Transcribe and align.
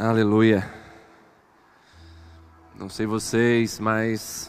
Aleluia. 0.00 0.72
Não 2.78 2.88
sei 2.88 3.04
vocês, 3.04 3.80
mas 3.80 4.48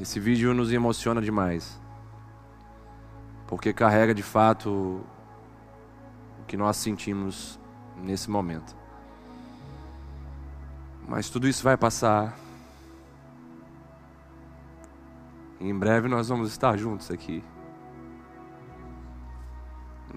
esse 0.00 0.18
vídeo 0.18 0.52
nos 0.52 0.72
emociona 0.72 1.22
demais. 1.22 1.80
Porque 3.46 3.72
carrega 3.72 4.12
de 4.12 4.24
fato 4.24 4.68
o 6.40 6.44
que 6.48 6.56
nós 6.56 6.76
sentimos 6.76 7.56
nesse 7.96 8.28
momento. 8.28 8.74
Mas 11.06 11.30
tudo 11.30 11.46
isso 11.46 11.62
vai 11.62 11.76
passar. 11.76 12.36
E 15.60 15.68
em 15.68 15.78
breve 15.78 16.08
nós 16.08 16.28
vamos 16.28 16.50
estar 16.50 16.76
juntos 16.76 17.12
aqui. 17.12 17.44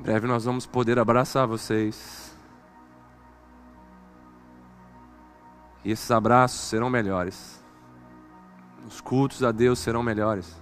Breve 0.06 0.28
nós 0.28 0.46
vamos 0.46 0.68
poder 0.68 1.00
abraçar 1.00 1.48
vocês. 1.48 2.38
E 5.84 5.90
esses 5.90 6.12
abraços 6.12 6.60
serão 6.60 6.92
melhores. 6.92 7.60
Os 8.86 9.02
cultos 9.02 9.42
a 9.42 9.52
Deus 9.52 9.80
serão 9.80 10.04
melhores. 10.04 10.62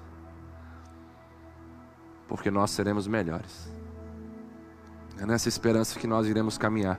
Porque 2.25 2.49
nós 2.49 2.71
seremos 2.71 3.05
melhores. 3.05 3.70
É 5.17 5.25
nessa 5.25 5.49
esperança 5.49 5.99
que 5.99 6.07
nós 6.07 6.25
iremos 6.25 6.57
caminhar. 6.57 6.98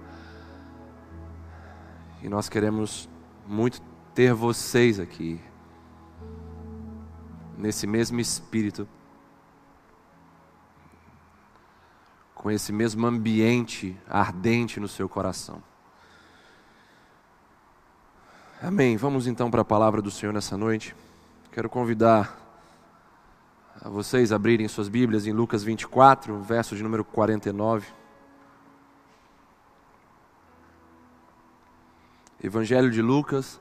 E 2.23 2.29
nós 2.29 2.51
queremos 2.51 3.09
muito 3.47 3.81
ter 4.15 4.35
vocês 4.35 5.01
aqui. 5.01 5.41
Nesse 7.57 7.87
mesmo 7.87 8.21
espírito. 8.21 8.87
Com 12.45 12.51
esse 12.51 12.75
mesmo 12.75 13.07
ambiente 13.07 13.97
ardente 14.07 14.79
no 14.79 14.87
seu 14.87 15.09
coração. 15.09 15.63
Amém. 18.63 18.99
Vamos 18.99 19.27
então 19.27 19.51
para 19.51 19.63
a 19.63 19.65
palavra 19.65 20.03
do 20.03 20.11
Senhor 20.11 20.31
nessa 20.31 20.55
noite. 20.55 20.95
Quero 21.51 21.71
convidar 21.71 22.39
a 23.81 23.89
vocês 23.89 24.31
a 24.31 24.37
abrirem 24.37 24.69
suas 24.69 24.91
Bíblias 24.91 25.27
em 25.27 25.33
Lucas 25.33 25.65
24, 25.65 26.39
verso 26.43 26.77
de 26.77 26.83
número 26.83 27.03
49. 27.03 27.87
Evangelho 32.43 32.91
de 32.91 33.01
Lucas, 33.01 33.59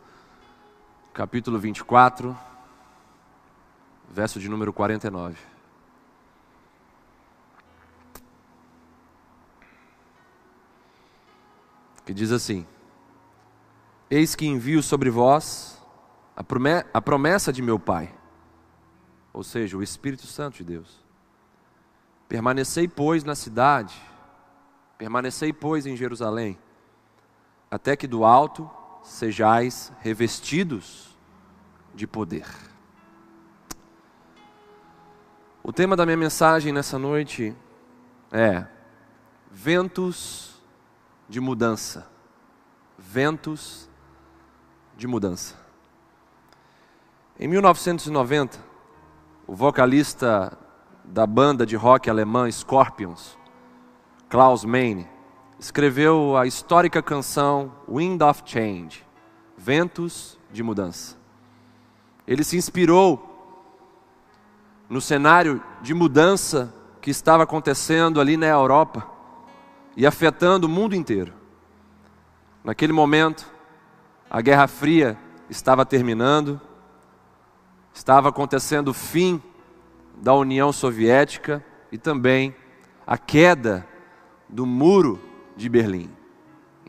capítulo 1.13 1.57
24, 1.57 2.37
verso 4.11 4.41
de 4.41 4.49
número 4.49 4.73
49. 4.73 5.52
Que 12.05 12.13
diz 12.13 12.31
assim: 12.31 12.65
Eis 14.09 14.35
que 14.35 14.45
envio 14.45 14.81
sobre 14.83 15.09
vós 15.09 15.81
a 16.35 17.01
promessa 17.01 17.53
de 17.53 17.61
meu 17.61 17.79
Pai, 17.79 18.13
ou 19.31 19.43
seja, 19.43 19.77
o 19.77 19.83
Espírito 19.83 20.27
Santo 20.27 20.57
de 20.57 20.63
Deus. 20.63 21.03
Permanecei, 22.27 22.87
pois, 22.87 23.23
na 23.23 23.35
cidade, 23.35 23.95
permanecei, 24.97 25.53
pois, 25.53 25.85
em 25.85 25.95
Jerusalém 25.95 26.57
até 27.73 27.95
que 27.95 28.05
do 28.05 28.23
alto 28.23 28.69
sejais 29.01 29.91
revestidos 29.99 31.17
de 31.95 32.05
poder. 32.05 32.45
O 35.63 35.73
tema 35.73 35.95
da 35.95 36.05
minha 36.05 36.15
mensagem 36.15 36.71
nessa 36.71 36.99
noite 36.99 37.55
é 38.31 38.67
ventos 39.49 40.52
de 41.27 41.39
mudança. 41.39 42.07
Ventos 42.97 43.89
de 44.95 45.07
mudança. 45.07 45.55
Em 47.39 47.47
1990, 47.47 48.59
o 49.47 49.55
vocalista 49.55 50.57
da 51.03 51.25
banda 51.25 51.65
de 51.65 51.75
rock 51.75 52.09
alemã 52.09 52.49
Scorpions, 52.49 53.37
Klaus 54.29 54.63
Meine, 54.63 55.07
escreveu 55.59 56.37
a 56.37 56.45
histórica 56.45 57.01
canção 57.01 57.71
Wind 57.87 58.21
of 58.21 58.43
Change 58.45 59.05
Ventos 59.57 60.39
de 60.51 60.61
Mudança. 60.61 61.17
Ele 62.27 62.43
se 62.43 62.57
inspirou 62.57 63.29
no 64.89 65.01
cenário 65.01 65.63
de 65.81 65.93
mudança 65.93 66.73
que 67.01 67.09
estava 67.09 67.43
acontecendo 67.43 68.21
ali 68.21 68.37
na 68.37 68.47
Europa 68.47 69.12
e 69.95 70.05
afetando 70.05 70.67
o 70.67 70.69
mundo 70.69 70.95
inteiro. 70.95 71.33
Naquele 72.63 72.93
momento, 72.93 73.51
a 74.29 74.41
Guerra 74.41 74.67
Fria 74.67 75.17
estava 75.49 75.85
terminando, 75.85 76.59
estava 77.93 78.29
acontecendo 78.29 78.89
o 78.89 78.93
fim 78.93 79.41
da 80.15 80.33
União 80.33 80.71
Soviética 80.71 81.63
e 81.91 81.97
também 81.97 82.55
a 83.05 83.17
queda 83.17 83.85
do 84.47 84.65
muro 84.65 85.19
de 85.55 85.69
Berlim. 85.69 86.09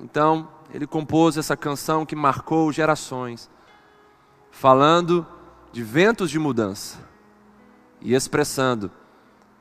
Então, 0.00 0.48
ele 0.72 0.86
compôs 0.86 1.36
essa 1.36 1.56
canção 1.56 2.06
que 2.06 2.16
marcou 2.16 2.72
gerações, 2.72 3.50
falando 4.50 5.26
de 5.72 5.82
ventos 5.82 6.30
de 6.30 6.38
mudança 6.38 6.98
e 8.00 8.14
expressando 8.14 8.90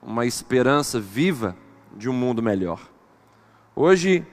uma 0.02 0.26
esperança 0.26 1.00
viva 1.00 1.56
de 1.96 2.10
um 2.10 2.14
mundo 2.14 2.42
melhor. 2.42 2.93
Hoje, 3.76 4.26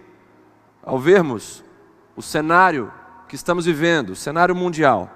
ao 0.83 0.99
vermos 0.99 1.65
o 2.15 2.21
cenário 2.21 2.93
que 3.27 3.35
estamos 3.35 3.65
vivendo, 3.65 4.11
o 4.11 4.17
cenário 4.17 4.55
mundial, 4.55 5.11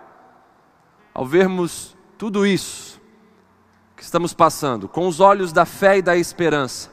ao 1.12 1.26
vermos 1.26 1.94
tudo 2.16 2.46
isso 2.46 3.00
que 3.94 4.02
estamos 4.02 4.32
passando, 4.32 4.88
com 4.88 5.06
os 5.06 5.20
olhos 5.20 5.52
da 5.52 5.66
fé 5.66 5.98
e 5.98 6.02
da 6.02 6.16
esperança, 6.16 6.90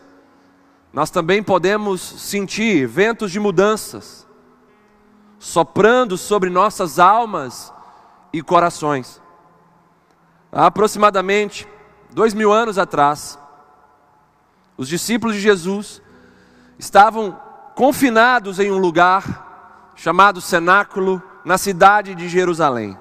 nós 0.91 1.09
também 1.09 1.41
podemos 1.41 2.01
sentir 2.01 2.85
ventos 2.85 3.31
de 3.31 3.39
mudanças 3.39 4.27
soprando 5.39 6.17
sobre 6.17 6.49
nossas 6.49 6.99
almas 6.99 7.73
e 8.33 8.41
corações. 8.41 9.21
Há 10.51 10.65
aproximadamente 10.65 11.65
dois 12.11 12.33
mil 12.33 12.51
anos 12.51 12.77
atrás, 12.77 13.39
os 14.75 14.89
discípulos 14.89 15.35
de 15.37 15.41
Jesus 15.41 16.01
estavam 16.77 17.39
confinados 17.75 18.59
em 18.59 18.71
um 18.71 18.77
lugar 18.77 19.93
chamado 19.95 20.41
cenáculo 20.41 21.21
na 21.45 21.57
cidade 21.57 22.15
de 22.15 22.27
Jerusalém. 22.27 22.97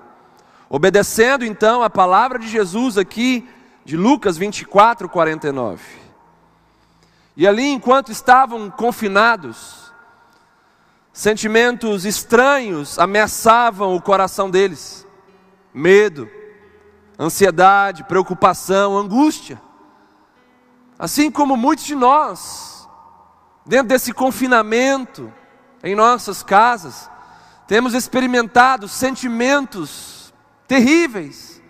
Obedecendo 0.68 1.44
então 1.44 1.82
a 1.82 1.90
palavra 1.90 2.38
de 2.38 2.48
Jesus 2.48 2.96
aqui 2.96 3.48
de 3.84 3.96
Lucas 3.96 4.36
24, 4.36 5.08
49. 5.08 5.82
E 7.36 7.46
ali, 7.46 7.68
enquanto 7.68 8.12
estavam 8.12 8.70
confinados, 8.70 9.92
sentimentos 11.12 12.04
estranhos 12.04 12.98
ameaçavam 12.98 13.94
o 13.94 14.02
coração 14.02 14.50
deles: 14.50 15.06
medo, 15.72 16.28
ansiedade, 17.18 18.04
preocupação, 18.04 18.96
angústia. 18.96 19.60
Assim 20.98 21.30
como 21.30 21.56
muitos 21.56 21.84
de 21.84 21.94
nós, 21.94 22.79
dentro 23.70 23.86
desse 23.86 24.12
confinamento, 24.12 25.32
em 25.80 25.94
nossas 25.94 26.42
casas, 26.42 27.08
temos 27.68 27.94
experimentado 27.94 28.88
sentimentos 28.88 30.34
terríveis. 30.66 31.62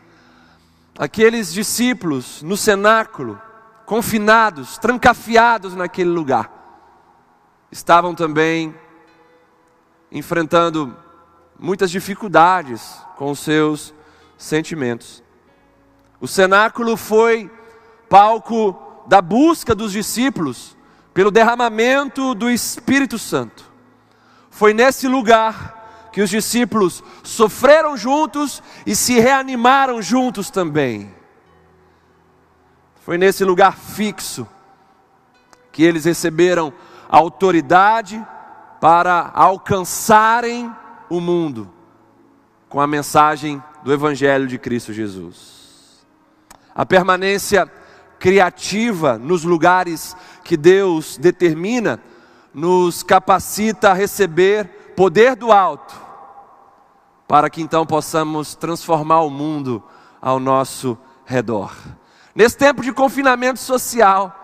Aqueles 0.98 1.52
discípulos 1.52 2.42
no 2.42 2.56
cenáculo, 2.56 3.38
confinados, 3.84 4.78
trancafiados 4.78 5.74
naquele 5.74 6.08
lugar, 6.08 6.50
estavam 7.70 8.14
também 8.14 8.74
enfrentando 10.10 10.96
muitas 11.58 11.90
dificuldades 11.90 12.96
com 13.18 13.30
os 13.30 13.40
seus 13.40 13.92
sentimentos. 14.38 15.22
O 16.18 16.26
cenáculo 16.26 16.96
foi 16.96 17.50
palco 18.08 19.04
da 19.06 19.20
busca 19.20 19.74
dos 19.74 19.92
discípulos 19.92 20.79
pelo 21.20 21.30
derramamento 21.30 22.34
do 22.34 22.48
Espírito 22.48 23.18
Santo. 23.18 23.70
Foi 24.48 24.72
nesse 24.72 25.06
lugar 25.06 26.08
que 26.10 26.22
os 26.22 26.30
discípulos 26.30 27.04
sofreram 27.22 27.94
juntos 27.94 28.62
e 28.86 28.96
se 28.96 29.20
reanimaram 29.20 30.00
juntos 30.00 30.48
também. 30.48 31.14
Foi 33.02 33.18
nesse 33.18 33.44
lugar 33.44 33.76
fixo 33.76 34.48
que 35.70 35.82
eles 35.82 36.06
receberam 36.06 36.72
autoridade 37.06 38.26
para 38.80 39.30
alcançarem 39.34 40.74
o 41.10 41.20
mundo 41.20 41.70
com 42.66 42.80
a 42.80 42.86
mensagem 42.86 43.62
do 43.84 43.92
Evangelho 43.92 44.46
de 44.46 44.58
Cristo 44.58 44.90
Jesus. 44.90 46.02
A 46.74 46.86
permanência 46.86 47.70
criativa 48.18 49.18
nos 49.18 49.44
lugares 49.44 50.16
que 50.50 50.56
Deus 50.56 51.16
determina, 51.16 52.02
nos 52.52 53.04
capacita 53.04 53.90
a 53.90 53.94
receber 53.94 54.94
poder 54.96 55.36
do 55.36 55.52
alto, 55.52 55.94
para 57.28 57.48
que 57.48 57.62
então 57.62 57.86
possamos 57.86 58.56
transformar 58.56 59.20
o 59.20 59.30
mundo 59.30 59.80
ao 60.20 60.40
nosso 60.40 60.98
redor. 61.24 61.72
Nesse 62.34 62.56
tempo 62.56 62.82
de 62.82 62.92
confinamento 62.92 63.60
social, 63.60 64.34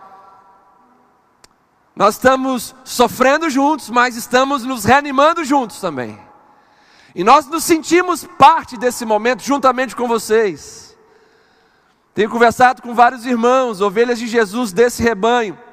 nós 1.96 2.14
estamos 2.14 2.72
sofrendo 2.84 3.50
juntos, 3.50 3.90
mas 3.90 4.14
estamos 4.14 4.62
nos 4.62 4.84
reanimando 4.84 5.44
juntos 5.44 5.80
também. 5.80 6.16
E 7.16 7.24
nós 7.24 7.48
nos 7.48 7.64
sentimos 7.64 8.22
parte 8.38 8.76
desse 8.76 9.04
momento 9.04 9.42
juntamente 9.42 9.96
com 9.96 10.06
vocês. 10.06 10.96
Tenho 12.14 12.30
conversado 12.30 12.80
com 12.80 12.94
vários 12.94 13.26
irmãos, 13.26 13.80
ovelhas 13.80 14.20
de 14.20 14.28
Jesus 14.28 14.72
desse 14.72 15.02
rebanho. 15.02 15.65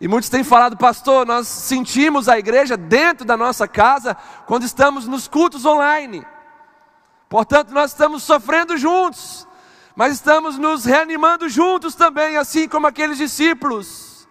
E 0.00 0.06
muitos 0.06 0.28
têm 0.28 0.44
falado, 0.44 0.76
pastor, 0.76 1.26
nós 1.26 1.48
sentimos 1.48 2.28
a 2.28 2.38
igreja 2.38 2.76
dentro 2.76 3.24
da 3.24 3.36
nossa 3.36 3.66
casa 3.66 4.14
quando 4.46 4.64
estamos 4.64 5.06
nos 5.06 5.26
cultos 5.26 5.64
online. 5.64 6.26
Portanto, 7.30 7.72
nós 7.72 7.92
estamos 7.92 8.22
sofrendo 8.22 8.76
juntos, 8.76 9.48
mas 9.94 10.12
estamos 10.12 10.58
nos 10.58 10.84
reanimando 10.84 11.48
juntos 11.48 11.94
também, 11.94 12.36
assim 12.36 12.68
como 12.68 12.86
aqueles 12.86 13.16
discípulos 13.16 14.28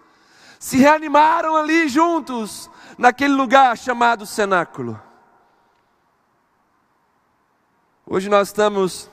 se 0.58 0.78
reanimaram 0.78 1.54
ali 1.54 1.88
juntos, 1.88 2.70
naquele 2.96 3.34
lugar 3.34 3.76
chamado 3.76 4.24
cenáculo. 4.24 5.00
Hoje 8.06 8.28
nós 8.28 8.48
estamos, 8.48 9.10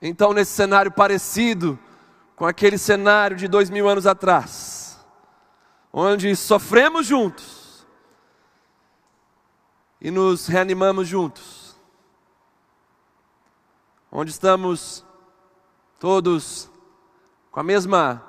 então, 0.00 0.32
nesse 0.32 0.52
cenário 0.52 0.90
parecido 0.90 1.78
com 2.34 2.46
aquele 2.46 2.78
cenário 2.78 3.36
de 3.36 3.46
dois 3.46 3.70
mil 3.70 3.88
anos 3.88 4.06
atrás 4.06 4.81
onde 5.92 6.34
sofremos 6.34 7.06
juntos 7.06 7.86
e 10.00 10.10
nos 10.10 10.46
reanimamos 10.46 11.06
juntos, 11.06 11.76
onde 14.10 14.30
estamos 14.30 15.04
todos 15.98 16.70
com 17.50 17.60
a 17.60 17.62
mesma 17.62 18.24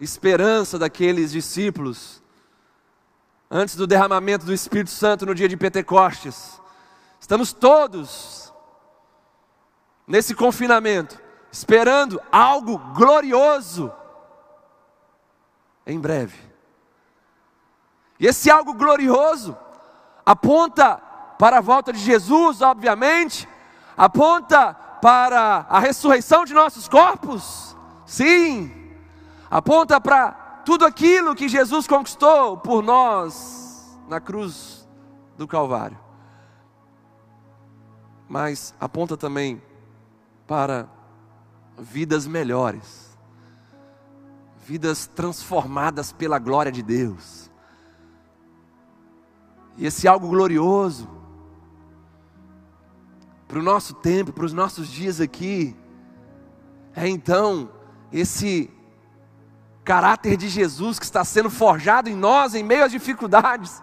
esperança 0.00 0.78
daqueles 0.78 1.30
discípulos 1.30 2.22
antes 3.50 3.76
do 3.76 3.86
derramamento 3.86 4.44
do 4.44 4.52
Espírito 4.52 4.90
Santo 4.90 5.24
no 5.24 5.34
dia 5.34 5.48
de 5.48 5.56
Pentecostes. 5.56 6.60
Estamos 7.20 7.52
todos 7.52 8.52
nesse 10.06 10.34
confinamento, 10.34 11.18
esperando 11.50 12.20
algo 12.30 12.76
glorioso 12.92 13.90
em 15.86 15.98
breve. 15.98 16.43
E 18.18 18.26
esse 18.26 18.50
algo 18.50 18.74
glorioso 18.74 19.56
aponta 20.24 20.96
para 21.38 21.58
a 21.58 21.60
volta 21.60 21.92
de 21.92 21.98
Jesus, 21.98 22.62
obviamente, 22.62 23.48
aponta 23.96 24.74
para 25.02 25.66
a 25.68 25.78
ressurreição 25.78 26.44
de 26.44 26.54
nossos 26.54 26.88
corpos, 26.88 27.76
sim, 28.06 28.72
aponta 29.50 30.00
para 30.00 30.32
tudo 30.64 30.86
aquilo 30.86 31.34
que 31.34 31.48
Jesus 31.48 31.86
conquistou 31.86 32.56
por 32.56 32.82
nós 32.82 33.98
na 34.08 34.20
cruz 34.20 34.88
do 35.36 35.46
Calvário, 35.46 35.98
mas 38.28 38.74
aponta 38.80 39.16
também 39.16 39.60
para 40.46 40.88
vidas 41.76 42.26
melhores, 42.26 43.18
vidas 44.64 45.06
transformadas 45.06 46.12
pela 46.12 46.38
glória 46.38 46.72
de 46.72 46.82
Deus 46.82 47.50
e 49.76 49.86
esse 49.86 50.06
algo 50.06 50.28
glorioso 50.28 51.08
para 53.48 53.58
o 53.58 53.62
nosso 53.62 53.94
tempo, 53.94 54.32
para 54.32 54.44
os 54.44 54.52
nossos 54.52 54.88
dias 54.88 55.20
aqui, 55.20 55.76
é 56.94 57.08
então 57.08 57.70
esse 58.12 58.70
caráter 59.84 60.36
de 60.36 60.48
Jesus 60.48 60.98
que 60.98 61.04
está 61.04 61.24
sendo 61.24 61.50
forjado 61.50 62.08
em 62.08 62.14
nós 62.14 62.54
em 62.54 62.62
meio 62.62 62.84
às 62.84 62.92
dificuldades 62.92 63.82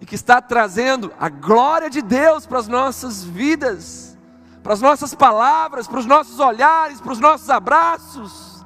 e 0.00 0.06
que 0.06 0.14
está 0.14 0.40
trazendo 0.40 1.12
a 1.18 1.28
glória 1.28 1.90
de 1.90 2.00
Deus 2.00 2.46
para 2.46 2.58
as 2.58 2.68
nossas 2.68 3.22
vidas, 3.24 4.16
para 4.62 4.72
as 4.72 4.80
nossas 4.80 5.14
palavras, 5.14 5.86
para 5.86 5.98
os 5.98 6.06
nossos 6.06 6.38
olhares, 6.38 7.00
para 7.00 7.12
os 7.12 7.20
nossos 7.20 7.50
abraços, 7.50 8.64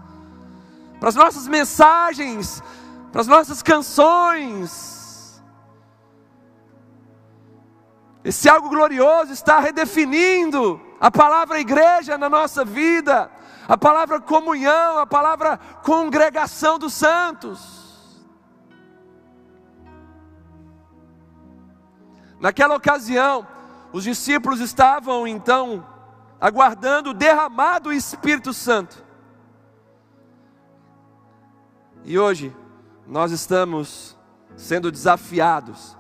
para 0.99 1.08
as 1.08 1.14
nossas 1.14 1.49
mensagens, 1.49 2.62
para 3.11 3.22
as 3.22 3.26
nossas 3.26 3.62
canções 3.62 5.00
Esse 8.22 8.49
algo 8.49 8.69
glorioso 8.69 9.32
está 9.32 9.61
redefinindo 9.61 10.81
a 11.00 11.11
palavra 11.11 11.58
igreja 11.58 12.19
na 12.19 12.28
nossa 12.28 12.64
vida, 12.64 13.31
a 13.67 13.78
palavra 13.78 14.20
comunhão, 14.20 14.99
a 14.99 15.06
palavra 15.06 15.56
congregação 15.82 16.78
dos 16.78 16.93
santos. 16.93 17.81
Naquela 22.38 22.75
ocasião, 22.75 23.46
os 23.93 24.05
discípulos 24.05 24.61
estavam 24.61 25.26
então 25.26 25.87
aguardando 26.38 27.11
o 27.11 27.14
derramado 27.14 27.93
Espírito 27.93 28.52
Santo. 28.52 29.05
E 32.05 32.19
hoje 32.19 32.55
nós 33.06 33.32
estamos 33.32 34.17
sendo 34.56 34.90
desafiados 34.90 36.00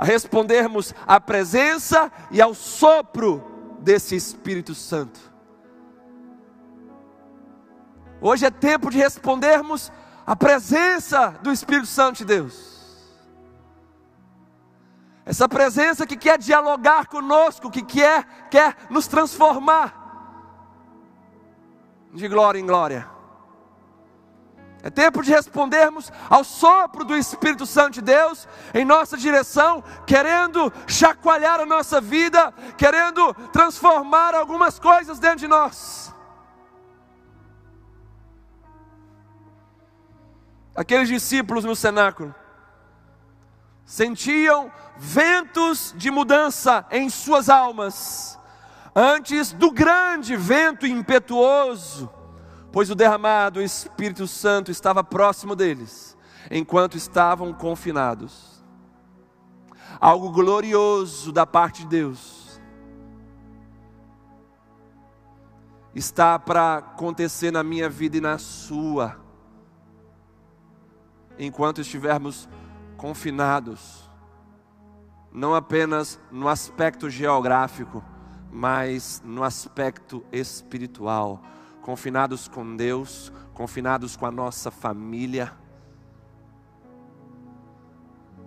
a 0.00 0.04
respondermos 0.04 0.94
à 1.06 1.20
presença 1.20 2.10
e 2.30 2.40
ao 2.40 2.54
sopro 2.54 3.44
desse 3.80 4.16
Espírito 4.16 4.74
Santo. 4.74 5.20
Hoje 8.18 8.46
é 8.46 8.50
tempo 8.50 8.90
de 8.90 8.96
respondermos 8.96 9.92
à 10.26 10.34
presença 10.34 11.38
do 11.42 11.52
Espírito 11.52 11.86
Santo 11.86 12.16
de 12.16 12.24
Deus. 12.24 13.20
Essa 15.26 15.46
presença 15.46 16.06
que 16.06 16.16
quer 16.16 16.38
dialogar 16.38 17.06
conosco, 17.06 17.70
que 17.70 17.82
quer, 17.82 18.24
quer 18.48 18.74
nos 18.88 19.06
transformar 19.06 19.94
de 22.14 22.26
glória 22.26 22.58
em 22.58 22.64
glória. 22.64 23.06
É 24.82 24.88
tempo 24.88 25.22
de 25.22 25.30
respondermos 25.30 26.10
ao 26.28 26.42
sopro 26.42 27.04
do 27.04 27.16
Espírito 27.16 27.66
Santo 27.66 27.94
de 27.94 28.02
Deus 28.02 28.48
em 28.72 28.84
nossa 28.84 29.16
direção, 29.16 29.84
querendo 30.06 30.72
chacoalhar 30.86 31.60
a 31.60 31.66
nossa 31.66 32.00
vida, 32.00 32.52
querendo 32.78 33.34
transformar 33.52 34.34
algumas 34.34 34.78
coisas 34.78 35.18
dentro 35.18 35.40
de 35.40 35.48
nós. 35.48 36.14
Aqueles 40.74 41.08
discípulos 41.08 41.64
no 41.64 41.76
cenáculo 41.76 42.34
sentiam 43.84 44.72
ventos 44.96 45.92
de 45.96 46.10
mudança 46.10 46.86
em 46.90 47.10
suas 47.10 47.50
almas, 47.50 48.38
antes 48.94 49.52
do 49.52 49.70
grande 49.70 50.36
vento 50.36 50.86
impetuoso 50.86 52.19
pois 52.72 52.90
o 52.90 52.94
derramado 52.94 53.60
Espírito 53.60 54.26
Santo 54.26 54.70
estava 54.70 55.02
próximo 55.02 55.56
deles, 55.56 56.16
enquanto 56.50 56.96
estavam 56.96 57.52
confinados. 57.52 58.64
Algo 60.00 60.30
glorioso 60.30 61.32
da 61.32 61.44
parte 61.44 61.82
de 61.82 61.88
Deus 61.88 62.60
está 65.94 66.38
para 66.38 66.76
acontecer 66.76 67.50
na 67.50 67.64
minha 67.64 67.88
vida 67.88 68.16
e 68.16 68.20
na 68.20 68.38
sua, 68.38 69.18
enquanto 71.36 71.80
estivermos 71.80 72.48
confinados, 72.96 74.08
não 75.32 75.54
apenas 75.54 76.20
no 76.30 76.48
aspecto 76.48 77.10
geográfico, 77.10 78.02
mas 78.52 79.20
no 79.24 79.42
aspecto 79.42 80.24
espiritual 80.32 81.42
confinados 81.82 82.48
com 82.48 82.76
Deus, 82.76 83.32
confinados 83.54 84.16
com 84.16 84.26
a 84.26 84.30
nossa 84.30 84.70
família, 84.70 85.52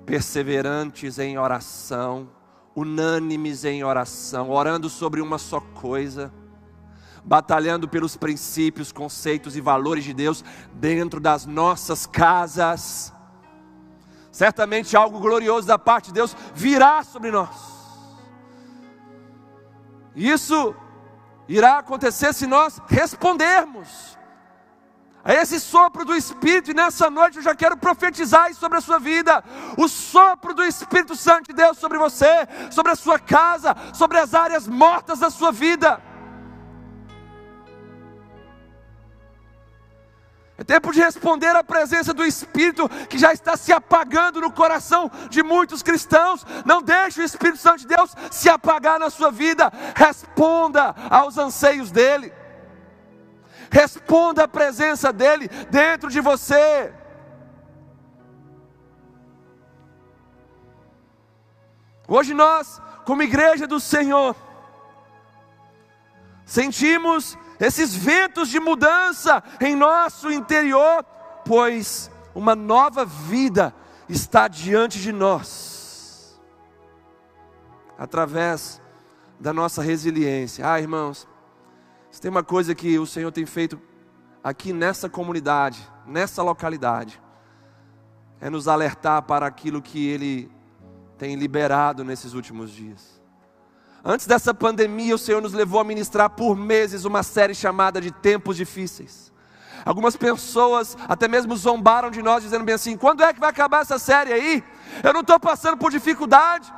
perseverantes 0.06 1.20
em 1.20 1.38
oração, 1.38 2.30
unânimes 2.76 3.64
em 3.66 3.84
oração, 3.84 4.50
orando 4.50 4.90
sobre 4.90 5.22
uma 5.22 5.38
só 5.38 5.60
coisa, 5.60 6.34
batalhando 7.24 7.88
pelos 7.88 8.18
princípios, 8.18 8.92
conceitos 8.92 9.56
e 9.56 9.62
valores 9.62 10.04
de 10.04 10.14
Deus 10.14 10.44
dentro 10.74 11.20
das 11.20 11.46
nossas 11.46 12.06
casas. 12.06 13.14
Certamente 14.32 14.98
algo 14.98 15.20
glorioso 15.20 15.68
da 15.68 15.78
parte 15.78 16.08
de 16.08 16.14
Deus 16.14 16.36
virá 16.54 17.04
sobre 17.04 17.32
nós. 17.32 17.74
Isso 20.16 20.76
irá 21.48 21.80
acontecer 21.80 22.34
se 22.34 22.48
nós 22.48 22.82
respondermos 22.88 24.18
a 25.24 25.34
esse 25.34 25.60
sopro 25.60 26.04
do 26.04 26.16
Espírito, 26.16 26.72
e 26.72 26.74
nessa 26.74 27.10
noite 27.10 27.38
eu 27.38 27.44
já 27.44 27.56
quero 27.56 27.78
profetizar 27.78 28.54
sobre 28.54 28.78
a 28.78 28.82
sua 28.82 29.00
vida, 29.00 29.42
o 29.78 29.88
sopro 29.88 30.54
do 30.54 30.64
Espírito 30.66 31.16
Santo 31.16 31.48
de 31.48 31.54
Deus 31.54 31.78
sobre 31.78 31.98
você, 31.98 32.46
sobre 32.70 32.92
a 32.92 32.96
sua 32.96 33.18
casa, 33.18 33.76
sobre 33.94 34.18
as 34.18 34.34
áreas 34.34 34.68
mortas 34.68 35.20
da 35.20 35.30
sua 35.30 35.52
vida. 35.52 36.02
É 40.56 40.64
tempo 40.64 40.92
de 40.92 41.00
responder 41.00 41.56
à 41.56 41.64
presença 41.64 42.14
do 42.14 42.24
Espírito 42.24 42.88
que 43.10 43.18
já 43.18 43.34
está 43.34 43.58
se 43.58 43.74
apagando 43.74 44.40
no 44.40 44.52
coração 44.52 45.10
de 45.30 45.42
muitos 45.42 45.82
cristãos. 45.82 46.46
Não 46.64 46.82
deixe 46.82 47.22
o 47.22 47.24
Espírito 47.24 47.58
Santo 47.58 47.80
de 47.80 47.88
Deus 47.88 48.16
se 48.30 48.50
apagar 48.50 49.00
na 49.00 49.10
sua 49.10 49.32
vida. 49.32 49.72
Responda 49.96 50.94
aos 51.10 51.40
anseios 51.40 51.90
dele. 51.92 52.32
Responda 53.72 54.44
à 54.44 54.48
presença 54.48 55.12
dele 55.12 55.48
dentro 55.72 56.10
de 56.10 56.22
você. 56.22 56.94
Hoje 62.08 62.36
nós, 62.36 62.80
como 63.06 63.24
igreja 63.24 63.66
do 63.66 63.80
Senhor, 63.80 64.36
sentimos 66.46 67.36
esses 67.66 67.96
ventos 67.96 68.50
de 68.50 68.60
mudança 68.60 69.42
em 69.62 69.76
nosso 69.76 70.32
interior, 70.32 71.04
pois 71.46 72.12
uma 72.36 72.56
nova 72.56 73.06
vida 73.06 73.74
está 74.10 74.48
diante 74.48 75.00
de 75.00 75.14
nós, 75.14 76.42
através 77.98 78.82
da 79.40 79.54
nossa 79.54 79.82
resiliência. 79.82 80.70
Ah, 80.70 80.80
irmãos, 80.80 81.28
se 82.12 82.20
tem 82.20 82.30
uma 82.30 82.44
coisa 82.44 82.76
que 82.76 83.00
o 83.00 83.06
Senhor 83.06 83.32
tem 83.32 83.46
feito 83.46 83.80
aqui 84.44 84.74
nessa 84.74 85.10
comunidade, 85.10 85.90
nessa 86.06 86.44
localidade, 86.44 87.22
é 88.42 88.50
nos 88.50 88.68
alertar 88.68 89.22
para 89.24 89.46
aquilo 89.46 89.82
que 89.82 90.06
Ele 90.06 90.52
tem 91.18 91.36
liberado 91.36 92.04
nesses 92.04 92.34
últimos 92.34 92.72
dias. 92.72 93.13
Antes 94.06 94.28
dessa 94.28 94.54
pandemia, 94.54 95.16
o 95.16 95.18
Senhor 95.18 95.42
nos 95.42 95.54
levou 95.54 95.80
a 95.80 95.84
ministrar 95.84 96.30
por 96.30 96.58
meses 96.58 97.06
uma 97.06 97.24
série 97.24 97.56
chamada 97.56 98.02
de 98.02 98.12
Tempos 98.12 98.58
Difíceis. 98.58 99.32
Algumas 99.86 100.18
pessoas 100.18 100.98
até 101.08 101.28
mesmo 101.28 101.56
zombaram 101.56 102.12
de 102.12 102.22
nós, 102.22 102.44
dizendo 102.44 102.66
bem 102.66 102.76
assim: 102.76 102.98
quando 102.98 103.24
é 103.24 103.34
que 103.34 103.40
vai 103.40 103.50
acabar 103.50 103.82
essa 103.82 103.98
série 103.98 104.34
aí? 104.34 104.64
Eu 105.02 105.14
não 105.14 105.22
estou 105.22 105.40
passando 105.40 105.78
por 105.78 105.90
dificuldade. 105.90 106.74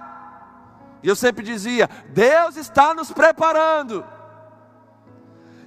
E 1.01 1.07
eu 1.07 1.15
sempre 1.15 1.43
dizia: 1.43 1.89
Deus 2.09 2.57
está 2.57 2.93
nos 2.93 3.11
preparando. 3.11 4.05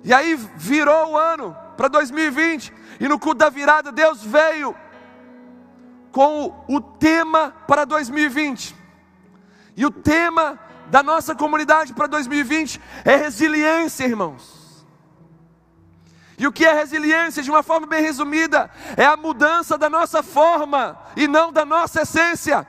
E 0.04 0.12
aí 0.14 0.36
virou 0.56 1.12
o 1.12 1.16
ano 1.16 1.56
para 1.76 1.88
2020, 1.88 2.72
e 3.00 3.08
no 3.08 3.18
culto 3.18 3.38
da 3.38 3.50
virada, 3.50 3.90
Deus 3.90 4.22
veio 4.22 4.76
com 6.12 6.64
o 6.68 6.80
tema 6.80 7.52
para 7.66 7.84
2020. 7.84 8.76
E 9.76 9.84
o 9.84 9.90
tema 9.90 10.58
da 10.90 11.02
nossa 11.02 11.35
comunidade 11.35 11.92
para 11.92 12.07
2020 12.07 12.80
é 13.04 13.16
resiliência, 13.16 14.04
irmãos. 14.04 14.87
E 16.38 16.47
o 16.47 16.52
que 16.52 16.64
é 16.64 16.73
resiliência, 16.73 17.42
de 17.42 17.50
uma 17.50 17.64
forma 17.64 17.87
bem 17.87 18.00
resumida, 18.00 18.71
é 18.97 19.04
a 19.04 19.16
mudança 19.16 19.76
da 19.76 19.90
nossa 19.90 20.23
forma 20.23 20.97
e 21.16 21.26
não 21.26 21.52
da 21.52 21.64
nossa 21.64 22.02
essência. 22.02 22.66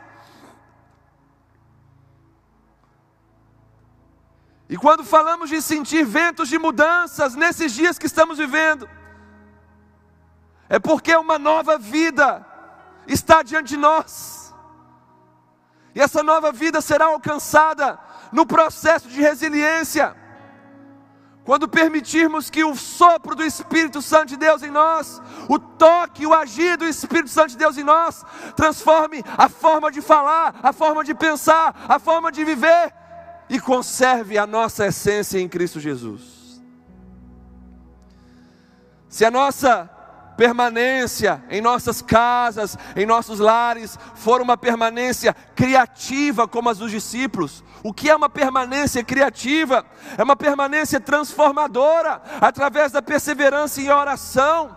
E 4.68 4.76
quando 4.76 5.04
falamos 5.04 5.50
de 5.50 5.62
sentir 5.62 6.04
ventos 6.04 6.50
de 6.50 6.58
mudanças 6.58 7.36
nesses 7.36 7.72
dias 7.72 7.98
que 7.98 8.08
estamos 8.08 8.38
vivendo, 8.38 8.90
é 10.68 10.80
porque 10.80 11.16
uma 11.16 11.38
nova 11.40 11.78
vida 11.78 12.46
está 13.08 13.44
diante 13.44 13.70
de 13.70 13.78
nós. 13.78 14.54
E 15.94 16.02
essa 16.02 16.22
nova 16.24 16.52
vida 16.52 16.82
será 16.82 17.06
alcançada 17.06 18.00
no 18.32 18.46
processo 18.46 19.08
de 19.08 19.22
resiliência. 19.22 20.16
Quando 21.44 21.68
permitirmos 21.68 22.50
que 22.50 22.64
o 22.64 22.76
sopro 22.76 23.36
do 23.36 23.44
Espírito 23.44 24.02
Santo 24.02 24.28
de 24.28 24.38
Deus 24.38 24.62
em 24.62 24.70
nós, 24.70 25.20
o 25.48 25.58
toque, 25.58 26.26
o 26.26 26.34
agir 26.34 26.78
do 26.78 26.86
Espírito 26.86 27.30
Santo 27.30 27.50
de 27.50 27.58
Deus 27.58 27.78
em 27.78 27.84
nós, 27.84 28.24
transforme 28.56 29.24
a 29.38 29.50
forma 29.50 29.92
de 29.92 30.00
falar, 30.00 30.60
a 30.62 30.72
forma 30.72 31.04
de 31.04 31.16
pensar, 31.16 31.86
a 31.88 31.98
forma 31.98 32.32
de 32.32 32.46
viver 32.46 32.94
e 33.50 33.60
conserve 33.60 34.38
a 34.38 34.46
nossa 34.46 34.86
essência 34.86 35.40
em 35.40 35.50
Cristo 35.50 35.80
Jesus. 35.80 36.62
Se 39.10 39.26
a 39.26 39.32
nossa 39.32 39.90
permanência 40.39 41.43
em 41.50 41.60
nossas 41.60 42.01
casas, 42.01 42.77
em 42.96 43.05
nossos 43.05 43.39
lares, 43.39 44.00
for 44.15 44.39
uma 44.39 44.55
permanência 44.55 45.34
criativa 45.34 46.48
como 46.48 46.69
as 46.69 46.77
dos 46.77 46.89
discípulos. 46.89 47.62
O 47.84 47.93
que 47.93 48.10
é 48.10 48.15
uma 48.15 48.29
permanência 48.29 49.03
criativa? 49.03 49.86
É 50.17 50.24
uma 50.24 50.38
permanência 50.38 50.98
transformadora, 50.98 52.22
através 52.39 52.93
da 52.93 53.01
perseverança 53.01 53.81
em 53.81 53.89
oração. 53.89 54.74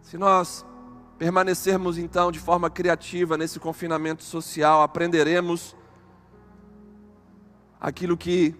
Se 0.00 0.16
nós 0.16 0.64
permanecermos 1.18 1.98
então 1.98 2.32
de 2.32 2.38
forma 2.38 2.70
criativa 2.70 3.36
nesse 3.36 3.60
confinamento 3.60 4.22
social, 4.24 4.80
aprenderemos 4.80 5.76
aquilo 7.78 8.16
que 8.16 8.54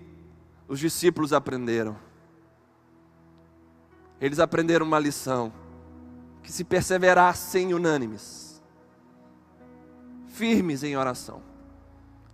os 0.68 0.78
discípulos 0.78 1.32
aprenderam 1.32 2.09
eles 4.20 4.38
aprenderam 4.38 4.84
uma 4.84 4.98
lição: 4.98 5.52
que 6.42 6.52
se 6.52 6.64
perseverassem 6.64 7.72
unânimes, 7.72 8.62
firmes 10.26 10.82
em 10.82 10.96
oração, 10.96 11.42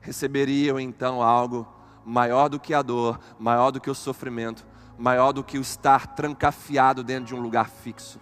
receberiam 0.01 0.81
então 0.81 1.23
algo 1.23 1.67
maior 2.05 2.49
do 2.49 2.61
que 2.61 2.75
a 2.75 2.83
dor, 2.83 3.21
maior 3.39 3.71
do 3.71 3.81
que 3.81 3.91
o 3.91 3.95
sofrimento, 3.95 4.65
maior 4.99 5.33
do 5.33 5.45
que 5.45 5.59
o 5.59 5.61
estar 5.61 6.15
trancafiado 6.15 7.03
dentro 7.03 7.27
de 7.27 7.35
um 7.35 7.41
lugar 7.41 7.69
fixo. 7.69 8.21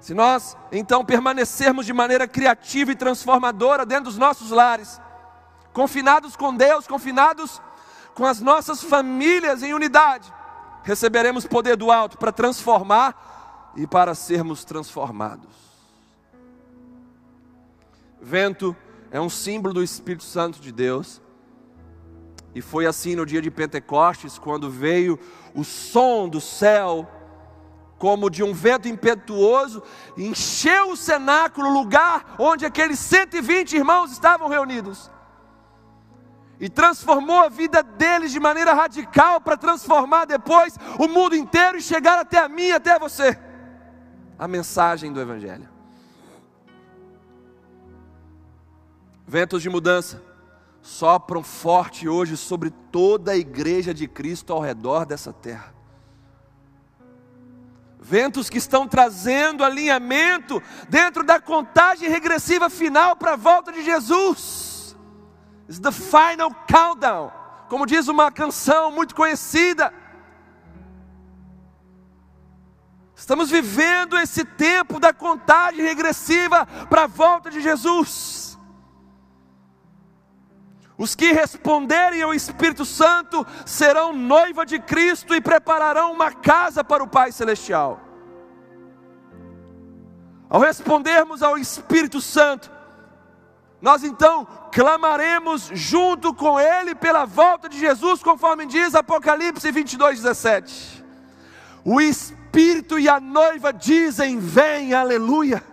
Se 0.00 0.14
nós 0.14 0.56
então 0.72 1.04
permanecermos 1.04 1.84
de 1.84 1.92
maneira 1.92 2.26
criativa 2.26 2.90
e 2.90 2.96
transformadora 2.96 3.84
dentro 3.84 4.04
dos 4.04 4.16
nossos 4.16 4.50
lares, 4.50 5.00
confinados 5.72 6.34
com 6.34 6.54
Deus, 6.54 6.86
confinados 6.86 7.60
com 8.14 8.24
as 8.24 8.40
nossas 8.40 8.82
famílias 8.82 9.62
em 9.62 9.74
unidade, 9.74 10.32
receberemos 10.82 11.46
poder 11.46 11.76
do 11.76 11.90
alto 11.90 12.18
para 12.18 12.32
transformar 12.32 13.72
e 13.76 13.86
para 13.86 14.14
sermos 14.14 14.64
transformados. 14.64 15.48
Vento 18.20 18.76
é 19.10 19.20
um 19.20 19.30
símbolo 19.30 19.74
do 19.74 19.82
Espírito 19.82 20.24
Santo 20.24 20.60
de 20.60 20.72
Deus. 20.72 21.20
E 22.54 22.60
foi 22.60 22.86
assim 22.86 23.14
no 23.14 23.24
dia 23.24 23.40
de 23.40 23.50
Pentecostes, 23.50 24.38
quando 24.38 24.68
veio 24.68 25.18
o 25.54 25.62
som 25.62 26.28
do 26.28 26.40
céu, 26.40 27.08
como 27.96 28.28
de 28.28 28.42
um 28.42 28.52
vento 28.52 28.88
impetuoso, 28.88 29.82
encheu 30.16 30.90
o 30.90 30.96
cenáculo, 30.96 31.68
o 31.68 31.72
lugar 31.72 32.34
onde 32.38 32.66
aqueles 32.66 32.98
120 32.98 33.76
irmãos 33.76 34.10
estavam 34.10 34.48
reunidos 34.48 35.10
e 36.60 36.68
transformou 36.68 37.40
a 37.40 37.48
vida 37.48 37.82
deles 37.82 38.30
de 38.30 38.38
maneira 38.38 38.74
radical 38.74 39.40
para 39.40 39.56
transformar 39.56 40.26
depois 40.26 40.76
o 40.98 41.08
mundo 41.08 41.34
inteiro 41.34 41.78
e 41.78 41.82
chegar 41.82 42.18
até 42.18 42.38
a 42.38 42.48
mim, 42.48 42.70
até 42.70 42.98
você. 42.98 43.36
A 44.38 44.46
mensagem 44.46 45.10
do 45.10 45.20
Evangelho. 45.20 45.68
Ventos 49.26 49.62
de 49.62 49.70
mudança 49.70 50.22
sopram 50.82 51.42
forte 51.42 52.06
hoje 52.06 52.36
sobre 52.36 52.70
toda 52.70 53.32
a 53.32 53.36
igreja 53.36 53.94
de 53.94 54.06
Cristo 54.06 54.52
ao 54.52 54.60
redor 54.60 55.06
dessa 55.06 55.32
terra. 55.32 55.72
Ventos 57.98 58.50
que 58.50 58.58
estão 58.58 58.88
trazendo 58.88 59.62
alinhamento 59.62 60.62
dentro 60.88 61.22
da 61.22 61.40
contagem 61.40 62.08
regressiva 62.08 62.68
final 62.68 63.14
para 63.14 63.34
a 63.34 63.36
volta 63.36 63.70
de 63.72 63.82
Jesus. 63.82 64.69
It's 65.70 65.78
the 65.78 65.92
final 65.92 66.50
countdown. 66.66 67.30
Como 67.68 67.86
diz 67.86 68.08
uma 68.08 68.32
canção 68.32 68.90
muito 68.90 69.14
conhecida. 69.14 69.94
Estamos 73.14 73.48
vivendo 73.52 74.18
esse 74.18 74.44
tempo 74.44 74.98
da 74.98 75.12
contagem 75.12 75.84
regressiva 75.84 76.66
para 76.66 77.04
a 77.04 77.06
volta 77.06 77.50
de 77.50 77.60
Jesus. 77.60 78.58
Os 80.98 81.14
que 81.14 81.30
responderem 81.30 82.20
ao 82.20 82.34
Espírito 82.34 82.84
Santo 82.84 83.46
serão 83.64 84.12
noiva 84.12 84.66
de 84.66 84.80
Cristo 84.80 85.36
e 85.36 85.40
prepararão 85.40 86.12
uma 86.12 86.32
casa 86.32 86.82
para 86.82 87.04
o 87.04 87.06
Pai 87.06 87.30
Celestial. 87.30 88.00
Ao 90.48 90.60
respondermos 90.60 91.44
ao 91.44 91.56
Espírito 91.56 92.20
Santo, 92.20 92.79
nós 93.80 94.04
então 94.04 94.46
clamaremos 94.72 95.70
junto 95.72 96.34
com 96.34 96.60
Ele 96.60 96.94
pela 96.94 97.24
volta 97.24 97.68
de 97.68 97.78
Jesus, 97.78 98.22
conforme 98.22 98.66
diz 98.66 98.94
Apocalipse 98.94 99.70
22, 99.70 100.20
17. 100.20 101.04
O 101.84 102.00
Espírito 102.00 102.98
e 102.98 103.08
a 103.08 103.18
noiva 103.18 103.72
dizem: 103.72 104.38
Vem, 104.38 104.92
aleluia. 104.92 105.64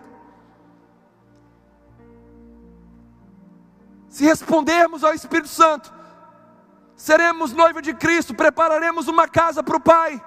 Se 4.08 4.24
respondermos 4.24 5.04
ao 5.04 5.12
Espírito 5.12 5.48
Santo, 5.48 5.92
seremos 6.96 7.52
noiva 7.52 7.82
de 7.82 7.92
Cristo, 7.92 8.34
prepararemos 8.34 9.06
uma 9.06 9.28
casa 9.28 9.62
para 9.62 9.76
o 9.76 9.80
Pai. 9.80 10.20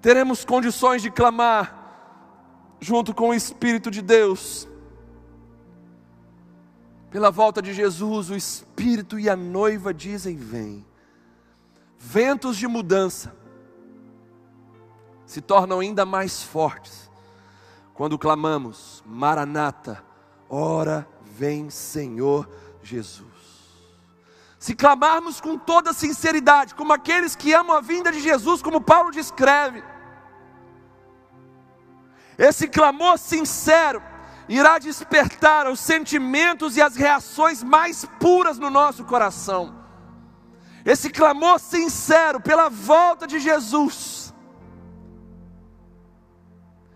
Teremos 0.00 0.44
condições 0.44 1.02
de 1.02 1.10
clamar 1.10 1.77
junto 2.80 3.14
com 3.14 3.30
o 3.30 3.34
Espírito 3.34 3.90
de 3.90 4.02
Deus. 4.02 4.68
Pela 7.10 7.30
volta 7.30 7.62
de 7.62 7.72
Jesus, 7.72 8.30
o 8.30 8.36
Espírito 8.36 9.18
e 9.18 9.28
a 9.28 9.36
noiva 9.36 9.94
dizem: 9.94 10.36
Vem. 10.36 10.86
Ventos 11.98 12.56
de 12.56 12.68
mudança 12.68 13.34
se 15.26 15.40
tornam 15.40 15.80
ainda 15.80 16.06
mais 16.06 16.42
fortes 16.42 17.10
quando 17.94 18.16
clamamos: 18.16 19.02
Maranata, 19.04 20.04
ora 20.48 21.08
vem 21.20 21.68
Senhor 21.68 22.48
Jesus. 22.82 23.26
Se 24.58 24.74
clamarmos 24.74 25.40
com 25.40 25.58
toda 25.58 25.92
sinceridade, 25.92 26.74
como 26.74 26.92
aqueles 26.92 27.34
que 27.36 27.52
amam 27.52 27.76
a 27.76 27.80
vinda 27.80 28.10
de 28.10 28.20
Jesus, 28.20 28.62
como 28.62 28.80
Paulo 28.80 29.10
descreve, 29.10 29.82
esse 32.38 32.68
clamor 32.68 33.18
sincero 33.18 34.00
irá 34.48 34.78
despertar 34.78 35.68
os 35.68 35.80
sentimentos 35.80 36.76
e 36.76 36.80
as 36.80 36.94
reações 36.94 37.64
mais 37.64 38.04
puras 38.20 38.58
no 38.58 38.70
nosso 38.70 39.04
coração. 39.04 39.76
Esse 40.84 41.10
clamor 41.10 41.58
sincero 41.58 42.40
pela 42.40 42.68
volta 42.68 43.26
de 43.26 43.40
Jesus 43.40 44.32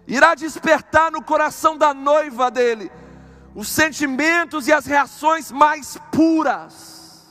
irá 0.07 0.35
despertar 0.35 1.11
no 1.11 1.23
coração 1.23 1.77
da 1.77 1.93
noiva 1.93 2.51
dele 2.51 2.91
os 3.55 3.69
sentimentos 3.69 4.69
e 4.69 4.73
as 4.73 4.87
reações 4.87 5.51
mais 5.51 5.99
puras 6.11 7.27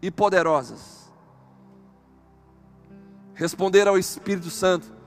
e 0.00 0.10
poderosas. 0.10 1.10
Responder 3.34 3.88
ao 3.88 3.98
Espírito 3.98 4.50
Santo 4.50 5.01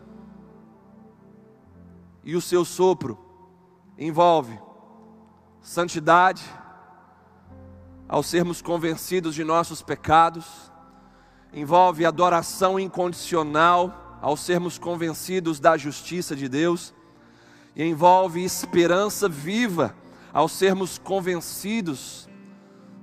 e 2.26 2.36
o 2.36 2.42
seu 2.42 2.66
sopro 2.66 3.18
envolve 3.98 4.60
santidade, 5.62 6.44
ao 8.10 8.24
sermos 8.24 8.62
convencidos 8.62 9.36
de 9.36 9.44
nossos 9.44 9.82
pecados, 9.82 10.72
envolve 11.54 12.06
adoração 12.06 12.80
incondicional, 12.80 14.18
ao 14.22 14.36
sermos 14.36 14.78
convencidos 14.80 15.60
da 15.60 15.78
justiça 15.78 16.36
de 16.36 16.50
Deus, 16.50 16.94
e 17.76 17.84
envolve 17.84 18.44
esperança 18.44 19.30
viva, 19.30 19.96
ao 20.34 20.48
sermos 20.48 20.98
convencidos 20.98 22.28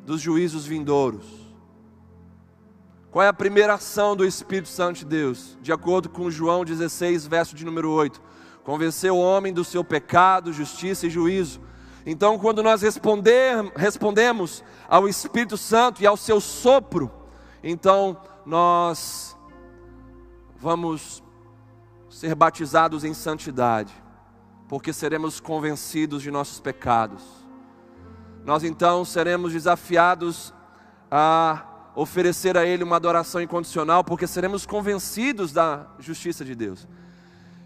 dos 0.04 0.20
juízos 0.20 0.66
vindouros. 0.66 1.24
Qual 3.10 3.22
é 3.22 3.28
a 3.28 3.32
primeira 3.32 3.74
ação 3.74 4.16
do 4.16 4.24
Espírito 4.24 4.68
Santo 4.68 5.00
de 5.00 5.04
Deus? 5.04 5.56
De 5.60 5.72
acordo 5.72 6.08
com 6.08 6.30
João 6.30 6.64
16, 6.64 7.26
verso 7.26 7.54
de 7.54 7.64
número 7.64 7.90
8 7.90 8.31
convencer 8.64 9.10
o 9.10 9.18
homem 9.18 9.52
do 9.52 9.64
seu 9.64 9.82
pecado, 9.82 10.52
justiça 10.52 11.06
e 11.06 11.10
juízo. 11.10 11.60
Então, 12.04 12.38
quando 12.38 12.62
nós 12.62 12.82
responder, 12.82 13.72
respondemos 13.76 14.64
ao 14.88 15.08
Espírito 15.08 15.56
Santo 15.56 16.02
e 16.02 16.06
ao 16.06 16.16
seu 16.16 16.40
sopro, 16.40 17.10
então 17.62 18.20
nós 18.44 19.36
vamos 20.56 21.22
ser 22.10 22.34
batizados 22.34 23.04
em 23.04 23.14
santidade, 23.14 23.92
porque 24.68 24.92
seremos 24.92 25.40
convencidos 25.40 26.22
de 26.22 26.30
nossos 26.30 26.60
pecados. 26.60 27.22
Nós 28.44 28.64
então 28.64 29.04
seremos 29.04 29.52
desafiados 29.52 30.52
a 31.10 31.64
oferecer 31.94 32.56
a 32.56 32.66
Ele 32.66 32.82
uma 32.82 32.96
adoração 32.96 33.40
incondicional, 33.40 34.02
porque 34.02 34.26
seremos 34.26 34.66
convencidos 34.66 35.52
da 35.52 35.86
justiça 36.00 36.44
de 36.44 36.54
Deus 36.54 36.88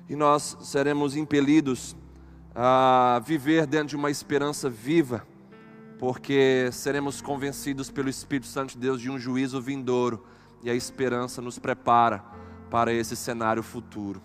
e 0.08 0.16
nós 0.16 0.56
seremos 0.60 1.16
impelidos 1.16 1.96
a 2.54 3.20
viver 3.24 3.66
dentro 3.66 3.88
de 3.88 3.96
uma 3.96 4.10
esperança 4.10 4.70
viva, 4.70 5.26
porque 5.98 6.70
seremos 6.72 7.20
convencidos 7.20 7.90
pelo 7.90 8.08
Espírito 8.08 8.46
Santo 8.46 8.72
de 8.72 8.78
Deus 8.78 9.00
de 9.00 9.10
um 9.10 9.18
juízo 9.18 9.60
vindouro 9.60 10.24
e 10.62 10.70
a 10.70 10.74
esperança 10.74 11.42
nos 11.42 11.58
prepara 11.58 12.24
para 12.70 12.92
esse 12.92 13.14
cenário 13.14 13.62
futuro. 13.62 14.22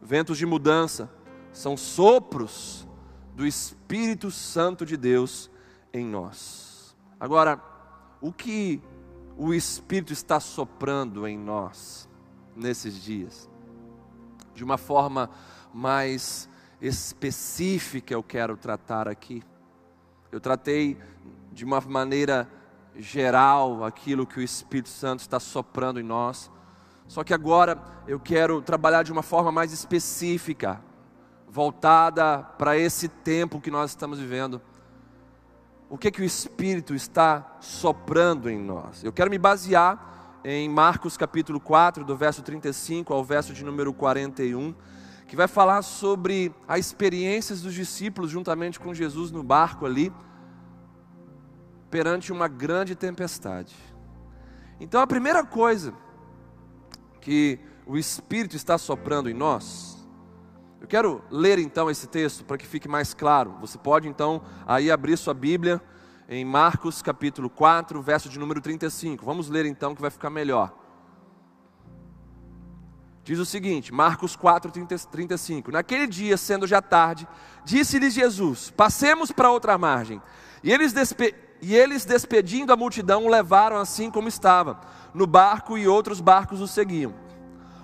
Ventos 0.00 0.38
de 0.38 0.46
mudança 0.46 1.10
são 1.52 1.76
sopros 1.76 2.86
do 3.34 3.46
Espírito 3.46 4.30
Santo 4.30 4.86
de 4.86 4.96
Deus 4.96 5.50
em 5.92 6.06
nós. 6.06 6.96
Agora, 7.18 7.60
o 8.20 8.32
que 8.32 8.80
o 9.36 9.52
Espírito 9.52 10.12
está 10.12 10.38
soprando 10.38 11.26
em 11.26 11.38
nós 11.38 12.08
nesses 12.54 13.02
dias? 13.02 13.49
De 14.60 14.64
uma 14.64 14.76
forma 14.76 15.30
mais 15.72 16.46
específica 16.82 18.12
eu 18.12 18.22
quero 18.22 18.58
tratar 18.58 19.08
aqui. 19.08 19.42
Eu 20.30 20.38
tratei 20.38 20.98
de 21.50 21.64
uma 21.64 21.80
maneira 21.80 22.46
geral 22.94 23.82
aquilo 23.82 24.26
que 24.26 24.38
o 24.38 24.42
Espírito 24.42 24.90
Santo 24.90 25.20
está 25.20 25.40
soprando 25.40 25.98
em 25.98 26.02
nós. 26.02 26.50
Só 27.08 27.24
que 27.24 27.32
agora 27.32 27.82
eu 28.06 28.20
quero 28.20 28.60
trabalhar 28.60 29.02
de 29.02 29.10
uma 29.10 29.22
forma 29.22 29.50
mais 29.50 29.72
específica, 29.72 30.78
voltada 31.48 32.42
para 32.58 32.76
esse 32.76 33.08
tempo 33.08 33.62
que 33.62 33.70
nós 33.70 33.92
estamos 33.92 34.18
vivendo. 34.18 34.60
O 35.88 35.96
que 35.96 36.10
que 36.10 36.20
o 36.20 36.24
Espírito 36.24 36.94
está 36.94 37.56
soprando 37.60 38.50
em 38.50 38.58
nós? 38.58 39.02
Eu 39.02 39.10
quero 39.10 39.30
me 39.30 39.38
basear 39.38 40.19
em 40.44 40.68
Marcos 40.68 41.16
capítulo 41.16 41.60
4, 41.60 42.04
do 42.04 42.16
verso 42.16 42.42
35 42.42 43.12
ao 43.12 43.22
verso 43.22 43.52
de 43.52 43.64
número 43.64 43.92
41, 43.92 44.74
que 45.26 45.36
vai 45.36 45.46
falar 45.46 45.82
sobre 45.82 46.54
as 46.66 46.80
experiências 46.80 47.60
dos 47.62 47.74
discípulos 47.74 48.30
juntamente 48.30 48.80
com 48.80 48.94
Jesus 48.94 49.30
no 49.30 49.42
barco 49.42 49.84
ali, 49.84 50.12
perante 51.90 52.32
uma 52.32 52.48
grande 52.48 52.94
tempestade. 52.94 53.74
Então 54.80 55.00
a 55.00 55.06
primeira 55.06 55.44
coisa 55.44 55.92
que 57.20 57.58
o 57.86 57.98
Espírito 57.98 58.56
está 58.56 58.78
soprando 58.78 59.28
em 59.28 59.34
nós, 59.34 59.98
eu 60.80 60.88
quero 60.88 61.22
ler 61.30 61.58
então 61.58 61.90
esse 61.90 62.06
texto 62.06 62.44
para 62.44 62.56
que 62.56 62.66
fique 62.66 62.88
mais 62.88 63.12
claro. 63.12 63.56
Você 63.60 63.76
pode 63.76 64.08
então 64.08 64.42
aí 64.66 64.90
abrir 64.90 65.18
sua 65.18 65.34
Bíblia 65.34 65.82
em 66.32 66.44
Marcos 66.44 67.02
capítulo 67.02 67.50
4, 67.50 68.00
verso 68.00 68.28
de 68.28 68.38
número 68.38 68.60
35. 68.60 69.26
Vamos 69.26 69.48
ler 69.48 69.66
então 69.66 69.96
que 69.96 70.00
vai 70.00 70.12
ficar 70.12 70.30
melhor. 70.30 70.72
Diz 73.24 73.36
o 73.40 73.44
seguinte, 73.44 73.92
Marcos 73.92 74.36
4, 74.36 74.70
35. 75.10 75.72
Naquele 75.72 76.06
dia, 76.06 76.36
sendo 76.36 76.68
já 76.68 76.80
tarde, 76.80 77.26
disse-lhes 77.64 78.14
Jesus: 78.14 78.70
Passemos 78.70 79.32
para 79.32 79.50
outra 79.50 79.76
margem. 79.76 80.22
E 80.62 80.72
eles, 80.72 80.92
despe... 80.92 81.34
e 81.60 81.74
eles, 81.74 82.04
despedindo 82.04 82.72
a 82.72 82.76
multidão, 82.76 83.24
o 83.24 83.28
levaram 83.28 83.76
assim 83.76 84.08
como 84.08 84.28
estava, 84.28 84.80
no 85.12 85.26
barco, 85.26 85.76
e 85.76 85.88
outros 85.88 86.20
barcos 86.20 86.60
o 86.60 86.68
seguiam. 86.68 87.12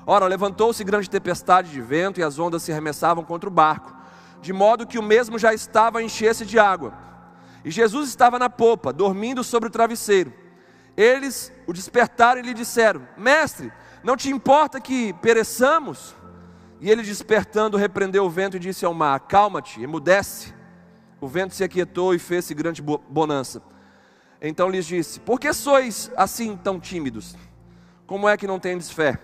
Ora, 0.07 0.25
levantou-se 0.27 0.85
grande 0.85 1.11
tempestade 1.11 1.73
de 1.73 1.81
vento, 1.81 2.21
e 2.21 2.23
as 2.23 2.39
ondas 2.39 2.63
se 2.63 2.71
arremessavam 2.71 3.25
contra 3.25 3.51
o 3.51 3.53
barco, 3.53 3.93
de 4.41 4.53
modo 4.53 4.87
que 4.87 5.01
o 5.01 5.03
mesmo 5.03 5.37
já 5.37 5.53
estava 5.53 5.99
a 5.99 6.03
encher-se 6.03 6.47
de 6.47 6.61
água. 6.61 7.07
E 7.67 7.71
Jesus 7.73 8.09
estava 8.09 8.39
na 8.39 8.49
popa, 8.49 8.93
dormindo 8.93 9.43
sobre 9.43 9.69
o 9.69 9.73
travesseiro. 9.73 10.33
Eles 10.97 11.53
o 11.67 11.73
despertaram 11.73 12.41
e 12.41 12.45
lhe 12.45 12.55
disseram: 12.55 13.09
Mestre, 13.19 13.73
não 14.05 14.17
te 14.17 14.31
importa 14.31 14.81
que 14.81 15.13
pereçamos? 15.15 16.15
E 16.81 16.89
ele, 16.89 17.03
despertando, 17.03 17.77
repreendeu 17.77 18.25
o 18.25 18.31
vento 18.31 18.57
e 18.57 18.61
disse 18.61 18.85
ao 18.85 18.95
mar: 18.95 19.19
Calma-te, 19.19 19.83
emudece. 19.83 20.55
O 21.21 21.27
vento 21.27 21.57
se 21.57 21.65
aquietou 21.65 22.15
e 22.15 22.21
fez-se 22.21 22.55
grande 22.55 22.81
bonança. 22.81 23.61
Então 24.41 24.71
lhes 24.71 24.87
disse: 24.87 25.19
Por 25.19 25.41
que 25.41 25.53
sois 25.53 26.09
assim 26.17 26.57
tão 26.57 26.79
tímidos? 26.79 27.35
Como 28.07 28.29
é 28.29 28.37
que 28.37 28.47
não 28.47 28.61
tendes 28.61 28.93
fé? 28.93 29.19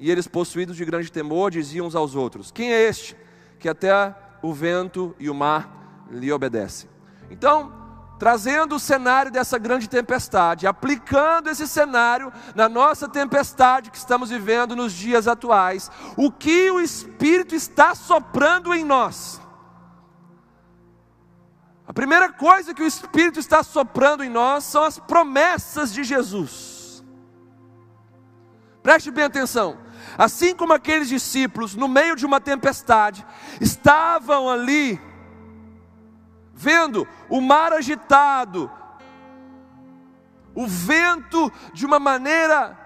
E 0.00 0.10
eles, 0.10 0.26
possuídos 0.26 0.76
de 0.76 0.84
grande 0.84 1.12
temor, 1.12 1.52
diziam 1.52 1.86
uns 1.86 1.94
aos 1.94 2.16
outros: 2.16 2.50
Quem 2.50 2.72
é 2.72 2.82
este 2.82 3.16
que 3.60 3.68
até 3.68 4.12
o 4.42 4.52
vento 4.52 5.14
e 5.20 5.30
o 5.30 5.34
mar 5.34 6.08
lhe 6.10 6.32
obedecem? 6.32 6.90
Então, 7.30 7.72
trazendo 8.18 8.76
o 8.76 8.80
cenário 8.80 9.30
dessa 9.30 9.56
grande 9.56 9.88
tempestade, 9.88 10.66
aplicando 10.66 11.48
esse 11.48 11.66
cenário 11.66 12.32
na 12.54 12.68
nossa 12.68 13.08
tempestade 13.08 13.90
que 13.90 13.96
estamos 13.96 14.28
vivendo 14.28 14.76
nos 14.76 14.92
dias 14.92 15.26
atuais, 15.26 15.90
o 16.16 16.30
que 16.30 16.70
o 16.70 16.80
Espírito 16.80 17.54
está 17.54 17.94
soprando 17.94 18.74
em 18.74 18.84
nós? 18.84 19.40
A 21.88 21.92
primeira 21.92 22.30
coisa 22.30 22.74
que 22.74 22.82
o 22.82 22.86
Espírito 22.86 23.40
está 23.40 23.62
soprando 23.62 24.22
em 24.22 24.28
nós 24.28 24.64
são 24.64 24.84
as 24.84 24.98
promessas 24.98 25.92
de 25.92 26.04
Jesus. 26.04 27.02
Preste 28.82 29.10
bem 29.10 29.24
atenção. 29.24 29.78
Assim 30.16 30.54
como 30.54 30.72
aqueles 30.72 31.08
discípulos, 31.08 31.74
no 31.74 31.88
meio 31.88 32.14
de 32.14 32.24
uma 32.24 32.40
tempestade, 32.40 33.26
estavam 33.60 34.48
ali, 34.48 35.00
vendo 36.60 37.08
o 37.28 37.40
mar 37.40 37.72
agitado, 37.72 38.70
o 40.54 40.66
vento 40.66 41.50
de 41.72 41.86
uma 41.86 41.98
maneira 41.98 42.78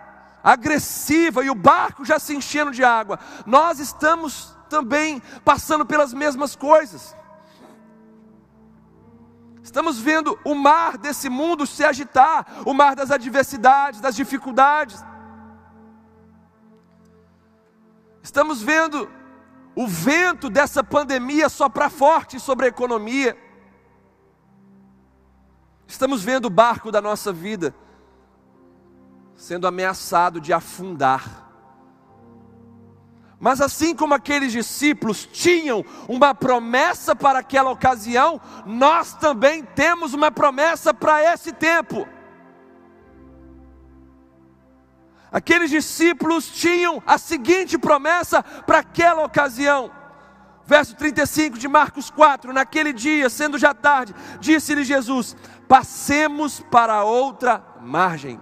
agressiva 0.44 1.44
e 1.44 1.50
o 1.50 1.54
barco 1.56 2.04
já 2.04 2.20
se 2.20 2.36
enchendo 2.36 2.70
de 2.70 2.84
água, 2.84 3.18
nós 3.44 3.80
estamos 3.80 4.56
também 4.68 5.20
passando 5.44 5.84
pelas 5.84 6.14
mesmas 6.14 6.54
coisas. 6.54 7.16
Estamos 9.60 9.98
vendo 9.98 10.38
o 10.44 10.54
mar 10.54 10.96
desse 10.96 11.28
mundo 11.28 11.66
se 11.66 11.84
agitar, 11.84 12.46
o 12.64 12.72
mar 12.72 12.94
das 12.94 13.10
adversidades, 13.10 14.00
das 14.00 14.14
dificuldades. 14.14 15.02
Estamos 18.22 18.62
vendo 18.62 19.10
o 19.74 19.88
vento 19.88 20.48
dessa 20.48 20.84
pandemia 20.84 21.48
soprar 21.48 21.90
forte 21.90 22.38
sobre 22.38 22.66
a 22.66 22.68
economia. 22.68 23.36
Estamos 25.86 26.22
vendo 26.22 26.46
o 26.46 26.50
barco 26.50 26.90
da 26.90 27.00
nossa 27.00 27.32
vida 27.32 27.74
sendo 29.36 29.66
ameaçado 29.66 30.40
de 30.40 30.52
afundar. 30.52 31.44
Mas 33.38 33.60
assim 33.60 33.94
como 33.94 34.14
aqueles 34.14 34.52
discípulos 34.52 35.26
tinham 35.26 35.84
uma 36.08 36.34
promessa 36.34 37.14
para 37.14 37.40
aquela 37.40 37.70
ocasião, 37.70 38.40
nós 38.64 39.14
também 39.14 39.62
temos 39.62 40.14
uma 40.14 40.30
promessa 40.30 40.94
para 40.94 41.22
esse 41.34 41.52
tempo. 41.52 42.08
Aqueles 45.30 45.68
discípulos 45.68 46.46
tinham 46.48 47.02
a 47.04 47.18
seguinte 47.18 47.76
promessa 47.76 48.42
para 48.42 48.78
aquela 48.78 49.24
ocasião. 49.24 49.90
Verso 50.66 50.96
35 50.96 51.58
de 51.58 51.68
Marcos 51.68 52.10
4: 52.10 52.52
Naquele 52.52 52.92
dia, 52.92 53.28
sendo 53.28 53.58
já 53.58 53.74
tarde, 53.74 54.14
disse-lhe 54.40 54.84
Jesus: 54.84 55.36
Passemos 55.68 56.60
para 56.70 57.04
outra 57.04 57.62
margem. 57.80 58.40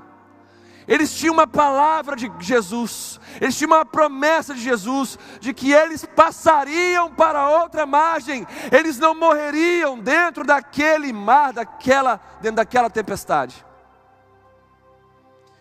Eles 0.86 1.14
tinham 1.14 1.34
uma 1.34 1.46
palavra 1.46 2.16
de 2.16 2.30
Jesus, 2.40 3.20
eles 3.40 3.56
tinham 3.56 3.70
uma 3.70 3.84
promessa 3.84 4.52
de 4.52 4.60
Jesus, 4.60 5.18
de 5.40 5.54
que 5.54 5.72
eles 5.72 6.04
passariam 6.04 7.12
para 7.14 7.48
outra 7.48 7.86
margem, 7.86 8.46
eles 8.70 8.98
não 8.98 9.14
morreriam 9.14 9.98
dentro 9.98 10.44
daquele 10.44 11.12
mar, 11.12 11.52
daquela, 11.52 12.20
dentro 12.40 12.56
daquela 12.56 12.90
tempestade. 12.90 13.64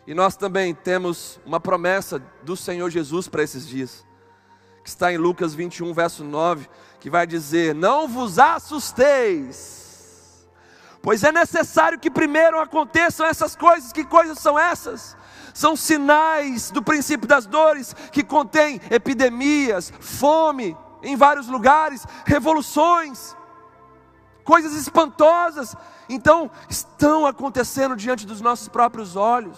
E 0.07 0.13
nós 0.15 0.35
também 0.35 0.73
temos 0.73 1.39
uma 1.45 1.59
promessa 1.59 2.19
do 2.43 2.57
Senhor 2.57 2.89
Jesus 2.89 3.27
para 3.27 3.43
esses 3.43 3.67
dias, 3.67 4.03
que 4.83 4.89
está 4.89 5.11
em 5.11 5.17
Lucas 5.17 5.53
21, 5.53 5.93
verso 5.93 6.23
9, 6.23 6.69
que 6.99 7.09
vai 7.09 7.27
dizer: 7.27 7.75
Não 7.75 8.07
vos 8.07 8.39
assusteis, 8.39 9.57
pois 11.01 11.23
é 11.23 11.31
necessário 11.31 11.99
que 11.99 12.09
primeiro 12.09 12.59
aconteçam 12.59 13.25
essas 13.25 13.55
coisas. 13.55 13.91
Que 13.93 14.03
coisas 14.03 14.39
são 14.39 14.57
essas? 14.57 15.15
são 15.53 15.75
sinais 15.75 16.71
do 16.71 16.81
princípio 16.81 17.27
das 17.27 17.45
dores 17.45 17.93
que 18.11 18.23
contém 18.23 18.79
epidemias, 18.89 19.91
fome 19.99 20.77
em 21.03 21.15
vários 21.15 21.47
lugares, 21.47 22.05
revoluções, 22.25 23.35
coisas 24.43 24.73
espantosas. 24.73 25.75
Então, 26.07 26.49
estão 26.69 27.25
acontecendo 27.25 27.95
diante 27.95 28.25
dos 28.25 28.41
nossos 28.41 28.67
próprios 28.67 29.15
olhos. 29.15 29.57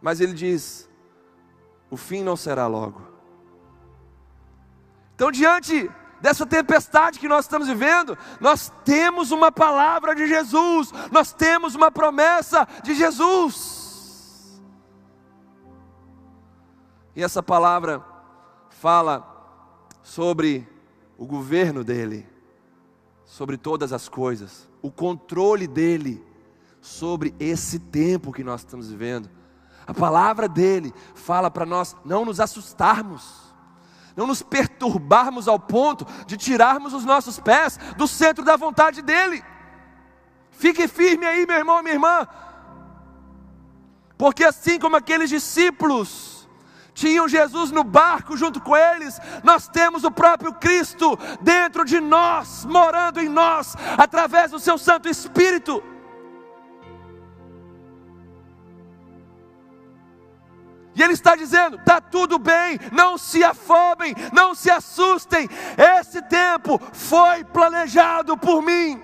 Mas 0.00 0.20
ele 0.20 0.32
diz: 0.32 0.88
o 1.90 1.96
fim 1.96 2.22
não 2.22 2.36
será 2.36 2.66
logo. 2.66 3.13
Então, 5.14 5.30
diante 5.30 5.90
dessa 6.20 6.46
tempestade 6.46 7.18
que 7.18 7.28
nós 7.28 7.44
estamos 7.44 7.68
vivendo, 7.68 8.16
nós 8.40 8.72
temos 8.84 9.30
uma 9.30 9.52
palavra 9.52 10.14
de 10.14 10.26
Jesus, 10.26 10.92
nós 11.12 11.32
temos 11.32 11.74
uma 11.74 11.90
promessa 11.90 12.66
de 12.82 12.94
Jesus. 12.94 14.62
E 17.14 17.22
essa 17.22 17.42
palavra 17.42 18.04
fala 18.70 19.30
sobre 20.02 20.66
o 21.16 21.26
governo 21.26 21.84
dele, 21.84 22.26
sobre 23.24 23.56
todas 23.56 23.92
as 23.92 24.08
coisas, 24.08 24.68
o 24.82 24.90
controle 24.90 25.66
dele 25.66 26.24
sobre 26.80 27.34
esse 27.38 27.78
tempo 27.78 28.32
que 28.32 28.44
nós 28.44 28.62
estamos 28.62 28.88
vivendo. 28.88 29.30
A 29.86 29.94
palavra 29.94 30.48
dele 30.48 30.92
fala 31.14 31.50
para 31.50 31.66
nós 31.66 31.94
não 32.04 32.24
nos 32.24 32.40
assustarmos, 32.40 33.43
não 34.16 34.26
nos 34.26 34.42
perturbarmos 34.42 35.48
ao 35.48 35.58
ponto 35.58 36.06
de 36.26 36.36
tirarmos 36.36 36.92
os 36.92 37.04
nossos 37.04 37.38
pés 37.38 37.78
do 37.96 38.06
centro 38.06 38.44
da 38.44 38.56
vontade 38.56 39.02
dele. 39.02 39.42
Fique 40.50 40.86
firme 40.86 41.26
aí, 41.26 41.46
meu 41.46 41.56
irmão, 41.56 41.82
minha 41.82 41.94
irmã, 41.94 42.28
porque 44.16 44.44
assim 44.44 44.78
como 44.78 44.96
aqueles 44.96 45.28
discípulos, 45.28 46.34
tinham 46.94 47.28
Jesus 47.28 47.72
no 47.72 47.82
barco 47.82 48.36
junto 48.36 48.60
com 48.60 48.76
eles, 48.76 49.18
nós 49.42 49.66
temos 49.66 50.04
o 50.04 50.10
próprio 50.10 50.54
Cristo 50.54 51.18
dentro 51.40 51.84
de 51.84 52.00
nós, 52.00 52.64
morando 52.64 53.20
em 53.20 53.28
nós, 53.28 53.76
através 53.98 54.52
do 54.52 54.60
seu 54.60 54.78
Santo 54.78 55.08
Espírito. 55.08 55.82
E 60.94 61.02
Ele 61.02 61.12
está 61.12 61.36
dizendo: 61.36 61.76
está 61.76 62.00
tudo 62.00 62.38
bem, 62.38 62.78
não 62.92 63.18
se 63.18 63.42
afobem, 63.42 64.14
não 64.32 64.54
se 64.54 64.70
assustem, 64.70 65.48
esse 65.98 66.22
tempo 66.22 66.80
foi 66.92 67.44
planejado 67.44 68.36
por 68.36 68.62
mim. 68.62 69.02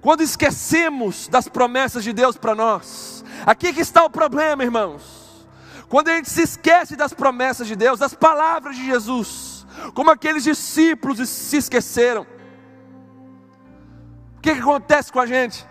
Quando 0.00 0.22
esquecemos 0.22 1.26
das 1.28 1.48
promessas 1.48 2.04
de 2.04 2.12
Deus 2.12 2.36
para 2.36 2.54
nós, 2.54 3.18
Aqui 3.46 3.72
que 3.72 3.80
está 3.80 4.04
o 4.04 4.10
problema, 4.10 4.62
irmãos. 4.62 5.46
Quando 5.88 6.08
a 6.08 6.16
gente 6.16 6.28
se 6.28 6.42
esquece 6.42 6.96
das 6.96 7.14
promessas 7.14 7.66
de 7.66 7.74
Deus, 7.74 7.98
das 7.98 8.14
palavras 8.14 8.76
de 8.76 8.84
Jesus, 8.84 9.66
como 9.94 10.10
aqueles 10.10 10.44
discípulos 10.44 11.26
se 11.28 11.56
esqueceram. 11.56 12.26
O 14.36 14.40
que, 14.40 14.54
que 14.54 14.60
acontece 14.60 15.12
com 15.12 15.20
a 15.20 15.26
gente? 15.26 15.66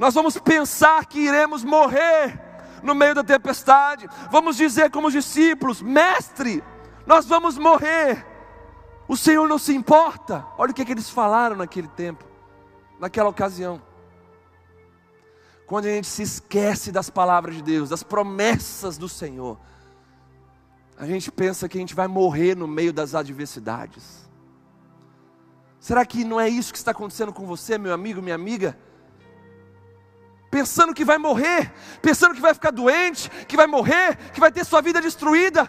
Nós 0.00 0.14
vamos 0.14 0.38
pensar 0.38 1.04
que 1.04 1.18
iremos 1.18 1.62
morrer 1.62 2.40
no 2.82 2.94
meio 2.94 3.14
da 3.14 3.22
tempestade. 3.22 4.08
Vamos 4.30 4.56
dizer 4.56 4.90
como 4.90 5.08
os 5.08 5.12
discípulos: 5.12 5.82
Mestre, 5.82 6.64
nós 7.06 7.26
vamos 7.26 7.58
morrer. 7.58 8.26
O 9.06 9.14
Senhor 9.14 9.46
não 9.46 9.58
se 9.58 9.74
importa. 9.74 10.46
Olha 10.56 10.70
o 10.70 10.74
que, 10.74 10.86
que 10.86 10.92
eles 10.92 11.10
falaram 11.10 11.54
naquele 11.54 11.86
tempo, 11.86 12.24
naquela 12.98 13.28
ocasião. 13.28 13.82
Quando 15.66 15.84
a 15.84 15.90
gente 15.90 16.06
se 16.06 16.22
esquece 16.22 16.90
das 16.90 17.10
palavras 17.10 17.56
de 17.56 17.62
Deus, 17.62 17.90
das 17.90 18.02
promessas 18.02 18.96
do 18.96 19.06
Senhor, 19.06 19.60
a 20.96 21.04
gente 21.04 21.30
pensa 21.30 21.68
que 21.68 21.76
a 21.76 21.80
gente 21.80 21.94
vai 21.94 22.08
morrer 22.08 22.56
no 22.56 22.66
meio 22.66 22.94
das 22.94 23.14
adversidades. 23.14 24.26
Será 25.78 26.06
que 26.06 26.24
não 26.24 26.40
é 26.40 26.48
isso 26.48 26.72
que 26.72 26.78
está 26.78 26.92
acontecendo 26.92 27.34
com 27.34 27.44
você, 27.44 27.76
meu 27.76 27.92
amigo, 27.92 28.22
minha 28.22 28.34
amiga? 28.34 28.78
Pensando 30.50 30.92
que 30.92 31.04
vai 31.04 31.16
morrer, 31.16 31.72
pensando 32.02 32.34
que 32.34 32.40
vai 32.40 32.52
ficar 32.52 32.70
doente, 32.70 33.30
que 33.46 33.56
vai 33.56 33.66
morrer, 33.66 34.16
que 34.32 34.40
vai 34.40 34.50
ter 34.50 34.64
sua 34.64 34.80
vida 34.80 35.00
destruída. 35.00 35.68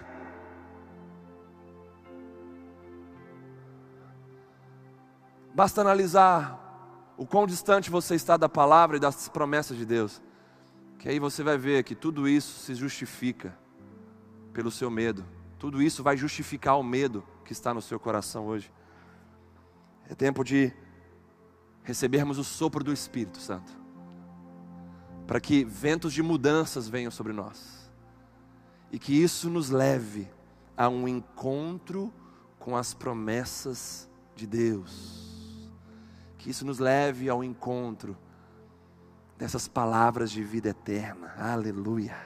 Basta 5.54 5.82
analisar 5.82 6.58
o 7.18 7.26
quão 7.26 7.46
distante 7.46 7.92
você 7.92 8.16
está 8.16 8.38
da 8.38 8.50
palavra 8.50 8.98
e 8.98 9.00
das 9.00 9.30
promessas 9.30 9.78
de 9.78 9.86
Deus, 9.86 10.22
que 10.98 11.08
aí 11.08 11.20
você 11.20 11.44
vai 11.44 11.58
ver 11.58 11.84
que 11.84 11.94
tudo 11.94 12.28
isso 12.28 12.60
se 12.62 12.74
justifica 12.74 13.56
pelo 14.54 14.72
seu 14.72 14.90
medo, 14.90 15.24
tudo 15.60 15.82
isso 15.82 16.02
vai 16.02 16.18
justificar 16.18 16.80
o 16.80 16.84
medo 16.84 17.24
que 17.46 17.54
está 17.54 17.74
no 17.74 17.82
seu 17.82 18.00
coração 18.00 18.48
hoje. 18.48 18.72
É 20.10 20.16
tempo 20.16 20.44
de 20.44 20.74
recebermos 21.84 22.38
o 22.38 22.44
sopro 22.44 22.84
do 22.84 22.92
Espírito 22.92 23.38
Santo, 23.38 23.72
para 25.28 25.40
que 25.40 25.64
ventos 25.64 26.14
de 26.14 26.22
mudanças 26.22 26.88
venham 26.88 27.12
sobre 27.12 27.34
nós, 27.34 27.90
e 28.92 29.00
que 29.00 29.14
isso 29.14 29.50
nos 29.50 29.70
leve 29.70 30.28
a 30.76 30.90
um 30.90 31.08
encontro 31.08 32.14
com 32.60 32.76
as 32.76 32.94
promessas 32.94 34.10
de 34.36 34.46
Deus 34.46 35.22
que 36.42 36.50
isso 36.50 36.66
nos 36.66 36.80
leve 36.80 37.30
ao 37.30 37.44
encontro 37.44 38.18
dessas 39.38 39.68
palavras 39.68 40.32
de 40.32 40.44
vida 40.44 40.70
eterna. 40.70 41.36
Aleluia. 41.38 42.18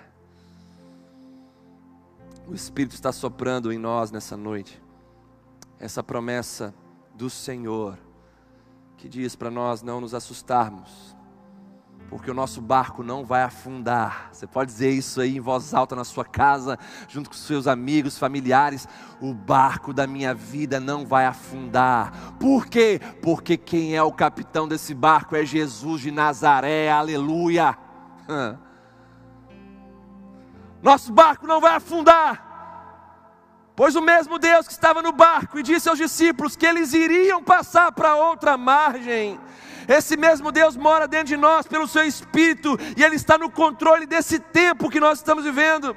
O 2.48 2.56
Espírito 2.56 2.94
está 2.94 3.12
soprando 3.12 3.74
em 3.74 3.78
nós 3.78 4.12
nessa 4.12 4.38
noite. 4.38 4.82
essa 5.78 6.02
promessa 6.02 6.74
do 7.14 7.30
Senhor, 7.30 8.00
que 8.96 9.10
diz 9.10 9.36
para 9.36 9.52
nós 9.52 9.82
não 9.82 10.00
nos 10.00 10.14
assustarmos, 10.14 11.15
porque 12.10 12.30
o 12.30 12.34
nosso 12.34 12.62
barco 12.62 13.04
não 13.04 13.26
vai 13.26 13.44
afundar. 13.44 14.30
Você 14.32 14.46
pode 14.46 14.72
dizer 14.72 14.92
isso 14.92 15.22
aí 15.22 15.38
em 15.38 15.40
voz 15.40 15.74
alta 15.74 15.96
na 15.96 16.04
sua 16.04 16.24
casa, 16.24 16.78
junto 17.08 17.30
com 17.30 17.36
seus 17.36 17.68
amigos, 17.68 18.18
familiares. 18.18 18.88
O 19.20 19.34
barco 19.34 19.94
da 19.94 20.06
minha 20.06 20.34
vida 20.34 20.80
não 20.80 21.06
vai 21.06 21.26
afundar. 21.26 22.36
Por 22.40 22.68
quê? 22.68 23.02
Porque 23.22 23.58
quem 23.58 23.96
é 23.96 24.04
o 24.04 24.12
capitão 24.12 24.68
desse 24.68 24.94
barco 24.94 25.36
é 25.36 25.46
Jesus 25.46 26.02
de 26.02 26.12
Nazaré. 26.12 26.92
Aleluia. 26.92 27.78
Nosso 30.82 31.12
barco 31.12 31.48
não 31.48 31.60
vai 31.60 31.76
afundar. 31.76 32.46
Pois 33.76 33.96
o 33.96 34.02
mesmo 34.02 34.40
Deus 34.40 34.68
que 34.68 34.74
estava 34.74 35.02
no 35.02 35.12
barco 35.12 35.60
e 35.60 35.64
disse 35.64 35.90
aos 35.90 35.98
discípulos 35.98 36.56
que 36.56 36.66
eles 36.66 36.94
iriam 36.94 37.44
passar 37.44 37.92
para 37.92 38.16
outra 38.16 38.58
margem, 38.58 39.38
esse 39.88 40.18
mesmo 40.18 40.52
Deus 40.52 40.76
mora 40.76 41.08
dentro 41.08 41.28
de 41.28 41.38
nós 41.38 41.68
pelo 41.68 41.88
seu 41.88 42.04
Espírito 42.04 42.78
e 42.96 43.04
Ele 43.04 43.16
está 43.16 43.38
no 43.38 43.50
controle 43.50 44.06
desse 44.06 44.40
tempo 44.40 44.90
que 44.90 45.00
nós 45.00 45.20
estamos 45.20 45.44
vivendo. 45.44 45.96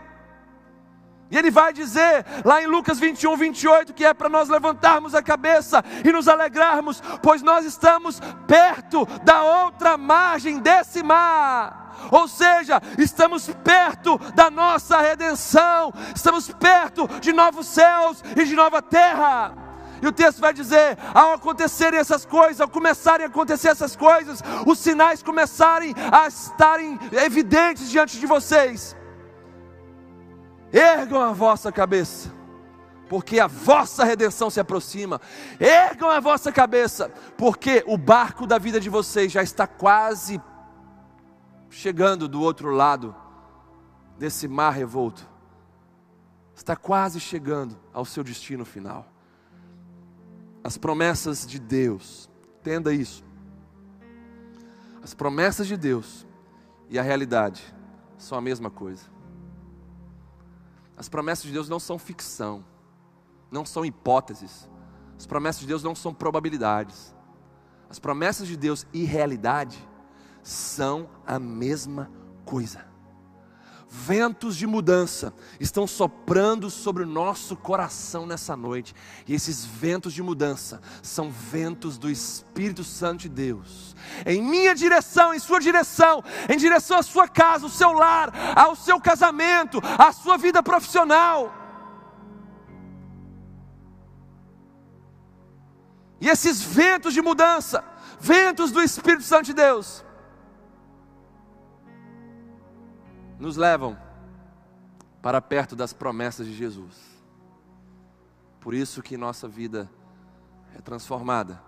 E 1.30 1.36
ele 1.36 1.50
vai 1.50 1.72
dizer 1.72 2.24
lá 2.44 2.62
em 2.62 2.66
Lucas 2.66 2.98
21, 2.98 3.36
28, 3.36 3.92
que 3.92 4.04
é 4.04 4.14
para 4.14 4.28
nós 4.28 4.48
levantarmos 4.48 5.14
a 5.14 5.22
cabeça 5.22 5.84
e 6.04 6.10
nos 6.10 6.26
alegrarmos, 6.26 7.02
pois 7.22 7.42
nós 7.42 7.66
estamos 7.66 8.20
perto 8.46 9.06
da 9.22 9.42
outra 9.42 9.98
margem 9.98 10.58
desse 10.58 11.02
mar. 11.02 11.86
Ou 12.10 12.26
seja, 12.26 12.80
estamos 12.96 13.50
perto 13.62 14.18
da 14.34 14.50
nossa 14.50 15.00
redenção, 15.00 15.92
estamos 16.14 16.48
perto 16.50 17.06
de 17.20 17.32
novos 17.32 17.66
céus 17.66 18.22
e 18.36 18.44
de 18.44 18.54
nova 18.54 18.80
terra. 18.80 19.67
E 20.02 20.06
o 20.06 20.12
texto 20.12 20.40
vai 20.40 20.52
dizer: 20.52 20.98
ao 21.14 21.32
acontecerem 21.32 21.98
essas 21.98 22.24
coisas, 22.24 22.60
ao 22.60 22.68
começarem 22.68 23.26
a 23.26 23.28
acontecer 23.28 23.68
essas 23.68 23.96
coisas, 23.96 24.42
os 24.66 24.78
sinais 24.78 25.22
começarem 25.22 25.94
a 26.12 26.28
estarem 26.28 26.98
evidentes 27.12 27.90
diante 27.90 28.18
de 28.18 28.26
vocês. 28.26 28.96
Ergam 30.72 31.20
a 31.20 31.32
vossa 31.32 31.72
cabeça, 31.72 32.30
porque 33.08 33.40
a 33.40 33.46
vossa 33.46 34.04
redenção 34.04 34.50
se 34.50 34.60
aproxima. 34.60 35.20
Ergam 35.58 36.10
a 36.10 36.20
vossa 36.20 36.52
cabeça, 36.52 37.10
porque 37.36 37.82
o 37.86 37.96
barco 37.96 38.46
da 38.46 38.58
vida 38.58 38.78
de 38.78 38.90
vocês 38.90 39.32
já 39.32 39.42
está 39.42 39.66
quase 39.66 40.40
chegando 41.70 42.28
do 42.28 42.40
outro 42.40 42.70
lado 42.70 43.14
desse 44.18 44.46
mar 44.48 44.72
revolto. 44.72 45.26
Está 46.54 46.74
quase 46.74 47.20
chegando 47.20 47.78
ao 47.92 48.04
seu 48.04 48.24
destino 48.24 48.64
final. 48.64 49.06
As 50.68 50.76
promessas 50.76 51.46
de 51.46 51.58
Deus, 51.58 52.28
entenda 52.60 52.92
isso. 52.92 53.24
As 55.02 55.14
promessas 55.14 55.66
de 55.66 55.78
Deus 55.78 56.26
e 56.90 56.98
a 56.98 57.02
realidade 57.02 57.74
são 58.18 58.36
a 58.36 58.40
mesma 58.42 58.68
coisa. 58.68 59.04
As 60.94 61.08
promessas 61.08 61.46
de 61.46 61.52
Deus 61.52 61.70
não 61.70 61.80
são 61.80 61.98
ficção, 61.98 62.62
não 63.50 63.64
são 63.64 63.82
hipóteses. 63.82 64.68
As 65.16 65.24
promessas 65.24 65.62
de 65.62 65.68
Deus 65.68 65.82
não 65.82 65.94
são 65.94 66.12
probabilidades. 66.12 67.16
As 67.88 67.98
promessas 67.98 68.46
de 68.46 68.54
Deus 68.54 68.86
e 68.92 69.04
realidade 69.04 69.82
são 70.42 71.08
a 71.26 71.38
mesma 71.38 72.10
coisa 72.44 72.84
ventos 73.90 74.56
de 74.56 74.66
mudança 74.66 75.32
estão 75.58 75.86
soprando 75.86 76.70
sobre 76.70 77.02
o 77.02 77.06
nosso 77.06 77.56
coração 77.56 78.26
nessa 78.26 78.56
noite. 78.56 78.94
E 79.26 79.34
esses 79.34 79.64
ventos 79.64 80.12
de 80.12 80.22
mudança 80.22 80.80
são 81.02 81.30
ventos 81.30 81.96
do 81.96 82.10
Espírito 82.10 82.84
Santo 82.84 83.20
de 83.20 83.28
Deus. 83.28 83.96
Em 84.26 84.42
minha 84.42 84.74
direção, 84.74 85.32
em 85.32 85.38
sua 85.38 85.58
direção, 85.58 86.22
em 86.48 86.56
direção 86.56 86.98
à 86.98 87.02
sua 87.02 87.26
casa, 87.26 87.64
ao 87.64 87.70
seu 87.70 87.92
lar, 87.92 88.32
ao 88.56 88.76
seu 88.76 89.00
casamento, 89.00 89.80
à 89.98 90.12
sua 90.12 90.36
vida 90.36 90.62
profissional. 90.62 91.54
E 96.20 96.28
esses 96.28 96.60
ventos 96.60 97.14
de 97.14 97.22
mudança, 97.22 97.84
ventos 98.20 98.70
do 98.70 98.82
Espírito 98.82 99.22
Santo 99.22 99.44
de 99.44 99.54
Deus, 99.54 100.04
nos 103.38 103.56
levam 103.56 103.96
para 105.22 105.40
perto 105.40 105.76
das 105.76 105.92
promessas 105.92 106.46
de 106.46 106.54
Jesus. 106.54 106.94
Por 108.60 108.74
isso 108.74 109.02
que 109.02 109.16
nossa 109.16 109.48
vida 109.48 109.88
é 110.76 110.80
transformada 110.80 111.62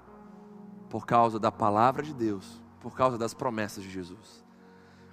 por 0.88 1.06
causa 1.06 1.38
da 1.38 1.52
palavra 1.52 2.02
de 2.02 2.12
Deus, 2.12 2.60
por 2.80 2.96
causa 2.96 3.16
das 3.16 3.32
promessas 3.32 3.84
de 3.84 3.90
Jesus. 3.90 4.44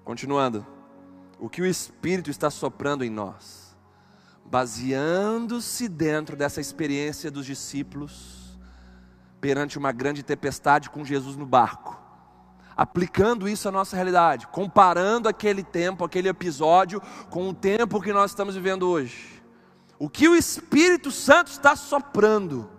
Continuando, 0.03 0.65
o 1.39 1.49
que 1.49 1.61
o 1.61 1.65
Espírito 1.65 2.31
está 2.31 2.49
soprando 2.49 3.03
em 3.03 3.09
nós, 3.09 3.77
baseando-se 4.45 5.87
dentro 5.87 6.35
dessa 6.35 6.59
experiência 6.59 7.29
dos 7.29 7.45
discípulos 7.45 8.57
perante 9.39 9.77
uma 9.77 9.91
grande 9.91 10.23
tempestade 10.23 10.89
com 10.89 11.05
Jesus 11.05 11.35
no 11.35 11.45
barco 11.45 12.06
aplicando 12.77 13.49
isso 13.49 13.67
à 13.67 13.71
nossa 13.71 13.95
realidade, 13.95 14.45
comparando 14.47 15.27
aquele 15.27 15.63
tempo, 15.63 16.05
aquele 16.05 16.29
episódio 16.29 17.01
com 17.31 17.49
o 17.49 17.53
tempo 17.53 17.99
que 17.99 18.13
nós 18.13 18.29
estamos 18.29 18.53
vivendo 18.53 18.87
hoje. 18.87 19.41
O 19.97 20.07
que 20.07 20.29
o 20.29 20.35
Espírito 20.35 21.09
Santo 21.09 21.47
está 21.47 21.75
soprando 21.75 22.69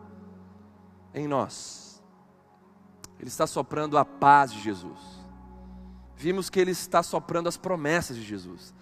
em 1.13 1.27
nós? 1.27 2.01
Ele 3.19 3.27
está 3.27 3.45
soprando 3.45 3.99
a 3.99 4.05
paz 4.05 4.53
de 4.53 4.61
Jesus. 4.61 5.01
Vimos 6.17 6.49
que 6.49 6.61
ele 6.61 6.71
está 6.71 7.03
soprando 7.03 7.49
as 7.49 7.57
promessas 7.57 8.17
de 8.17 8.23
Jesus. 8.23 8.73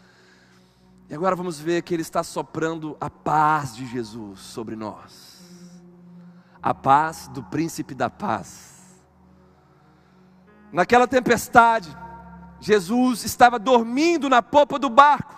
E 1.08 1.14
agora 1.14 1.34
vamos 1.34 1.58
ver 1.58 1.82
que 1.82 1.94
ele 1.94 2.02
está 2.02 2.22
soprando 2.22 2.94
a 3.00 3.08
paz 3.08 3.74
de 3.74 3.86
Jesus 3.86 4.40
sobre 4.40 4.76
nós. 4.76 5.40
A 6.62 6.74
paz 6.74 7.28
do 7.28 7.42
príncipe 7.42 7.94
da 7.94 8.10
paz 8.10 8.75
Naquela 10.76 11.08
tempestade, 11.08 11.88
Jesus 12.60 13.24
estava 13.24 13.58
dormindo 13.58 14.28
na 14.28 14.42
popa 14.42 14.78
do 14.78 14.90
barco, 14.90 15.34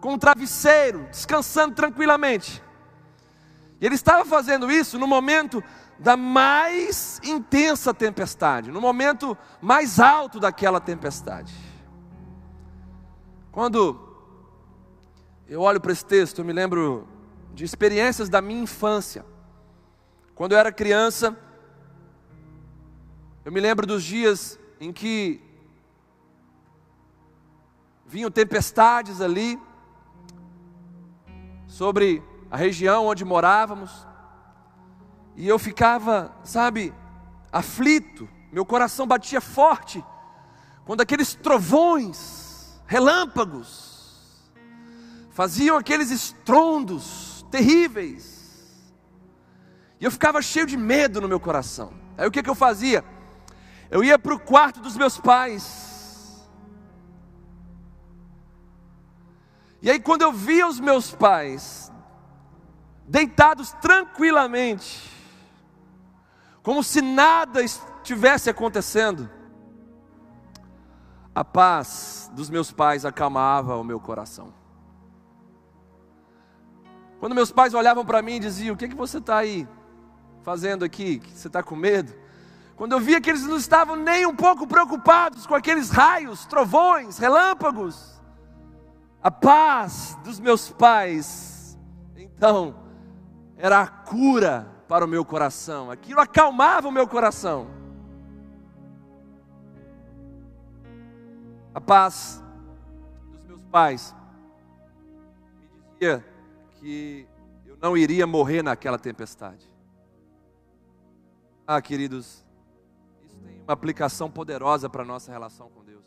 com 0.00 0.12
um 0.12 0.18
travesseiro, 0.18 1.08
descansando 1.10 1.74
tranquilamente. 1.74 2.62
E 3.80 3.84
ele 3.84 3.96
estava 3.96 4.24
fazendo 4.24 4.70
isso 4.70 4.96
no 4.96 5.08
momento 5.08 5.60
da 5.98 6.16
mais 6.16 7.20
intensa 7.24 7.92
tempestade, 7.92 8.70
no 8.70 8.80
momento 8.80 9.36
mais 9.60 9.98
alto 9.98 10.38
daquela 10.38 10.80
tempestade. 10.80 11.52
Quando 13.50 14.16
eu 15.48 15.62
olho 15.62 15.80
para 15.80 15.90
esse 15.90 16.04
texto, 16.04 16.38
eu 16.38 16.44
me 16.44 16.52
lembro 16.52 17.08
de 17.52 17.64
experiências 17.64 18.28
da 18.28 18.40
minha 18.40 18.62
infância. 18.62 19.26
Quando 20.32 20.52
eu 20.52 20.58
era 20.58 20.70
criança, 20.70 21.36
eu 23.44 23.52
me 23.52 23.60
lembro 23.60 23.86
dos 23.86 24.02
dias 24.02 24.58
em 24.80 24.90
que 24.90 25.38
vinham 28.06 28.30
tempestades 28.30 29.20
ali 29.20 29.60
sobre 31.66 32.22
a 32.50 32.56
região 32.56 33.06
onde 33.06 33.24
morávamos, 33.24 34.06
e 35.36 35.46
eu 35.46 35.58
ficava, 35.58 36.34
sabe, 36.42 36.94
aflito, 37.52 38.28
meu 38.50 38.64
coração 38.64 39.06
batia 39.06 39.40
forte, 39.40 40.02
quando 40.86 41.02
aqueles 41.02 41.34
trovões, 41.34 42.80
relâmpagos, 42.86 44.50
faziam 45.32 45.76
aqueles 45.76 46.10
estrondos 46.10 47.44
terríveis, 47.50 48.94
e 50.00 50.04
eu 50.04 50.10
ficava 50.10 50.40
cheio 50.40 50.66
de 50.66 50.76
medo 50.76 51.20
no 51.20 51.28
meu 51.28 51.40
coração. 51.40 51.92
Aí 52.16 52.26
o 52.26 52.30
que, 52.30 52.42
que 52.42 52.50
eu 52.50 52.54
fazia? 52.54 53.04
Eu 53.94 54.02
ia 54.02 54.18
para 54.18 54.34
o 54.34 54.40
quarto 54.40 54.80
dos 54.80 54.96
meus 54.96 55.20
pais. 55.20 56.44
E 59.80 59.88
aí, 59.88 60.00
quando 60.00 60.22
eu 60.22 60.32
via 60.32 60.66
os 60.66 60.80
meus 60.80 61.14
pais 61.14 61.92
deitados 63.06 63.70
tranquilamente, 63.74 65.08
como 66.60 66.82
se 66.82 67.00
nada 67.00 67.62
estivesse 67.62 68.50
acontecendo, 68.50 69.30
a 71.32 71.44
paz 71.44 72.28
dos 72.34 72.50
meus 72.50 72.72
pais 72.72 73.04
acalmava 73.04 73.76
o 73.76 73.84
meu 73.84 74.00
coração. 74.00 74.52
Quando 77.20 77.32
meus 77.36 77.52
pais 77.52 77.74
olhavam 77.74 78.04
para 78.04 78.20
mim 78.20 78.38
e 78.38 78.40
diziam: 78.40 78.74
O 78.74 78.76
que, 78.76 78.86
é 78.86 78.88
que 78.88 78.96
você 78.96 79.18
está 79.18 79.36
aí 79.36 79.68
fazendo 80.42 80.84
aqui? 80.84 81.22
Você 81.32 81.46
está 81.46 81.62
com 81.62 81.76
medo? 81.76 82.23
Quando 82.76 82.92
eu 82.92 83.00
via 83.00 83.20
que 83.20 83.30
eles 83.30 83.44
não 83.44 83.56
estavam 83.56 83.94
nem 83.94 84.26
um 84.26 84.34
pouco 84.34 84.66
preocupados 84.66 85.46
com 85.46 85.54
aqueles 85.54 85.90
raios, 85.90 86.44
trovões, 86.46 87.18
relâmpagos, 87.18 88.20
a 89.22 89.30
paz 89.30 90.18
dos 90.24 90.40
meus 90.40 90.70
pais, 90.70 91.78
então, 92.16 92.74
era 93.56 93.80
a 93.80 93.86
cura 93.86 94.68
para 94.88 95.04
o 95.04 95.08
meu 95.08 95.24
coração, 95.24 95.90
aquilo 95.90 96.20
acalmava 96.20 96.88
o 96.88 96.92
meu 96.92 97.06
coração. 97.06 97.68
A 101.72 101.80
paz 101.80 102.42
dos 103.32 103.44
meus 103.46 103.62
pais 103.62 104.14
me 105.58 105.68
dizia 105.92 106.24
que 106.72 107.26
eu 107.66 107.76
não 107.80 107.96
iria 107.96 108.26
morrer 108.26 108.62
naquela 108.62 108.98
tempestade. 108.98 109.68
Ah, 111.66 111.80
queridos, 111.80 112.43
uma 113.64 113.72
aplicação 113.72 114.30
poderosa 114.30 114.88
para 114.88 115.02
a 115.02 115.06
nossa 115.06 115.32
relação 115.32 115.70
com 115.70 115.82
Deus. 115.82 116.04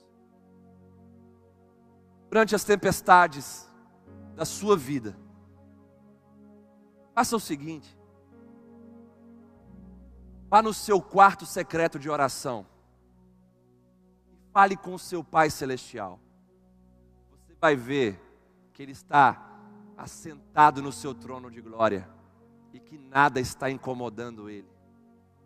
Durante 2.30 2.56
as 2.56 2.64
tempestades 2.64 3.68
da 4.36 4.46
sua 4.46 4.78
vida, 4.78 5.18
faça 7.16 7.36
o 7.36 7.40
seguinte: 7.40 7.98
vá 10.48 10.62
no 10.62 10.74
seu 10.74 11.02
quarto 11.02 11.46
secreto 11.46 11.98
de 11.98 12.10
oração 12.10 12.66
e 14.32 14.38
fale 14.54 14.78
com 14.78 14.94
o 14.94 15.00
seu 15.00 15.24
Pai 15.24 15.50
Celestial. 15.50 16.20
Você 17.32 17.56
vai 17.60 17.76
ver 17.76 18.22
que 18.72 18.84
Ele 18.84 18.92
está 18.92 19.44
assentado 19.98 20.82
no 20.82 20.92
seu 20.92 21.16
trono 21.16 21.50
de 21.50 21.60
glória 21.60 22.08
e 22.72 22.80
que 22.80 23.00
nada 23.00 23.40
está 23.40 23.72
incomodando 23.72 24.48
Ele 24.48 24.77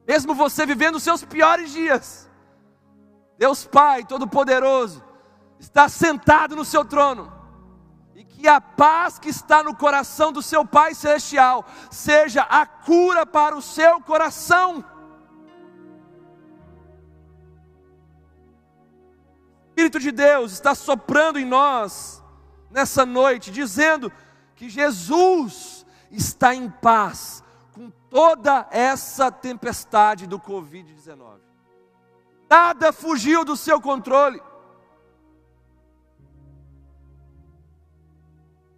mesmo 0.07 0.33
você 0.33 0.65
vivendo 0.65 0.95
os 0.95 1.03
seus 1.03 1.23
piores 1.23 1.71
dias, 1.71 2.29
Deus 3.37 3.65
Pai 3.65 4.03
Todo-Poderoso 4.03 5.03
está 5.59 5.87
sentado 5.87 6.55
no 6.55 6.65
seu 6.65 6.83
trono, 6.83 7.31
e 8.15 8.23
que 8.23 8.47
a 8.47 8.59
paz 8.59 9.17
que 9.19 9.29
está 9.29 9.63
no 9.63 9.75
coração 9.75 10.31
do 10.31 10.41
seu 10.41 10.65
Pai 10.65 10.93
Celestial 10.93 11.65
seja 11.89 12.41
a 12.43 12.65
cura 12.65 13.25
para 13.25 13.55
o 13.55 13.61
seu 13.61 14.01
coração. 14.01 14.83
O 19.63 19.69
Espírito 19.69 19.99
de 19.99 20.11
Deus 20.11 20.51
está 20.51 20.75
soprando 20.75 21.39
em 21.39 21.45
nós 21.45 22.21
nessa 22.69 23.05
noite, 23.05 23.51
dizendo 23.51 24.11
que 24.55 24.69
Jesus 24.69 25.85
está 26.11 26.53
em 26.53 26.69
paz 26.69 27.43
toda 28.11 28.67
essa 28.69 29.31
tempestade 29.31 30.27
do 30.27 30.37
Covid-19. 30.37 31.39
Nada 32.49 32.91
fugiu 32.91 33.45
do 33.45 33.55
seu 33.55 33.79
controle. 33.79 34.43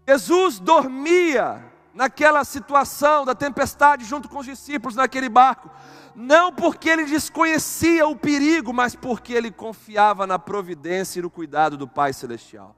Jesus 0.07 0.59
dormia 0.59 1.65
naquela 1.93 2.43
situação 2.43 3.25
da 3.25 3.33
tempestade 3.33 4.05
junto 4.05 4.29
com 4.29 4.37
os 4.39 4.45
discípulos 4.45 4.95
naquele 4.95 5.29
barco, 5.29 5.71
não 6.15 6.53
porque 6.53 6.87
ele 6.89 7.05
desconhecia 7.05 8.07
o 8.07 8.15
perigo, 8.15 8.71
mas 8.71 8.95
porque 8.95 9.33
ele 9.33 9.49
confiava 9.49 10.27
na 10.27 10.37
providência 10.37 11.17
e 11.19 11.23
no 11.23 11.29
cuidado 11.29 11.75
do 11.75 11.87
Pai 11.87 12.13
Celestial. 12.13 12.75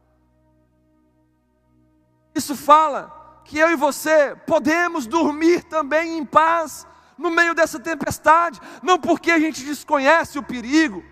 Isso 2.33 2.55
fala 2.55 3.24
que 3.45 3.57
eu 3.57 3.69
e 3.69 3.75
você 3.75 4.35
podemos 4.45 5.05
dormir 5.07 5.63
também 5.63 6.17
em 6.17 6.25
paz 6.25 6.85
no 7.17 7.31
meio 7.31 7.55
dessa 7.55 7.79
tempestade, 7.79 8.59
não 8.83 8.99
porque 8.99 9.31
a 9.31 9.39
gente 9.39 9.63
desconhece 9.63 10.37
o 10.37 10.43
perigo 10.43 11.03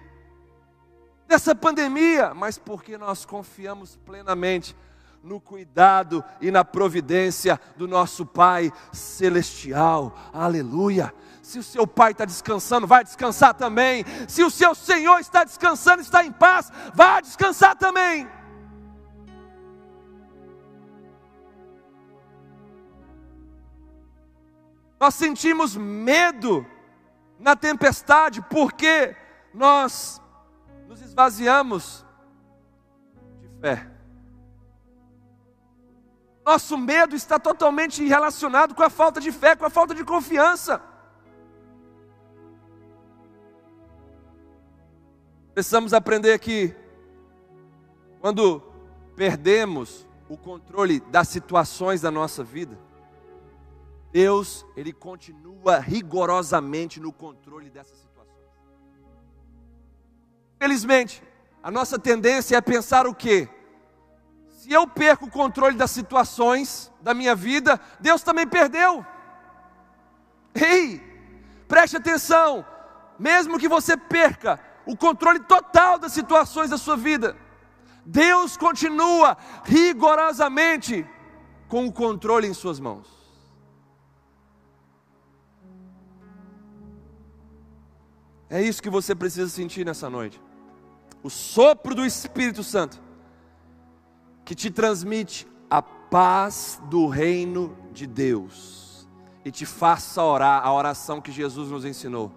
dessa 1.28 1.56
pandemia, 1.56 2.34
mas 2.34 2.58
porque 2.58 2.98
nós 2.98 3.24
confiamos 3.24 3.96
plenamente 4.06 4.76
no 5.24 5.40
cuidado 5.40 6.24
e 6.42 6.52
na 6.52 6.66
providência 6.66 7.60
do 7.78 7.88
nosso 7.88 8.26
Pai 8.26 8.74
Celestial. 8.92 10.14
Aleluia! 10.34 11.14
Se 11.42 11.60
o 11.60 11.64
seu 11.64 11.86
pai 11.86 12.12
está 12.12 12.26
descansando, 12.26 12.88
vai 12.88 13.04
descansar 13.04 13.54
também. 13.54 14.06
Se 14.28 14.44
o 14.44 14.50
seu 14.50 14.74
Senhor 14.74 15.20
está 15.20 15.44
descansando, 15.44 16.02
está 16.02 16.26
em 16.26 16.32
paz, 16.32 16.72
vai 16.94 17.22
descansar 17.22 17.76
também. 17.76 18.28
Nós 25.04 25.16
sentimos 25.16 25.76
medo 25.76 26.66
na 27.38 27.58
tempestade 27.58 28.42
porque 28.44 29.14
nós 29.54 30.22
nos 30.88 31.02
esvaziamos 31.02 32.06
de 33.42 33.50
fé. 33.60 33.92
Nosso 36.46 36.78
medo 36.78 37.18
está 37.18 37.38
totalmente 37.38 38.02
relacionado 38.08 38.74
com 38.74 38.82
a 38.82 38.90
falta 38.90 39.20
de 39.20 39.30
fé, 39.30 39.58
com 39.58 39.66
a 39.66 39.70
falta 39.70 39.94
de 39.94 40.06
confiança. 40.06 40.82
Precisamos 45.54 45.94
aprender 45.94 46.40
que, 46.40 46.74
quando 48.22 48.64
perdemos 49.18 50.08
o 50.30 50.38
controle 50.38 51.02
das 51.02 51.28
situações 51.28 52.00
da 52.00 52.10
nossa 52.10 52.42
vida, 52.42 52.80
Deus, 54.14 54.64
ele 54.78 54.94
continua 54.94 55.80
rigorosamente 55.80 57.00
no 57.00 57.12
controle 57.12 57.72
dessas 57.72 57.98
situações. 57.98 58.48
Felizmente, 60.60 61.24
a 61.64 61.72
nossa 61.72 61.98
tendência 61.98 62.56
é 62.56 62.62
pensar 62.62 63.08
o 63.08 63.16
quê? 63.16 63.50
Se 64.50 64.72
eu 64.72 64.88
perco 64.88 65.26
o 65.26 65.32
controle 65.32 65.76
das 65.76 65.90
situações 65.90 66.92
da 67.02 67.16
minha 67.16 67.34
vida, 67.34 67.82
Deus 68.00 68.22
também 68.22 68.46
perdeu. 68.46 69.04
Ei, 70.54 71.02
preste 71.68 71.98
atenção, 71.98 72.64
mesmo 73.18 73.58
que 73.58 73.68
você 73.68 73.98
perca 73.98 74.60
o 74.86 74.96
controle 74.96 75.40
total 75.40 75.98
das 75.98 76.14
situações 76.14 76.70
da 76.70 76.78
sua 76.78 76.96
vida, 76.96 77.36
Deus 78.06 78.56
continua 78.58 79.36
rigorosamente 79.64 81.04
com 81.68 81.88
o 81.88 81.92
controle 81.92 82.46
em 82.48 82.54
suas 82.54 82.80
mãos. 82.80 83.23
É 88.54 88.62
isso 88.62 88.84
que 88.84 88.90
você 88.90 89.16
precisa 89.16 89.50
sentir 89.50 89.84
nessa 89.84 90.12
noite. 90.12 90.40
O 91.24 91.30
sopro 91.30 91.96
do 91.96 92.06
Espírito 92.06 92.64
Santo, 92.64 93.02
que 94.46 94.54
te 94.54 94.70
transmite 94.70 95.48
a 95.68 95.82
paz 95.82 96.80
do 96.86 97.08
reino 97.08 97.76
de 97.92 98.06
Deus 98.06 99.08
e 99.44 99.50
te 99.50 99.66
faça 99.66 100.22
orar 100.22 100.64
a 100.64 100.72
oração 100.72 101.20
que 101.20 101.32
Jesus 101.32 101.72
nos 101.72 101.84
ensinou. 101.84 102.32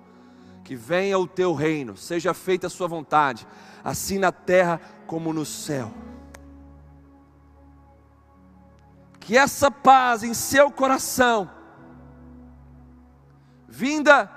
Que 0.65 0.75
venha 0.75 1.19
o 1.19 1.27
teu 1.27 1.53
reino, 1.53 1.99
seja 1.99 2.33
feita 2.33 2.69
a 2.69 2.71
sua 2.71 2.89
vontade, 2.89 3.47
assim 3.85 4.19
na 4.19 4.33
terra 4.33 4.81
como 5.07 5.35
no 5.35 5.45
céu. 5.45 5.93
Que 9.21 9.37
essa 9.37 9.71
paz 9.71 10.23
em 10.23 10.33
seu 10.33 10.71
coração, 10.71 11.51
vinda 13.69 14.36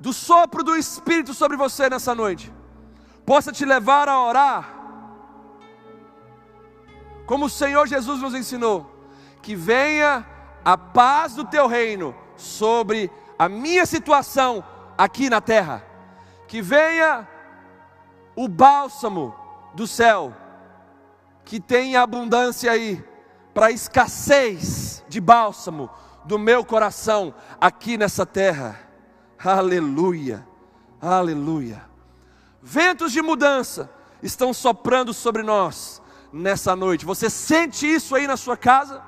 do 0.00 0.12
sopro 0.12 0.62
do 0.62 0.76
Espírito 0.76 1.34
sobre 1.34 1.56
você 1.56 1.90
nessa 1.90 2.14
noite, 2.14 2.52
possa 3.26 3.52
te 3.52 3.64
levar 3.64 4.08
a 4.08 4.20
orar, 4.20 4.74
como 7.26 7.46
o 7.46 7.50
Senhor 7.50 7.86
Jesus 7.86 8.22
nos 8.22 8.34
ensinou, 8.34 8.90
que 9.42 9.54
venha 9.54 10.26
a 10.64 10.78
paz 10.78 11.34
do 11.34 11.44
teu 11.44 11.66
reino 11.66 12.14
sobre 12.36 13.10
a 13.38 13.48
minha 13.48 13.84
situação 13.84 14.64
aqui 14.96 15.28
na 15.28 15.40
terra, 15.40 15.84
que 16.46 16.62
venha 16.62 17.28
o 18.34 18.48
bálsamo 18.48 19.34
do 19.74 19.86
céu, 19.86 20.34
que 21.44 21.60
tenha 21.60 22.02
abundância 22.02 22.70
aí, 22.70 23.04
para 23.52 23.70
escassez 23.72 25.04
de 25.08 25.20
bálsamo 25.20 25.90
do 26.24 26.38
meu 26.38 26.64
coração 26.64 27.34
aqui 27.60 27.98
nessa 27.98 28.24
terra 28.24 28.87
Aleluia, 29.42 30.46
aleluia. 31.00 31.82
Ventos 32.60 33.12
de 33.12 33.22
mudança 33.22 33.90
estão 34.22 34.52
soprando 34.52 35.14
sobre 35.14 35.42
nós 35.42 36.02
nessa 36.32 36.74
noite. 36.74 37.04
Você 37.04 37.30
sente 37.30 37.86
isso 37.86 38.14
aí 38.16 38.26
na 38.26 38.36
sua 38.36 38.56
casa? 38.56 39.02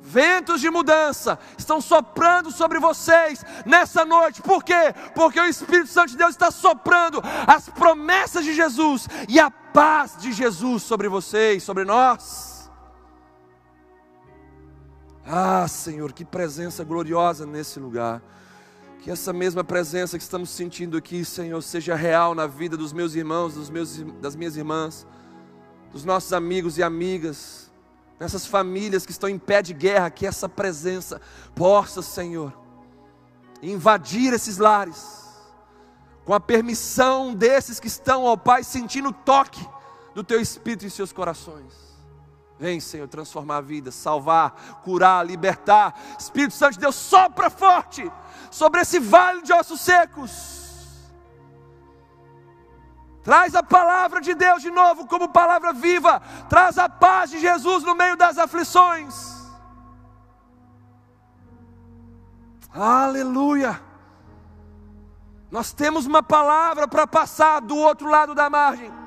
Ventos 0.00 0.60
de 0.60 0.68
mudança 0.70 1.38
estão 1.56 1.80
soprando 1.80 2.50
sobre 2.50 2.78
vocês 2.78 3.44
nessa 3.64 4.04
noite. 4.04 4.42
Por 4.42 4.62
quê? 4.62 4.94
Porque 5.14 5.40
o 5.40 5.46
Espírito 5.46 5.88
Santo 5.88 6.10
de 6.10 6.18
Deus 6.18 6.30
está 6.30 6.50
soprando 6.50 7.22
as 7.46 7.70
promessas 7.70 8.44
de 8.44 8.52
Jesus 8.52 9.08
e 9.28 9.40
a 9.40 9.50
paz 9.50 10.16
de 10.18 10.32
Jesus 10.32 10.82
sobre 10.82 11.08
vocês, 11.08 11.62
sobre 11.62 11.84
nós. 11.84 12.70
Ah, 15.26 15.66
Senhor, 15.66 16.12
que 16.12 16.24
presença 16.24 16.84
gloriosa 16.84 17.46
nesse 17.46 17.80
lugar. 17.80 18.20
Que 19.04 19.10
essa 19.10 19.34
mesma 19.34 19.62
presença 19.62 20.16
que 20.16 20.24
estamos 20.24 20.48
sentindo 20.48 20.96
aqui, 20.96 21.26
Senhor, 21.26 21.60
seja 21.60 21.94
real 21.94 22.34
na 22.34 22.46
vida 22.46 22.74
dos 22.74 22.90
meus 22.90 23.14
irmãos, 23.14 23.52
dos 23.52 23.68
meus, 23.68 23.98
das 24.18 24.34
minhas 24.34 24.56
irmãs, 24.56 25.06
dos 25.92 26.06
nossos 26.06 26.32
amigos 26.32 26.78
e 26.78 26.82
amigas, 26.82 27.70
nessas 28.18 28.46
famílias 28.46 29.04
que 29.04 29.12
estão 29.12 29.28
em 29.28 29.38
pé 29.38 29.60
de 29.60 29.74
guerra, 29.74 30.08
que 30.08 30.26
essa 30.26 30.48
presença 30.48 31.20
possa, 31.54 32.00
Senhor, 32.00 32.50
invadir 33.62 34.32
esses 34.32 34.56
lares, 34.56 35.22
com 36.24 36.32
a 36.32 36.40
permissão 36.40 37.34
desses 37.34 37.78
que 37.78 37.88
estão, 37.88 38.24
ó 38.24 38.38
Pai, 38.38 38.64
sentindo 38.64 39.10
o 39.10 39.12
toque 39.12 39.68
do 40.14 40.24
Teu 40.24 40.40
Espírito 40.40 40.86
em 40.86 40.88
seus 40.88 41.12
corações. 41.12 41.83
Vem, 42.58 42.78
Senhor, 42.78 43.08
transformar 43.08 43.56
a 43.56 43.60
vida, 43.60 43.90
salvar, 43.90 44.80
curar, 44.84 45.26
libertar. 45.26 45.94
Espírito 46.18 46.54
Santo 46.54 46.74
de 46.74 46.80
Deus, 46.80 46.94
sopra 46.94 47.50
forte 47.50 48.10
sobre 48.50 48.80
esse 48.80 49.00
vale 49.00 49.42
de 49.42 49.52
ossos 49.52 49.80
secos. 49.80 50.54
Traz 53.24 53.54
a 53.54 53.62
palavra 53.62 54.20
de 54.20 54.34
Deus 54.34 54.62
de 54.62 54.70
novo 54.70 55.06
como 55.06 55.30
palavra 55.30 55.72
viva. 55.72 56.20
Traz 56.48 56.78
a 56.78 56.88
paz 56.88 57.30
de 57.30 57.40
Jesus 57.40 57.82
no 57.82 57.94
meio 57.94 58.16
das 58.16 58.38
aflições. 58.38 59.34
Aleluia. 62.72 63.80
Nós 65.50 65.72
temos 65.72 66.04
uma 66.04 66.22
palavra 66.22 66.86
para 66.86 67.06
passar 67.06 67.60
do 67.60 67.76
outro 67.76 68.08
lado 68.08 68.34
da 68.34 68.50
margem. 68.50 69.03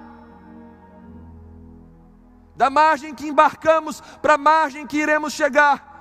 Da 2.57 2.69
margem 2.69 3.13
que 3.15 3.27
embarcamos 3.27 4.01
para 4.21 4.33
a 4.33 4.37
margem 4.37 4.85
que 4.85 4.97
iremos 4.97 5.31
chegar. 5.31 5.95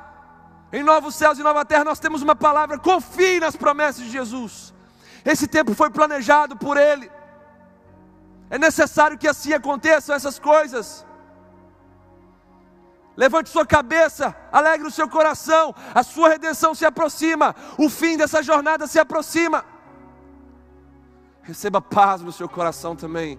Em 0.73 0.83
novos 0.83 1.15
céus 1.15 1.39
e 1.39 1.43
nova 1.43 1.65
terra, 1.65 1.85
nós 1.85 2.01
temos 2.01 2.23
uma 2.23 2.35
palavra. 2.35 2.79
Confie 2.79 3.39
nas 3.39 3.55
promessas 3.55 4.05
de 4.05 4.11
Jesus. 4.11 4.75
Esse 5.25 5.47
tempo 5.47 5.75
foi 5.75 5.91
planejado 5.91 6.57
por 6.57 6.77
Ele. 6.77 7.11
É 8.49 8.59
necessário 8.59 9.19
que 9.19 9.29
assim 9.29 9.53
aconteçam 9.53 10.15
essas 10.15 10.39
coisas. 10.39 11.05
Levante 13.17 13.49
sua 13.49 13.67
cabeça, 13.67 14.37
alegre 14.53 14.87
o 14.87 14.91
seu 14.91 15.09
coração, 15.09 15.75
a 15.95 16.03
sua 16.03 16.29
redenção 16.29 16.75
se 16.75 16.85
aproxima, 16.85 17.57
o 17.79 17.89
fim 17.89 18.17
dessa 18.17 18.43
jornada 18.43 18.87
se 18.87 18.99
aproxima. 18.99 19.65
Receba 21.43 21.81
paz 21.81 22.21
no 22.21 22.33
seu 22.33 22.49
coração 22.49 22.95
também, 22.95 23.39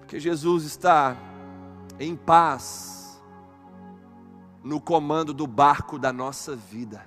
porque 0.00 0.18
Jesus 0.18 0.64
está 0.64 1.16
em 1.98 2.16
paz 2.16 3.22
no 4.62 4.80
comando 4.80 5.34
do 5.34 5.46
barco 5.46 5.98
da 5.98 6.12
nossa 6.12 6.56
vida. 6.56 7.06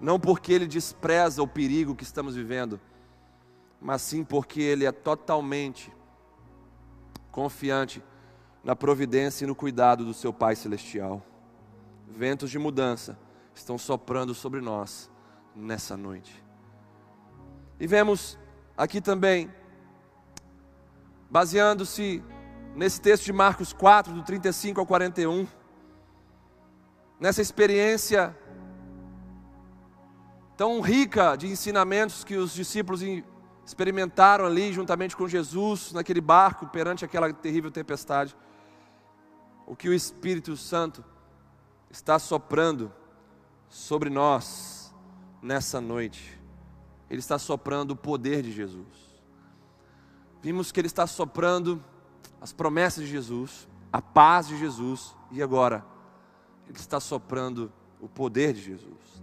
Não 0.00 0.18
porque 0.18 0.52
Ele 0.52 0.66
despreza 0.66 1.42
o 1.42 1.48
perigo 1.48 1.94
que 1.94 2.04
estamos 2.04 2.34
vivendo, 2.34 2.80
mas 3.80 4.02
sim 4.02 4.24
porque 4.24 4.60
ele 4.60 4.84
é 4.84 4.92
totalmente 4.92 5.92
confiante 7.30 8.02
na 8.64 8.74
providência 8.74 9.44
e 9.44 9.46
no 9.46 9.54
cuidado 9.54 10.04
do 10.04 10.12
seu 10.12 10.32
Pai 10.32 10.56
Celestial. 10.56 11.22
Ventos 12.06 12.50
de 12.50 12.58
mudança 12.58 13.18
estão 13.54 13.78
soprando 13.78 14.34
sobre 14.34 14.60
nós 14.60 15.10
nessa 15.54 15.96
noite. 15.96 16.42
E 17.78 17.86
vemos 17.86 18.38
aqui 18.76 19.00
também, 19.00 19.52
baseando-se 21.30 22.22
nesse 22.74 23.00
texto 23.00 23.24
de 23.24 23.32
Marcos 23.32 23.72
4, 23.72 24.12
do 24.12 24.22
35 24.22 24.80
ao 24.80 24.86
41, 24.86 25.46
nessa 27.18 27.42
experiência 27.42 28.36
tão 30.56 30.80
rica 30.80 31.36
de 31.36 31.46
ensinamentos 31.46 32.24
que 32.24 32.36
os 32.36 32.52
discípulos 32.52 33.00
experimentaram 33.64 34.46
ali 34.46 34.72
juntamente 34.72 35.16
com 35.16 35.28
Jesus 35.28 35.92
naquele 35.92 36.20
barco 36.20 36.66
perante 36.66 37.04
aquela 37.04 37.32
terrível 37.32 37.70
tempestade. 37.70 38.36
O 39.66 39.76
que 39.76 39.88
o 39.88 39.94
Espírito 39.94 40.56
Santo 40.56 41.04
está 41.90 42.18
soprando 42.18 42.92
sobre 43.68 44.08
nós 44.08 44.94
nessa 45.42 45.80
noite. 45.80 46.40
Ele 47.10 47.20
está 47.20 47.38
soprando 47.38 47.92
o 47.92 47.96
poder 47.96 48.42
de 48.42 48.52
Jesus. 48.52 49.07
Vimos 50.40 50.70
que 50.70 50.80
ele 50.80 50.86
está 50.86 51.06
soprando 51.06 51.82
as 52.40 52.52
promessas 52.52 53.04
de 53.04 53.10
Jesus, 53.10 53.68
a 53.92 54.00
paz 54.00 54.48
de 54.48 54.56
Jesus 54.56 55.14
e 55.30 55.42
agora 55.42 55.84
ele 56.68 56.78
está 56.78 57.00
soprando 57.00 57.72
o 58.00 58.08
poder 58.08 58.52
de 58.52 58.62
Jesus. 58.62 59.22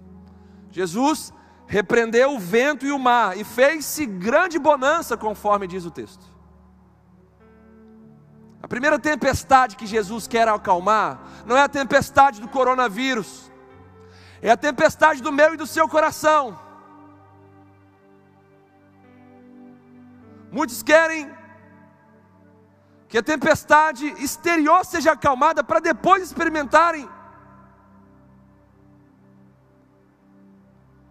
Jesus 0.71 1.33
repreendeu 1.67 2.35
o 2.35 2.39
vento 2.39 2.85
e 2.85 2.91
o 2.91 2.99
mar, 2.99 3.37
e 3.37 3.43
fez-se 3.43 4.05
grande 4.05 4.59
bonança, 4.59 5.17
conforme 5.17 5.67
diz 5.67 5.85
o 5.85 5.91
texto. 5.91 6.23
A 8.61 8.67
primeira 8.67 8.99
tempestade 8.99 9.75
que 9.75 9.85
Jesus 9.85 10.27
quer 10.27 10.47
acalmar 10.47 11.21
não 11.45 11.55
é 11.55 11.61
a 11.61 11.69
tempestade 11.69 12.41
do 12.41 12.47
coronavírus, 12.47 13.51
é 14.41 14.51
a 14.51 14.57
tempestade 14.57 15.21
do 15.21 15.31
meu 15.31 15.53
e 15.53 15.57
do 15.57 15.67
seu 15.67 15.87
coração. 15.87 16.59
Muitos 20.57 20.81
querem 20.81 21.29
que 23.09 23.17
a 23.17 23.21
tempestade 23.21 24.05
exterior 24.23 24.85
seja 24.85 25.11
acalmada 25.11 25.61
para 25.61 25.81
depois 25.81 26.23
experimentarem 26.23 27.09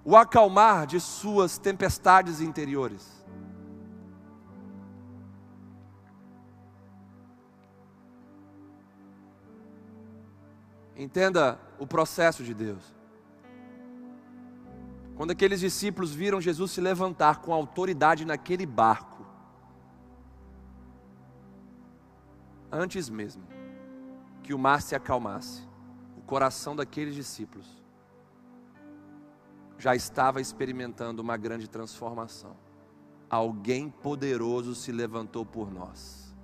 o 0.03 0.17
acalmar 0.17 0.87
de 0.87 0.99
suas 0.99 1.59
tempestades 1.59 2.41
interiores. 2.41 3.23
Entenda 10.97 11.61
o 11.79 11.87
processo 11.87 12.43
de 12.43 12.55
Deus. 12.55 12.95
Quando 15.17 15.33
aqueles 15.33 15.61
discípulos 15.61 16.15
viram 16.15 16.41
Jesus 16.41 16.71
se 16.71 16.81
levantar 16.81 17.43
com 17.43 17.53
autoridade 17.53 18.25
naquele 18.25 18.65
barco, 18.65 19.14
antes 22.75 23.09
mesmo 23.09 23.45
que 24.43 24.53
o 24.53 24.59
mar 24.59 24.83
se 24.83 24.95
acalmasse, 24.95 25.63
o 26.17 26.23
coração 26.23 26.75
daqueles 26.75 27.15
discípulos 27.15 27.83
já 29.79 29.95
estava 29.95 30.41
experimentando 30.41 31.23
uma 31.23 31.37
grande 31.37 31.69
transformação. 31.69 32.57
Alguém 33.31 33.89
poderoso 33.89 34.75
se 34.75 34.93
levantou 34.93 35.45
por 35.45 35.73
nós. 35.73 36.35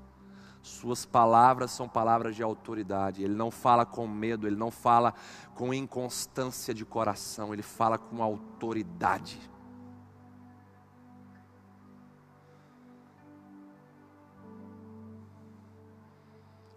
Suas 0.62 1.06
palavras 1.06 1.70
são 1.70 1.88
palavras 1.88 2.36
de 2.36 2.42
autoridade. 2.42 3.22
Ele 3.22 3.34
não 3.34 3.50
fala 3.50 3.86
com 3.86 4.06
medo, 4.06 4.46
ele 4.46 4.56
não 4.56 4.70
fala 4.70 5.14
com 5.54 5.72
inconstância 5.72 6.74
de 6.74 6.84
coração, 6.84 7.52
ele 7.52 7.62
fala 7.62 7.96
com 7.96 8.22
autoridade. 8.22 9.38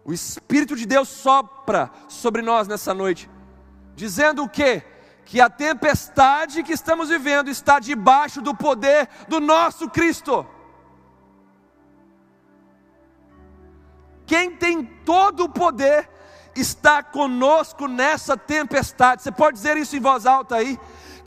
O 0.04 0.12
Espírito 0.12 0.76
de 0.76 0.86
Deus 0.86 1.08
sopra 1.08 1.90
sobre 2.08 2.42
nós 2.42 2.68
nessa 2.68 2.92
noite, 2.92 3.30
dizendo 3.96 4.42
o 4.42 4.48
que? 4.48 4.82
que 5.24 5.40
a 5.40 5.48
tempestade 5.48 6.62
que 6.62 6.72
estamos 6.72 7.08
vivendo 7.08 7.48
está 7.48 7.78
debaixo 7.78 8.40
do 8.42 8.54
poder 8.54 9.08
do 9.26 9.40
nosso 9.40 9.88
Cristo. 9.88 10.46
Quem 14.26 14.50
tem 14.50 14.84
todo 14.84 15.44
o 15.44 15.48
poder 15.48 16.08
está 16.54 17.02
conosco 17.02 17.88
nessa 17.88 18.36
tempestade. 18.36 19.22
Você 19.22 19.32
pode 19.32 19.56
dizer 19.56 19.76
isso 19.76 19.96
em 19.96 20.00
voz 20.00 20.24
alta 20.26 20.56
aí? 20.56 20.78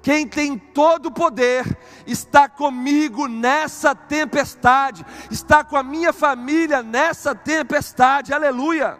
Quem 0.01 0.27
tem 0.27 0.57
todo 0.57 1.07
o 1.07 1.11
poder 1.11 1.77
está 2.05 2.47
comigo 2.47 3.27
nessa 3.27 3.93
tempestade, 3.93 5.05
está 5.29 5.63
com 5.63 5.75
a 5.75 5.83
minha 5.83 6.13
família 6.13 6.81
nessa 6.81 7.35
tempestade, 7.35 8.33
aleluia. 8.33 8.97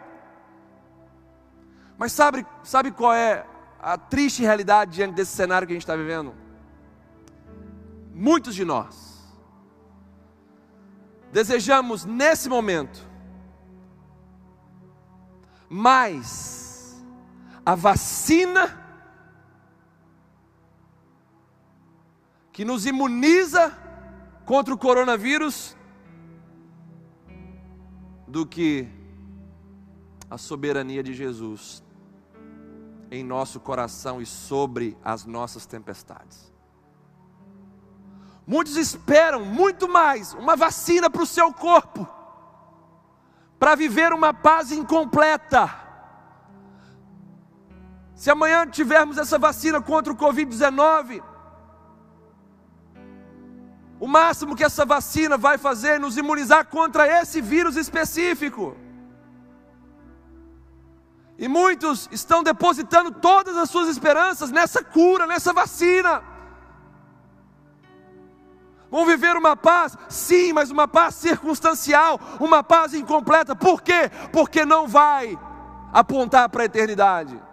Mas 1.96 2.12
sabe, 2.12 2.46
sabe 2.62 2.90
qual 2.90 3.12
é 3.12 3.46
a 3.80 3.96
triste 3.96 4.42
realidade 4.42 4.92
diante 4.92 5.14
desse 5.14 5.34
cenário 5.34 5.66
que 5.66 5.72
a 5.72 5.76
gente 5.76 5.82
está 5.82 5.96
vivendo? 5.96 6.34
Muitos 8.12 8.54
de 8.54 8.64
nós 8.64 9.08
desejamos 11.32 12.04
nesse 12.04 12.48
momento 12.48 13.06
mais 15.68 17.04
a 17.64 17.74
vacina 17.74 18.87
que 22.58 22.64
nos 22.64 22.86
imuniza 22.86 23.72
contra 24.44 24.74
o 24.74 24.76
coronavírus 24.76 25.76
do 28.26 28.44
que 28.44 28.88
a 30.28 30.36
soberania 30.36 31.00
de 31.00 31.14
Jesus 31.14 31.84
em 33.12 33.22
nosso 33.22 33.60
coração 33.60 34.20
e 34.20 34.26
sobre 34.26 34.98
as 35.04 35.24
nossas 35.24 35.66
tempestades. 35.66 36.52
Muitos 38.44 38.76
esperam 38.76 39.44
muito 39.44 39.88
mais 39.88 40.34
uma 40.34 40.56
vacina 40.56 41.08
para 41.08 41.22
o 41.22 41.26
seu 41.26 41.52
corpo, 41.52 42.08
para 43.56 43.76
viver 43.76 44.12
uma 44.12 44.34
paz 44.34 44.72
incompleta, 44.72 45.86
Se 48.16 48.32
amanhã 48.32 48.66
tivermos 48.66 49.16
essa 49.16 49.38
vacina 49.38 49.80
contra 49.80 50.12
o 50.12 50.16
Covid-19, 50.16 51.22
o 54.00 54.06
máximo 54.06 54.54
que 54.54 54.64
essa 54.64 54.84
vacina 54.84 55.36
vai 55.36 55.58
fazer 55.58 55.94
é 55.94 55.98
nos 55.98 56.16
imunizar 56.16 56.66
contra 56.66 57.06
esse 57.20 57.40
vírus 57.40 57.76
específico. 57.76 58.76
E 61.36 61.48
muitos 61.48 62.08
estão 62.10 62.42
depositando 62.42 63.10
todas 63.10 63.56
as 63.56 63.70
suas 63.70 63.88
esperanças 63.88 64.50
nessa 64.50 64.82
cura, 64.82 65.26
nessa 65.26 65.52
vacina. 65.52 66.22
Vão 68.90 69.04
viver 69.04 69.36
uma 69.36 69.56
paz? 69.56 69.96
Sim, 70.08 70.52
mas 70.52 70.70
uma 70.70 70.88
paz 70.88 71.14
circunstancial, 71.16 72.18
uma 72.40 72.62
paz 72.62 72.94
incompleta. 72.94 73.54
Por 73.54 73.82
quê? 73.82 74.10
Porque 74.32 74.64
não 74.64 74.88
vai 74.88 75.38
apontar 75.92 76.48
para 76.48 76.62
a 76.62 76.66
eternidade. 76.66 77.47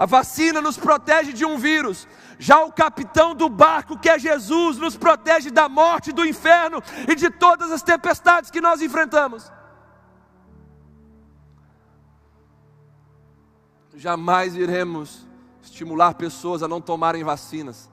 A 0.00 0.06
vacina 0.06 0.62
nos 0.62 0.78
protege 0.78 1.30
de 1.30 1.44
um 1.44 1.58
vírus. 1.58 2.08
Já 2.38 2.64
o 2.64 2.72
capitão 2.72 3.34
do 3.34 3.50
barco, 3.50 3.98
que 3.98 4.08
é 4.08 4.18
Jesus, 4.18 4.78
nos 4.78 4.96
protege 4.96 5.50
da 5.50 5.68
morte, 5.68 6.10
do 6.10 6.24
inferno 6.24 6.82
e 7.06 7.14
de 7.14 7.28
todas 7.28 7.70
as 7.70 7.82
tempestades 7.82 8.50
que 8.50 8.62
nós 8.62 8.80
enfrentamos. 8.80 9.52
Jamais 13.94 14.56
iremos 14.56 15.28
estimular 15.60 16.14
pessoas 16.14 16.62
a 16.62 16.68
não 16.68 16.80
tomarem 16.80 17.22
vacinas, 17.22 17.90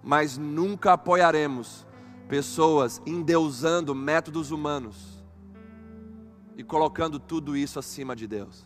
mas 0.00 0.38
nunca 0.38 0.92
apoiaremos 0.92 1.84
pessoas 2.28 3.02
endeusando 3.04 3.96
métodos 3.96 4.52
humanos 4.52 5.24
e 6.56 6.62
colocando 6.62 7.18
tudo 7.18 7.56
isso 7.56 7.80
acima 7.80 8.14
de 8.14 8.28
Deus. 8.28 8.65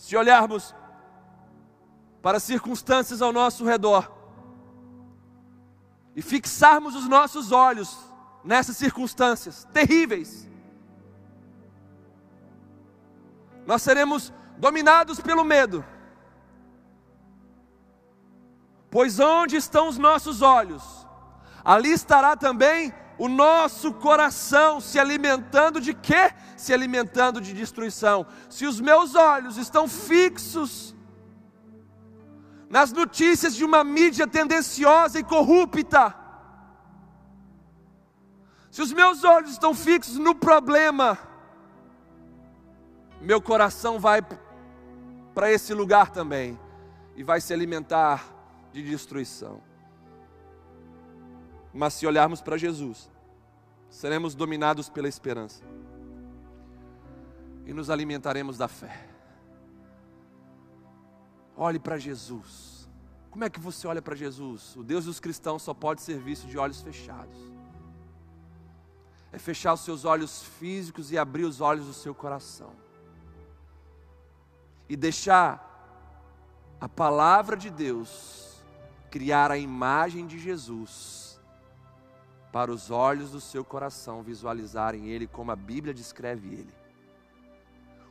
Se 0.00 0.16
olharmos 0.16 0.74
para 2.22 2.38
as 2.38 2.42
circunstâncias 2.42 3.20
ao 3.20 3.34
nosso 3.34 3.66
redor 3.66 4.10
e 6.16 6.22
fixarmos 6.22 6.96
os 6.96 7.06
nossos 7.06 7.52
olhos 7.52 7.98
nessas 8.42 8.78
circunstâncias 8.78 9.68
terríveis, 9.74 10.48
nós 13.66 13.82
seremos 13.82 14.32
dominados 14.56 15.20
pelo 15.20 15.44
medo. 15.44 15.84
Pois 18.90 19.20
onde 19.20 19.56
estão 19.56 19.86
os 19.86 19.98
nossos 19.98 20.40
olhos, 20.40 21.06
ali 21.62 21.92
estará 21.92 22.34
também 22.38 22.94
o 23.20 23.28
nosso 23.28 23.92
coração 23.92 24.80
se 24.80 24.98
alimentando 24.98 25.78
de 25.78 25.92
quê? 25.92 26.32
Se 26.56 26.72
alimentando 26.72 27.38
de 27.38 27.52
destruição. 27.52 28.26
Se 28.48 28.64
os 28.64 28.80
meus 28.80 29.14
olhos 29.14 29.58
estão 29.58 29.86
fixos 29.86 30.96
nas 32.70 32.90
notícias 32.92 33.54
de 33.54 33.62
uma 33.62 33.84
mídia 33.84 34.26
tendenciosa 34.26 35.18
e 35.18 35.22
corrupta, 35.22 36.14
se 38.70 38.80
os 38.80 38.90
meus 38.90 39.22
olhos 39.22 39.50
estão 39.50 39.74
fixos 39.74 40.16
no 40.16 40.34
problema, 40.34 41.18
meu 43.20 43.42
coração 43.42 43.98
vai 43.98 44.22
para 45.34 45.52
esse 45.52 45.74
lugar 45.74 46.08
também 46.10 46.58
e 47.14 47.22
vai 47.22 47.38
se 47.38 47.52
alimentar 47.52 48.24
de 48.72 48.82
destruição. 48.82 49.60
Mas 51.72 51.94
se 51.94 52.06
olharmos 52.06 52.40
para 52.40 52.56
Jesus, 52.56 53.09
seremos 53.90 54.34
dominados 54.34 54.88
pela 54.88 55.08
esperança 55.08 55.62
e 57.66 57.74
nos 57.74 57.90
alimentaremos 57.90 58.56
da 58.56 58.68
fé. 58.68 59.08
Olhe 61.56 61.78
para 61.78 61.98
Jesus. 61.98 62.88
Como 63.30 63.44
é 63.44 63.50
que 63.50 63.60
você 63.60 63.86
olha 63.86 64.00
para 64.00 64.16
Jesus? 64.16 64.74
O 64.76 64.82
Deus 64.82 65.04
dos 65.04 65.20
cristãos 65.20 65.62
só 65.62 65.74
pode 65.74 66.00
ser 66.00 66.18
visto 66.18 66.46
de 66.46 66.56
olhos 66.56 66.80
fechados. 66.80 67.36
É 69.32 69.38
fechar 69.38 69.74
os 69.74 69.80
seus 69.80 70.04
olhos 70.04 70.42
físicos 70.42 71.12
e 71.12 71.18
abrir 71.18 71.44
os 71.44 71.60
olhos 71.60 71.86
do 71.86 71.92
seu 71.92 72.14
coração. 72.14 72.72
E 74.88 74.96
deixar 74.96 75.68
a 76.80 76.88
palavra 76.88 77.56
de 77.56 77.70
Deus 77.70 78.64
criar 79.10 79.50
a 79.50 79.58
imagem 79.58 80.26
de 80.26 80.38
Jesus 80.38 81.29
para 82.52 82.72
os 82.72 82.90
olhos 82.90 83.30
do 83.30 83.40
seu 83.40 83.64
coração 83.64 84.22
visualizarem 84.22 85.08
Ele 85.08 85.26
como 85.26 85.52
a 85.52 85.56
Bíblia 85.56 85.94
descreve 85.94 86.48
Ele. 86.48 86.74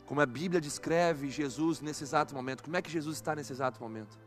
Como 0.05 0.21
a 0.21 0.25
Bíblia 0.25 0.59
descreve 0.59 1.29
Jesus 1.29 1.81
nesse 1.81 2.03
exato 2.03 2.33
momento. 2.33 2.63
Como 2.63 2.75
é 2.75 2.81
que 2.81 2.89
Jesus 2.89 3.17
está 3.17 3.35
nesse 3.35 3.51
exato 3.51 3.81
momento? 3.81 4.17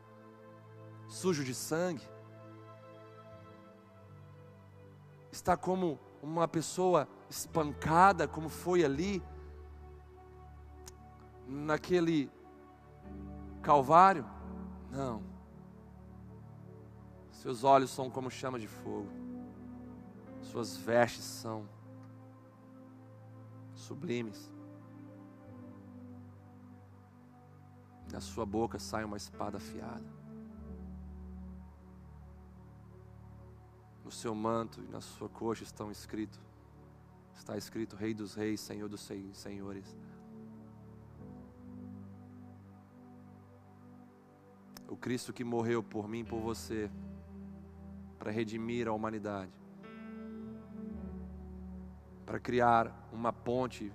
Sujo 1.09 1.45
de 1.45 1.55
sangue? 1.55 2.07
Está 5.33 5.57
como 5.57 5.99
uma 6.23 6.47
pessoa 6.47 7.09
espancada, 7.29 8.29
como 8.29 8.49
foi 8.49 8.85
ali, 8.85 9.23
naquele 11.49 12.31
Calvário? 13.63 14.27
Não. 14.91 15.23
Seus 17.31 17.65
olhos 17.65 17.91
são 17.91 18.11
como 18.11 18.31
chama 18.31 18.59
de 18.59 18.69
fogo. 18.69 19.09
Suas 20.43 20.77
vestes 20.77 21.25
são 21.25 21.67
sublimes. 23.75 24.51
Da 28.11 28.21
sua 28.21 28.45
boca 28.45 28.79
sai 28.79 29.05
uma 29.05 29.17
espada 29.17 29.57
afiada. 29.57 30.05
No 34.05 34.11
seu 34.11 34.35
manto 34.35 34.83
e 34.83 34.89
na 34.89 35.01
sua 35.01 35.29
coxa 35.29 35.63
estão 35.63 35.91
escritos, 35.91 36.39
está 37.35 37.57
escrito 37.57 37.97
Rei 37.97 38.13
dos 38.13 38.35
Reis, 38.35 38.61
Senhor 38.61 38.89
dos 38.89 39.09
Senhores. 39.33 39.97
O 44.89 44.97
Cristo 44.97 45.33
que 45.33 45.45
morreu 45.45 45.83
por 45.83 46.07
mim, 46.07 46.25
por 46.25 46.41
você, 46.41 46.91
para 48.19 48.31
redimir 48.31 48.87
a 48.87 48.93
humanidade 48.93 49.62
para 52.25 52.39
criar 52.39 53.09
uma 53.13 53.33
ponte 53.33 53.93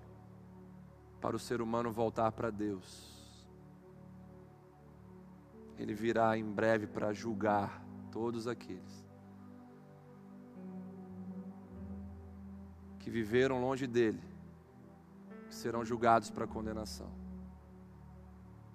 para 1.21 1.35
o 1.35 1.39
ser 1.39 1.61
humano 1.61 1.91
voltar 1.91 2.31
para 2.31 2.49
Deus. 2.49 3.15
Ele 5.77 5.93
virá 5.93 6.37
em 6.37 6.43
breve 6.43 6.87
para 6.87 7.13
julgar 7.13 7.83
todos 8.11 8.47
aqueles 8.47 9.07
que 13.07 13.09
viveram 13.09 13.61
longe 13.61 13.87
dele, 13.87 14.21
que 15.47 15.55
serão 15.55 15.85
julgados 15.85 16.29
para 16.29 16.45
condenação. 16.45 17.09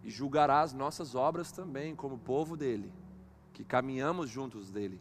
E 0.03 0.11
julgará 0.11 0.63
as 0.63 0.73
nossas 0.73 1.15
obras 1.15 1.53
também, 1.53 1.95
como 1.95 2.17
povo 2.17 2.57
dele, 2.57 2.91
que 3.53 3.63
caminhamos 3.63 4.31
juntos 4.31 4.71
dele. 4.71 4.99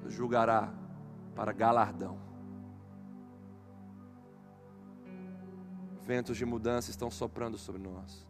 Nos 0.00 0.14
julgará 0.14 0.72
para 1.34 1.52
galardão. 1.52 2.31
Ventos 6.04 6.36
de 6.36 6.44
mudança 6.44 6.90
estão 6.90 7.10
soprando 7.10 7.56
sobre 7.56 7.82
nós. 7.82 8.26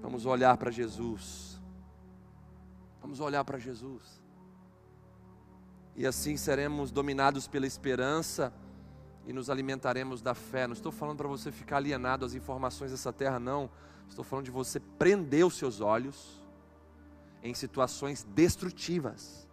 Vamos 0.00 0.24
olhar 0.24 0.56
para 0.56 0.70
Jesus. 0.70 1.60
Vamos 3.00 3.20
olhar 3.20 3.44
para 3.44 3.58
Jesus. 3.58 4.20
E 5.96 6.06
assim 6.06 6.36
seremos 6.36 6.90
dominados 6.90 7.46
pela 7.46 7.66
esperança 7.66 8.52
e 9.26 9.32
nos 9.32 9.50
alimentaremos 9.50 10.22
da 10.22 10.34
fé. 10.34 10.66
Não 10.66 10.72
estou 10.72 10.92
falando 10.92 11.18
para 11.18 11.28
você 11.28 11.52
ficar 11.52 11.76
alienado 11.76 12.24
às 12.24 12.34
informações 12.34 12.90
dessa 12.90 13.12
terra, 13.12 13.38
não. 13.38 13.70
Estou 14.08 14.24
falando 14.24 14.46
de 14.46 14.50
você 14.50 14.80
prender 14.80 15.44
os 15.44 15.54
seus 15.54 15.80
olhos 15.80 16.40
em 17.42 17.54
situações 17.54 18.22
destrutivas. 18.22 19.46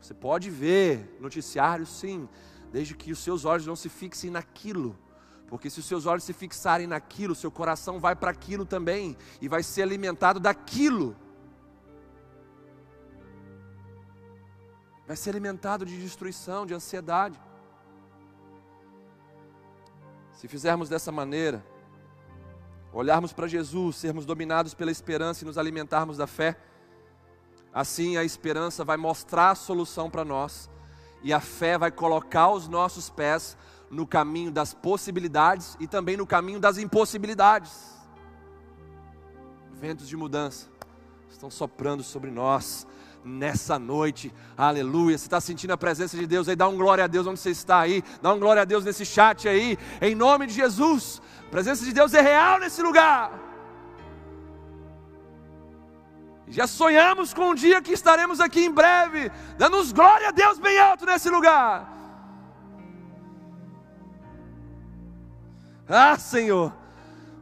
Você 0.00 0.14
pode 0.14 0.48
ver 0.50 1.16
noticiários, 1.20 1.88
sim, 1.88 2.28
desde 2.72 2.94
que 2.94 3.12
os 3.12 3.18
seus 3.18 3.44
olhos 3.44 3.66
não 3.66 3.76
se 3.76 3.88
fixem 3.88 4.30
naquilo. 4.30 4.96
Porque 5.46 5.70
se 5.70 5.80
os 5.80 5.86
seus 5.86 6.06
olhos 6.06 6.24
se 6.24 6.32
fixarem 6.32 6.86
naquilo, 6.86 7.34
seu 7.34 7.50
coração 7.50 7.98
vai 7.98 8.14
para 8.14 8.30
aquilo 8.30 8.66
também 8.66 9.16
e 9.40 9.48
vai 9.48 9.62
ser 9.62 9.82
alimentado 9.82 10.38
daquilo. 10.38 11.16
Vai 15.06 15.16
ser 15.16 15.30
alimentado 15.30 15.86
de 15.86 15.98
destruição, 15.98 16.66
de 16.66 16.74
ansiedade. 16.74 17.40
Se 20.34 20.46
fizermos 20.46 20.88
dessa 20.88 21.10
maneira, 21.10 21.64
olharmos 22.92 23.32
para 23.32 23.48
Jesus, 23.48 23.96
sermos 23.96 24.26
dominados 24.26 24.74
pela 24.74 24.90
esperança 24.90 25.42
e 25.42 25.46
nos 25.46 25.56
alimentarmos 25.56 26.18
da 26.18 26.26
fé, 26.26 26.58
Assim 27.72 28.16
a 28.16 28.24
esperança 28.24 28.84
vai 28.84 28.96
mostrar 28.96 29.50
a 29.50 29.54
solução 29.54 30.10
para 30.10 30.24
nós 30.24 30.70
e 31.22 31.32
a 31.32 31.40
fé 31.40 31.76
vai 31.76 31.90
colocar 31.90 32.50
os 32.50 32.68
nossos 32.68 33.10
pés 33.10 33.56
no 33.90 34.06
caminho 34.06 34.50
das 34.50 34.74
possibilidades 34.74 35.76
e 35.80 35.86
também 35.86 36.16
no 36.16 36.26
caminho 36.26 36.60
das 36.60 36.78
impossibilidades. 36.78 37.72
Ventos 39.72 40.08
de 40.08 40.16
mudança 40.16 40.68
estão 41.30 41.50
soprando 41.50 42.02
sobre 42.02 42.30
nós 42.30 42.86
nessa 43.24 43.78
noite, 43.78 44.32
aleluia. 44.56 45.16
Você 45.16 45.26
está 45.26 45.40
sentindo 45.40 45.72
a 45.72 45.76
presença 45.76 46.16
de 46.16 46.26
Deus 46.26 46.48
aí? 46.48 46.56
Dá 46.56 46.68
um 46.68 46.76
glória 46.76 47.04
a 47.04 47.06
Deus 47.06 47.26
onde 47.26 47.40
você 47.40 47.50
está 47.50 47.80
aí, 47.80 48.02
dá 48.22 48.32
um 48.32 48.38
glória 48.38 48.62
a 48.62 48.64
Deus 48.64 48.84
nesse 48.84 49.04
chat 49.04 49.48
aí, 49.48 49.78
em 50.00 50.14
nome 50.14 50.46
de 50.46 50.54
Jesus. 50.54 51.20
A 51.46 51.50
presença 51.50 51.84
de 51.84 51.92
Deus 51.92 52.14
é 52.14 52.20
real 52.20 52.58
nesse 52.58 52.82
lugar. 52.82 53.47
Já 56.50 56.66
sonhamos 56.66 57.34
com 57.34 57.50
um 57.50 57.54
dia 57.54 57.82
que 57.82 57.92
estaremos 57.92 58.40
aqui 58.40 58.64
em 58.64 58.70
breve, 58.70 59.30
dando 59.56 59.82
glória 59.94 60.28
a 60.28 60.32
Deus 60.32 60.58
bem 60.58 60.78
alto 60.78 61.04
nesse 61.04 61.28
lugar. 61.28 61.94
Ah, 65.88 66.18
Senhor, 66.18 66.72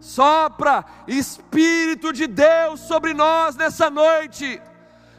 sopra 0.00 0.84
Espírito 1.06 2.12
de 2.12 2.26
Deus 2.26 2.80
sobre 2.80 3.14
nós 3.14 3.56
nessa 3.56 3.88
noite. 3.90 4.60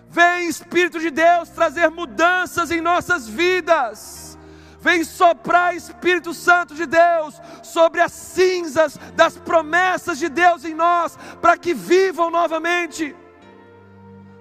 Vem, 0.09 0.47
Espírito 0.47 0.99
de 0.99 1.09
Deus, 1.09 1.49
trazer 1.49 1.89
mudanças 1.89 2.71
em 2.71 2.81
nossas 2.81 3.27
vidas. 3.27 4.37
Vem 4.79 5.03
soprar, 5.03 5.75
Espírito 5.75 6.33
Santo 6.33 6.75
de 6.75 6.85
Deus, 6.85 7.41
sobre 7.63 7.99
as 7.99 8.13
cinzas 8.13 8.97
das 9.15 9.37
promessas 9.37 10.17
de 10.17 10.29
Deus 10.29 10.63
em 10.63 10.73
nós, 10.73 11.17
para 11.41 11.57
que 11.57 11.73
vivam 11.73 12.29
novamente. 12.29 13.15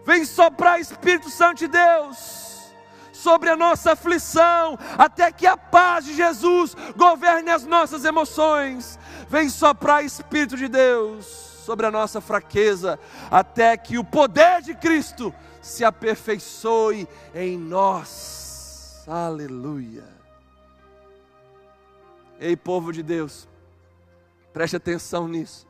Vem 0.06 0.24
soprar, 0.24 0.78
Espírito 0.78 1.28
Santo 1.28 1.58
de 1.58 1.66
Deus, 1.66 2.72
sobre 3.12 3.50
a 3.50 3.56
nossa 3.56 3.94
aflição, 3.94 4.78
até 4.96 5.32
que 5.32 5.48
a 5.48 5.56
paz 5.56 6.04
de 6.04 6.14
Jesus 6.14 6.76
governe 6.96 7.50
as 7.50 7.66
nossas 7.66 8.04
emoções. 8.04 9.00
Vem 9.28 9.48
soprar, 9.48 10.04
Espírito 10.04 10.56
de 10.56 10.68
Deus, 10.68 11.26
sobre 11.26 11.86
a 11.86 11.90
nossa 11.90 12.20
fraqueza, 12.20 13.00
até 13.28 13.76
que 13.76 13.98
o 13.98 14.04
poder 14.04 14.62
de 14.62 14.76
Cristo 14.76 15.34
se 15.60 15.84
aperfeiçoe 15.84 17.08
em 17.34 17.58
nós. 17.58 19.02
Aleluia. 19.08 20.04
Ei, 22.38 22.56
povo 22.56 22.92
de 22.92 23.02
Deus, 23.02 23.48
preste 24.52 24.76
atenção 24.76 25.26
nisso. 25.26 25.66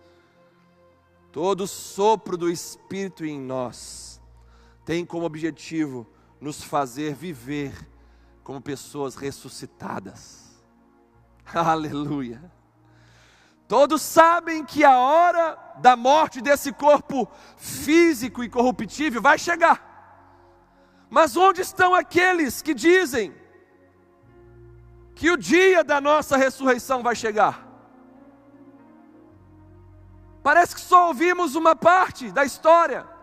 Todo 1.33 1.67
sopro 1.67 2.37
do 2.37 2.51
Espírito 2.51 3.25
em 3.25 3.41
nós 3.41 4.16
tem 4.87 5.05
como 5.05 5.27
objetivo 5.27 6.07
nos 6.41 6.63
fazer 6.63 7.13
viver 7.13 7.75
como 8.45 8.61
pessoas 8.63 9.17
ressuscitadas. 9.17 10.57
Aleluia. 11.53 12.41
Todos 13.67 14.01
sabem 14.01 14.65
que 14.65 14.85
a 14.85 14.97
hora 14.97 15.59
da 15.79 15.97
morte 15.97 16.41
desse 16.41 16.73
corpo 16.73 17.29
físico 17.57 18.45
e 18.45 18.49
corruptível 18.49 19.21
vai 19.21 19.37
chegar. 19.41 19.83
Mas 21.11 21.37
onde 21.37 21.63
estão 21.63 21.93
aqueles 21.93 22.63
que 22.63 22.73
dizem 22.73 23.35
que 25.17 25.33
o 25.33 25.37
dia 25.37 25.83
da 25.83 26.01
nossa 26.01 26.37
ressurreição 26.37 27.03
vai 27.03 27.17
chegar? 27.17 27.67
Parece 30.45 30.77
que 30.77 30.81
só 30.81 31.09
ouvimos 31.09 31.57
uma 31.57 31.75
parte 31.75 32.31
da 32.31 32.45
história. 32.45 33.16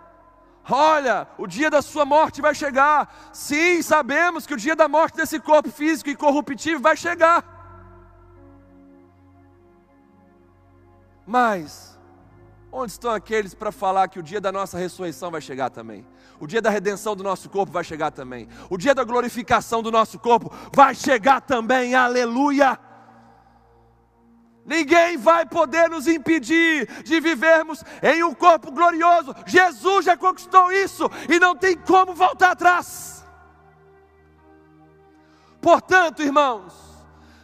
Olha, 0.70 1.28
o 1.38 1.46
dia 1.46 1.70
da 1.70 1.82
sua 1.82 2.06
morte 2.06 2.42
vai 2.42 2.56
chegar. 2.56 3.32
Sim, 3.34 3.82
sabemos 3.82 4.46
que 4.46 4.54
o 4.54 4.58
dia 4.58 4.76
da 4.76 4.88
morte 4.88 5.18
desse 5.18 5.40
corpo 5.40 5.70
físico 5.70 6.10
e 6.10 6.16
corruptível 6.16 6.80
vai 6.80 6.96
chegar. 6.96 7.44
Mas, 11.26 12.00
onde 12.72 12.92
estão 12.92 13.12
aqueles 13.12 13.54
para 13.54 13.72
falar 13.72 14.08
que 14.08 14.20
o 14.20 14.24
dia 14.24 14.40
da 14.40 14.52
nossa 14.52 14.78
ressurreição 14.78 15.32
vai 15.32 15.42
chegar 15.42 15.70
também? 15.70 16.06
O 16.40 16.48
dia 16.48 16.62
da 16.62 16.70
redenção 16.70 17.16
do 17.16 17.24
nosso 17.24 17.50
corpo 17.50 17.72
vai 17.72 17.84
chegar 17.84 18.12
também. 18.12 18.48
O 18.70 18.78
dia 18.78 18.96
da 18.96 19.04
glorificação 19.04 19.82
do 19.82 19.92
nosso 19.92 20.18
corpo 20.18 20.52
vai 20.74 20.96
chegar 20.96 21.42
também. 21.42 21.94
Aleluia! 21.94 22.80
Ninguém 24.66 25.18
vai 25.18 25.46
poder 25.46 25.90
nos 25.90 26.08
impedir 26.08 26.88
de 27.04 27.20
vivermos 27.20 27.84
em 28.02 28.24
um 28.24 28.34
corpo 28.34 28.72
glorioso. 28.72 29.36
Jesus 29.46 30.06
já 30.06 30.16
conquistou 30.16 30.72
isso 30.72 31.10
e 31.28 31.40
não 31.40 31.56
tem 31.56 31.78
como 31.78 32.14
voltar 32.14 32.52
atrás. 32.52 33.26
Portanto, 35.62 36.22
irmãos, 36.22 36.74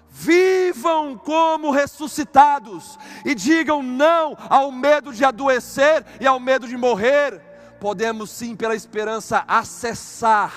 vivam 0.09 1.17
como 1.17 1.71
ressuscitados 1.71 2.97
e 3.25 3.35
digam 3.35 3.83
não 3.83 4.37
ao 4.49 4.71
medo 4.71 5.13
de 5.13 5.23
adoecer 5.23 6.05
e 6.19 6.27
ao 6.27 6.39
medo 6.39 6.67
de 6.67 6.77
morrer. 6.77 7.41
Podemos 7.79 8.29
sim, 8.29 8.55
pela 8.55 8.75
esperança, 8.75 9.43
acessar 9.47 10.53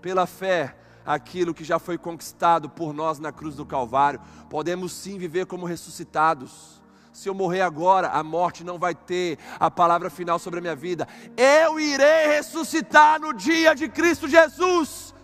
pela 0.00 0.26
fé 0.26 0.76
aquilo 1.08 1.54
que 1.54 1.64
já 1.64 1.78
foi 1.78 1.96
conquistado 1.96 2.68
por 2.68 2.92
nós 2.92 3.18
na 3.18 3.32
cruz 3.32 3.56
do 3.56 3.64
Calvário. 3.64 4.20
Podemos 4.50 4.92
sim 4.92 5.16
viver 5.16 5.46
como 5.46 5.64
ressuscitados. 5.64 6.82
Se 7.14 7.30
eu 7.30 7.34
morrer 7.34 7.62
agora, 7.62 8.10
a 8.10 8.22
morte 8.22 8.62
não 8.62 8.78
vai 8.78 8.94
ter 8.94 9.38
a 9.58 9.70
palavra 9.70 10.10
final 10.10 10.38
sobre 10.38 10.58
a 10.58 10.60
minha 10.60 10.76
vida. 10.76 11.08
Eu 11.34 11.80
irei 11.80 12.26
ressuscitar 12.26 13.18
no 13.18 13.32
dia 13.32 13.74
de 13.74 13.88
Cristo 13.88 14.28
Jesus 14.28 15.14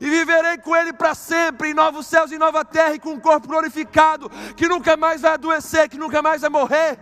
e 0.00 0.10
viverei 0.10 0.58
com 0.58 0.74
Ele 0.74 0.92
para 0.92 1.14
sempre, 1.14 1.70
em 1.70 1.74
novos 1.74 2.06
céus 2.08 2.32
e 2.32 2.38
nova 2.38 2.64
terra, 2.64 2.94
e 2.94 2.98
com 2.98 3.10
um 3.10 3.20
corpo 3.20 3.46
glorificado, 3.46 4.28
que 4.56 4.66
nunca 4.66 4.96
mais 4.96 5.20
vai 5.20 5.34
adoecer, 5.34 5.88
que 5.88 5.96
nunca 5.96 6.20
mais 6.20 6.40
vai 6.40 6.50
morrer. 6.50 6.98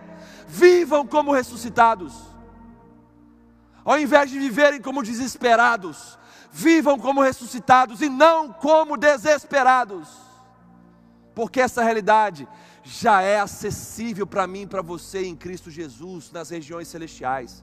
Vivam 0.47 1.07
como 1.07 1.33
ressuscitados, 1.33 2.15
ao 3.83 3.99
invés 3.99 4.31
de 4.31 4.39
viverem 4.39 4.81
como 4.81 5.03
desesperados, 5.03 6.19
vivam 6.57 6.99
como 6.99 7.21
ressuscitados 7.21 8.01
e 8.01 8.09
não 8.09 8.51
como 8.51 8.97
desesperados, 8.97 10.09
porque 11.35 11.61
essa 11.61 11.85
realidade 11.85 12.49
já 12.83 13.21
é 13.21 13.39
acessível 13.39 14.27
para 14.27 14.47
mim 14.47 14.67
para 14.67 14.81
você 14.81 15.27
em 15.27 15.37
Cristo 15.37 15.71
Jesus, 15.71 16.33
nas 16.33 16.49
regiões 16.49 16.89
celestiais. 16.89 17.63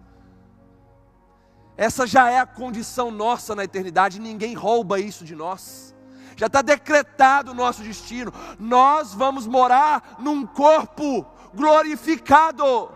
Essa 1.75 2.05
já 2.05 2.29
é 2.29 2.37
a 2.37 2.45
condição 2.45 3.09
nossa 3.09 3.55
na 3.55 3.63
eternidade, 3.63 4.19
ninguém 4.19 4.53
rouba 4.53 4.99
isso 4.99 5.25
de 5.25 5.35
nós. 5.35 5.95
Já 6.35 6.45
está 6.45 6.61
decretado 6.61 7.49
o 7.49 7.55
nosso 7.55 7.81
destino. 7.81 8.31
Nós 8.59 9.11
vamos 9.11 9.47
morar 9.47 10.17
num 10.19 10.45
corpo 10.45 11.25
glorificado. 11.55 12.91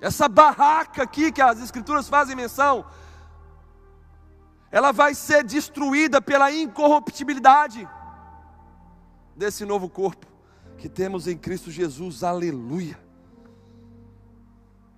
Essa 0.00 0.28
barraca 0.28 1.02
aqui 1.02 1.30
que 1.30 1.42
as 1.42 1.60
Escrituras 1.60 2.08
fazem 2.08 2.34
menção, 2.34 2.86
ela 4.70 4.92
vai 4.92 5.14
ser 5.14 5.44
destruída 5.44 6.22
pela 6.22 6.50
incorruptibilidade 6.50 7.88
desse 9.36 9.64
novo 9.64 9.88
corpo 9.88 10.26
que 10.78 10.88
temos 10.88 11.28
em 11.28 11.36
Cristo 11.36 11.70
Jesus, 11.70 12.24
aleluia. 12.24 12.98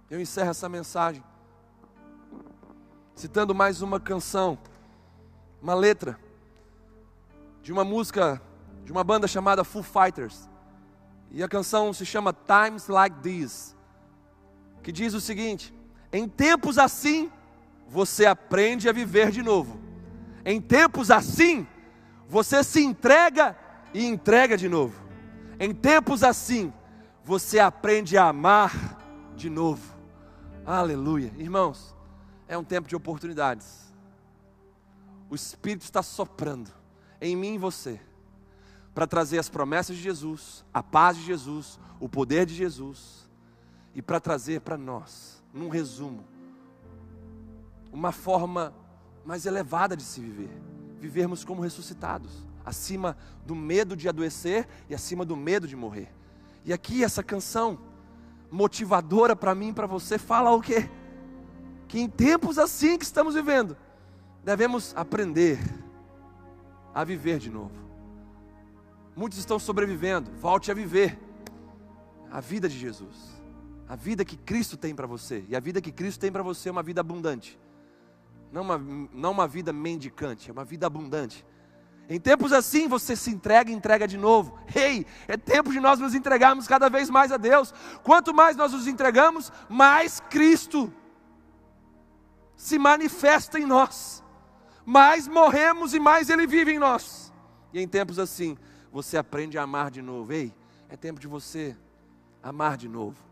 Eu 0.09 0.21
encerro 0.21 0.51
essa 0.51 0.69
mensagem 0.69 1.25
citando 3.17 3.55
mais 3.55 3.83
uma 3.83 3.99
canção, 3.99 4.59
uma 5.61 5.75
letra 5.75 6.19
de 7.63 7.73
uma 7.73 7.85
música 7.85 8.41
de 8.85 8.93
uma 8.93 9.03
banda 9.03 9.27
chamada 9.27 9.65
Foo 9.65 9.83
Fighters. 9.83 10.49
E 11.31 11.43
a 11.43 11.49
canção 11.49 11.93
se 11.93 12.05
chama 12.05 12.33
Times 12.33 12.89
Like 12.89 13.17
These 13.21 13.72
que 14.83 14.93
diz 14.93 15.15
o 15.15 15.21
seguinte: 15.21 15.73
em 16.13 16.29
tempos 16.29 16.79
assim, 16.79 17.31
você 17.89 18.27
aprende 18.27 18.89
a 18.89 18.93
viver 18.93 19.31
de 19.31 19.43
novo. 19.43 19.81
Em 20.45 20.61
tempos 20.61 21.11
assim, 21.11 21.67
você 22.29 22.65
se 22.65 22.83
entrega 22.83 23.57
e 23.95 24.05
entrega 24.05 24.57
de 24.57 24.69
novo. 24.69 25.01
Em 25.59 25.73
tempos 25.73 26.25
assim, 26.25 26.73
você 27.25 27.59
aprende 27.59 28.19
a 28.19 28.29
amar 28.29 28.99
de 29.37 29.49
novo. 29.49 29.97
Aleluia. 30.67 31.33
Irmãos, 31.39 31.95
é 32.49 32.59
um 32.59 32.65
tempo 32.65 32.89
de 32.89 32.97
oportunidades. 32.97 33.93
O 35.31 35.35
Espírito 35.35 35.83
está 35.83 36.03
soprando 36.03 36.71
em 37.21 37.37
mim 37.37 37.55
e 37.55 37.59
você 37.59 38.01
para 38.95 39.07
trazer 39.07 39.39
as 39.39 39.49
promessas 39.49 39.97
de 39.97 40.03
Jesus, 40.03 40.63
a 40.75 40.83
paz 40.83 41.17
de 41.17 41.25
Jesus, 41.25 41.81
o 41.99 42.09
poder 42.09 42.45
de 42.45 42.55
Jesus 42.55 43.22
e 43.95 44.03
para 44.03 44.21
trazer 44.21 44.61
para 44.61 44.77
nós, 44.77 45.43
num 45.53 45.69
resumo, 45.69 46.25
uma 47.93 48.13
forma 48.13 48.73
mais 49.25 49.47
elevada 49.47 49.97
de 49.97 50.03
se 50.03 50.21
viver, 50.21 50.51
vivermos 50.99 51.45
como 51.45 51.63
ressuscitados, 51.63 52.47
acima 52.65 53.17
do 53.45 53.55
medo 53.55 53.97
de 53.97 54.09
adoecer 54.09 54.67
e 54.89 54.95
acima 54.95 55.25
do 55.25 55.37
medo 55.37 55.67
de 55.67 55.77
morrer. 55.77 56.13
E 56.65 56.73
aqui 56.73 57.05
essa 57.05 57.23
canção 57.23 57.79
motivadora 58.51 59.35
para 59.37 59.55
mim 59.55 59.69
e 59.69 59.73
para 59.73 59.87
você 59.87 60.19
fala 60.19 60.51
o 60.51 60.61
quê? 60.61 60.89
que 61.93 62.01
em 62.01 62.09
tempos 62.09 62.59
assim 62.59 62.97
que 62.97 63.05
estamos 63.05 63.35
vivendo, 63.35 63.77
devemos 64.43 64.97
aprender 64.97 65.59
a 66.95 67.05
viver 67.05 67.39
de 67.39 67.51
novo. 67.51 67.75
Muitos 69.15 69.39
estão 69.39 69.59
sobrevivendo, 69.59 70.31
volte 70.41 70.71
a 70.71 70.75
viver 70.75 71.19
a 72.31 72.41
vida 72.41 72.67
de 72.67 72.79
Jesus, 72.79 73.42
a 73.93 73.95
vida 73.95 74.25
que 74.25 74.39
Cristo 74.39 74.75
tem 74.75 74.95
para 74.95 75.07
você, 75.07 75.45
e 75.51 75.55
a 75.55 75.61
vida 75.61 75.79
que 75.79 75.93
Cristo 75.93 76.19
tem 76.19 76.33
para 76.33 76.43
você 76.43 76.71
é 76.71 76.73
uma 76.73 76.83
vida 76.83 77.03
abundante, 77.03 77.61
não 78.51 78.63
uma, 78.63 78.79
não 78.79 79.33
uma 79.33 79.47
vida 79.47 79.71
mendicante, 79.71 80.49
é 80.49 80.53
uma 80.53 80.65
vida 80.65 80.87
abundante. 80.87 81.45
Em 82.09 82.19
tempos 82.19 82.55
assim 82.55 82.89
você 82.89 83.15
se 83.15 83.31
entrega 83.31 83.71
e 83.71 83.75
entrega 83.75 84.09
de 84.09 84.17
novo. 84.17 84.59
Ei, 84.75 85.01
hey, 85.01 85.07
é 85.29 85.37
tempo 85.37 85.71
de 85.71 85.79
nós 85.79 85.99
nos 85.99 86.15
entregarmos 86.15 86.67
cada 86.67 86.89
vez 86.89 87.11
mais 87.11 87.31
a 87.33 87.37
Deus. 87.37 87.75
Quanto 88.03 88.33
mais 88.33 88.57
nós 88.57 88.73
nos 88.73 88.87
entregamos, 88.87 89.53
mais 89.69 90.21
Cristo 90.21 90.91
se 92.57 92.79
manifesta 92.79 93.59
em 93.59 93.67
nós. 93.67 94.25
Mais 94.87 95.29
morremos 95.29 95.93
e 95.93 96.01
mais 96.01 96.31
Ele 96.31 96.47
vive 96.47 96.73
em 96.73 96.79
nós. 96.79 97.31
E 97.75 97.79
em 97.79 97.87
tempos 97.87 98.19
assim, 98.19 98.57
você 98.91 99.19
aprende 99.19 99.59
a 99.59 99.65
amar 99.65 99.91
de 99.91 100.01
novo. 100.01 100.33
Ei, 100.33 100.51
é 100.89 100.97
tempo 100.97 101.21
de 101.21 101.29
você 101.29 101.77
amar 102.43 102.79
de 102.79 102.89
novo 102.89 103.32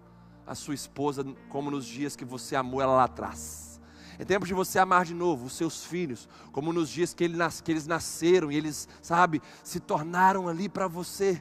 a 0.50 0.54
sua 0.56 0.74
esposa, 0.74 1.24
como 1.48 1.70
nos 1.70 1.86
dias 1.86 2.16
que 2.16 2.24
você 2.24 2.56
amou 2.56 2.82
ela 2.82 2.96
lá 2.96 3.04
atrás. 3.04 3.80
É 4.18 4.24
tempo 4.24 4.44
de 4.44 4.52
você 4.52 4.80
amar 4.80 5.04
de 5.04 5.14
novo 5.14 5.46
os 5.46 5.52
seus 5.52 5.84
filhos, 5.84 6.28
como 6.50 6.72
nos 6.72 6.90
dias 6.90 7.14
que, 7.14 7.22
eles 7.22 7.86
nasceram 7.86 8.50
e 8.50 8.56
eles, 8.56 8.88
sabe, 9.00 9.40
se 9.62 9.78
tornaram 9.78 10.48
ali 10.48 10.68
para 10.68 10.88
você 10.88 11.40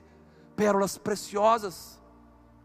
pérolas 0.55 0.95
preciosas. 0.95 1.99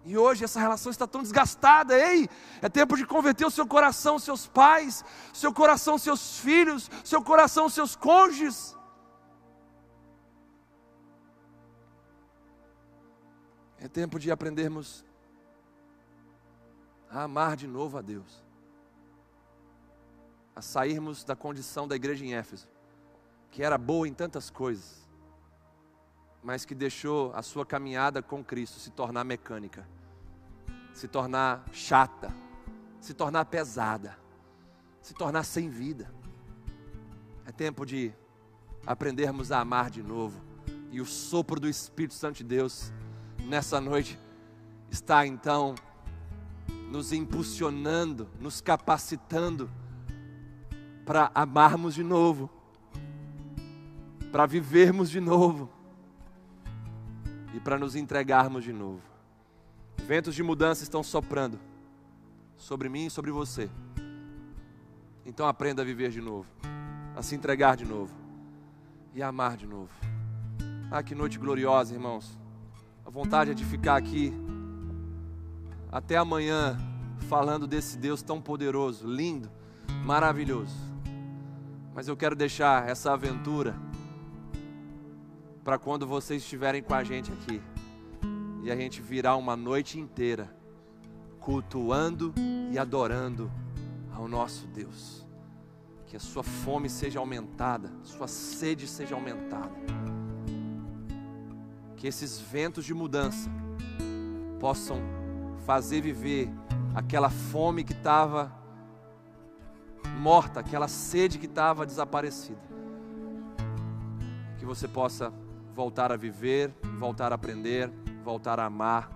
E 0.05 0.19
hoje 0.19 0.45
essa 0.45 0.61
relação 0.61 0.91
está 0.91 1.07
tão 1.07 1.23
desgastada, 1.23 1.99
ei! 1.99 2.29
É 2.61 2.69
tempo 2.69 2.95
de 2.95 3.07
converter 3.07 3.47
o 3.47 3.51
seu 3.51 3.67
coração, 3.67 4.19
seus 4.19 4.47
pais, 4.47 5.03
seu 5.33 5.51
coração, 5.51 5.97
seus 5.97 6.41
filhos, 6.41 6.91
seu 7.03 7.23
coração, 7.23 7.71
seus 7.71 7.97
cônjuges. 7.97 8.77
É 13.79 13.89
tempo 13.89 14.19
de 14.19 14.31
aprendermos 14.31 15.03
a 17.15 17.23
amar 17.23 17.57
de 17.57 17.67
novo 17.67 17.97
a 17.97 18.03
Deus 18.03 18.45
a 20.55 20.63
sairmos 20.63 21.25
da 21.25 21.35
condição 21.35 21.89
da 21.89 21.97
igreja 21.97 22.25
em 22.25 22.35
Éfeso, 22.35 22.69
que 23.51 23.63
era 23.63 23.77
boa 23.77 24.07
em 24.07 24.15
tantas 24.15 24.51
coisas, 24.51 25.09
mas 26.43 26.65
que 26.65 26.75
deixou 26.75 27.33
a 27.35 27.43
sua 27.43 27.67
caminhada 27.67 28.23
com 28.23 28.45
Cristo 28.45 28.79
se 28.79 28.91
tornar 28.91 29.25
mecânica, 29.25 29.87
se 30.93 31.09
tornar 31.09 31.65
chata, 31.73 32.33
se 33.01 33.15
tornar 33.15 33.47
pesada, 33.47 34.17
se 35.01 35.13
tornar 35.15 35.43
sem 35.43 35.69
vida. 35.69 36.13
É 37.47 37.51
tempo 37.51 37.85
de 37.85 38.13
aprendermos 38.87 39.51
a 39.51 39.61
amar 39.61 39.91
de 39.91 40.03
novo. 40.03 40.41
E 40.91 41.01
o 41.01 41.07
sopro 41.07 41.59
do 41.59 41.69
Espírito 41.69 42.15
Santo 42.15 42.37
de 42.37 42.45
Deus 42.45 42.93
nessa 43.41 43.81
noite 43.81 44.19
está 44.89 45.27
então 45.27 45.75
nos 46.91 47.13
impulsionando, 47.13 48.29
nos 48.41 48.61
capacitando 48.61 49.71
para 51.05 51.31
amarmos 51.35 51.95
de 51.95 52.03
novo, 52.03 52.49
para 54.31 54.47
vivermos 54.47 55.11
de 55.11 55.21
novo 55.21 55.71
e 57.55 57.61
para 57.61 57.79
nos 57.79 57.95
entregarmos 57.95 58.65
de 58.65 58.73
novo. 58.73 59.03
Ventos 60.07 60.35
de 60.35 60.43
mudança 60.43 60.83
estão 60.83 61.03
soprando 61.03 61.59
sobre 62.57 62.89
mim 62.89 63.07
e 63.07 63.11
sobre 63.11 63.31
você. 63.31 63.71
Então 65.25 65.47
aprenda 65.47 65.83
a 65.83 65.85
viver 65.85 66.11
de 66.11 66.21
novo, 66.21 66.49
a 67.17 67.23
se 67.23 67.35
entregar 67.35 67.77
de 67.77 67.85
novo 67.85 68.15
e 69.15 69.23
a 69.23 69.29
amar 69.29 69.57
de 69.57 69.67
novo. 69.67 69.91
Ah, 70.91 71.03
que 71.03 71.15
noite 71.15 71.39
gloriosa, 71.39 71.95
irmãos. 71.95 72.39
A 73.05 73.11
vontade 73.11 73.51
é 73.51 73.55
de 73.55 73.65
ficar 73.65 73.97
aqui 73.97 74.33
até 75.95 76.17
amanhã 76.17 76.77
falando 77.29 77.69
desse 77.69 77.97
Deus 77.97 78.21
tão 78.21 78.43
poderoso, 78.43 79.07
lindo, 79.07 79.49
maravilhoso. 80.05 80.75
Mas 81.95 82.09
eu 82.09 82.17
quero 82.17 82.35
deixar 82.35 82.89
essa 82.89 83.13
aventura 83.13 83.77
para 85.63 85.79
quando 85.79 86.05
vocês 86.05 86.43
estiverem 86.43 86.83
com 86.83 86.93
a 86.95 87.05
gente 87.05 87.33
aqui 87.33 87.63
e 88.65 88.73
a 88.73 88.77
gente 88.77 89.01
virar 89.01 89.37
uma 89.37 89.55
noite 89.55 90.01
inteira 90.01 90.53
cultuando 91.39 92.35
e 92.73 92.77
adorando 92.77 93.49
ao 94.13 94.27
nosso 94.27 94.67
Deus. 94.67 95.25
Que 96.09 96.17
a 96.17 96.21
sua 96.21 96.43
fome 96.43 96.91
seja 96.91 97.21
aumentada, 97.21 97.93
sua 98.03 98.27
sede 98.27 98.89
seja 98.89 99.15
aumentada. 99.15 99.71
Que 101.97 102.09
esses 102.09 102.41
ventos 102.41 102.85
de 102.85 102.93
mudança 102.93 103.49
possam 104.59 105.24
fazer 105.65 106.01
viver 106.01 106.51
aquela 106.95 107.31
fome 107.31 107.83
que 107.83 107.93
estava 107.93 108.53
morta, 110.19 110.61
aquela 110.61 110.89
sede 110.89 111.39
que 111.39 111.47
estava 111.47 111.85
desaparecida. 111.85 112.61
Que 114.59 114.65
você 114.65 114.87
possa 114.87 115.33
voltar 115.75 116.13
a 116.13 116.17
viver, 116.17 116.73
voltar 116.99 117.33
a 117.33 117.35
aprender, 117.35 117.91
voltar 118.23 118.61
a 118.61 118.67
amar, 118.67 119.11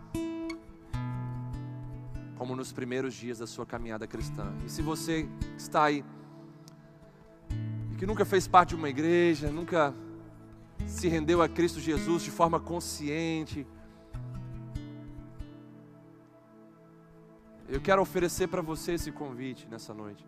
como 2.36 2.56
nos 2.56 2.72
primeiros 2.72 3.14
dias 3.14 3.38
da 3.38 3.46
sua 3.46 3.66
caminhada 3.66 4.06
cristã. 4.06 4.52
E 4.64 4.70
se 4.70 4.82
você 4.82 5.28
está 5.56 5.84
aí 5.84 6.04
que 7.96 8.06
nunca 8.06 8.24
fez 8.24 8.46
parte 8.46 8.70
de 8.70 8.76
uma 8.76 8.88
igreja, 8.88 9.50
nunca 9.50 9.92
se 10.86 11.08
rendeu 11.08 11.42
a 11.42 11.48
Cristo 11.48 11.80
Jesus 11.80 12.22
de 12.22 12.30
forma 12.30 12.60
consciente, 12.60 13.66
eu 17.78 17.82
quero 17.82 18.02
oferecer 18.02 18.48
para 18.48 18.60
você 18.60 18.94
esse 18.94 19.12
convite 19.12 19.68
nessa 19.70 19.94
noite. 19.94 20.26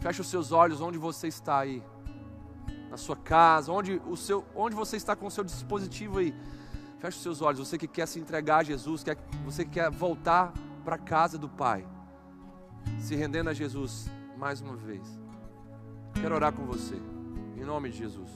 Feche 0.00 0.22
os 0.22 0.28
seus 0.28 0.50
olhos 0.50 0.80
onde 0.80 0.96
você 0.96 1.28
está 1.28 1.58
aí. 1.58 1.82
Na 2.88 2.96
sua 2.96 3.16
casa, 3.16 3.70
onde, 3.70 4.00
o 4.06 4.16
seu, 4.16 4.46
onde 4.54 4.74
você 4.74 4.96
está 4.96 5.14
com 5.14 5.26
o 5.26 5.30
seu 5.30 5.44
dispositivo 5.44 6.20
aí. 6.20 6.34
Feche 7.00 7.18
os 7.18 7.22
seus 7.22 7.42
olhos. 7.42 7.58
Você 7.58 7.76
que 7.76 7.86
quer 7.86 8.06
se 8.08 8.18
entregar 8.18 8.58
a 8.58 8.62
Jesus, 8.62 9.04
quer, 9.04 9.18
você 9.44 9.66
que 9.66 9.72
quer 9.72 9.90
voltar 9.90 10.54
para 10.82 10.96
a 10.96 10.98
casa 10.98 11.36
do 11.36 11.50
Pai. 11.50 11.86
Se 12.98 13.14
rendendo 13.14 13.50
a 13.50 13.52
Jesus 13.52 14.10
mais 14.38 14.62
uma 14.62 14.74
vez. 14.74 15.20
Quero 16.14 16.34
orar 16.34 16.52
com 16.54 16.64
você. 16.64 16.96
Em 17.58 17.64
nome 17.64 17.90
de 17.90 17.98
Jesus. 17.98 18.30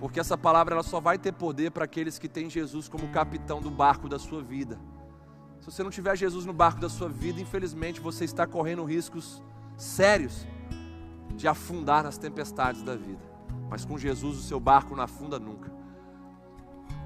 Porque 0.00 0.18
essa 0.18 0.36
palavra 0.36 0.74
ela 0.74 0.82
só 0.82 0.98
vai 0.98 1.18
ter 1.18 1.32
poder 1.32 1.70
para 1.70 1.84
aqueles 1.84 2.18
que 2.18 2.28
têm 2.28 2.50
Jesus 2.50 2.88
como 2.88 3.12
capitão 3.12 3.60
do 3.60 3.70
barco 3.70 4.08
da 4.08 4.18
sua 4.18 4.42
vida. 4.42 4.76
Se 5.60 5.66
você 5.66 5.82
não 5.82 5.90
tiver 5.90 6.16
Jesus 6.16 6.46
no 6.46 6.54
barco 6.54 6.80
da 6.80 6.88
sua 6.88 7.08
vida, 7.08 7.40
infelizmente 7.40 8.00
você 8.00 8.24
está 8.24 8.46
correndo 8.46 8.82
riscos 8.84 9.42
sérios 9.76 10.46
de 11.36 11.46
afundar 11.46 12.02
nas 12.02 12.16
tempestades 12.16 12.82
da 12.82 12.96
vida. 12.96 13.20
Mas 13.68 13.84
com 13.84 13.98
Jesus 13.98 14.38
o 14.38 14.42
seu 14.42 14.58
barco 14.58 14.96
não 14.96 15.04
afunda 15.04 15.38
nunca. 15.38 15.70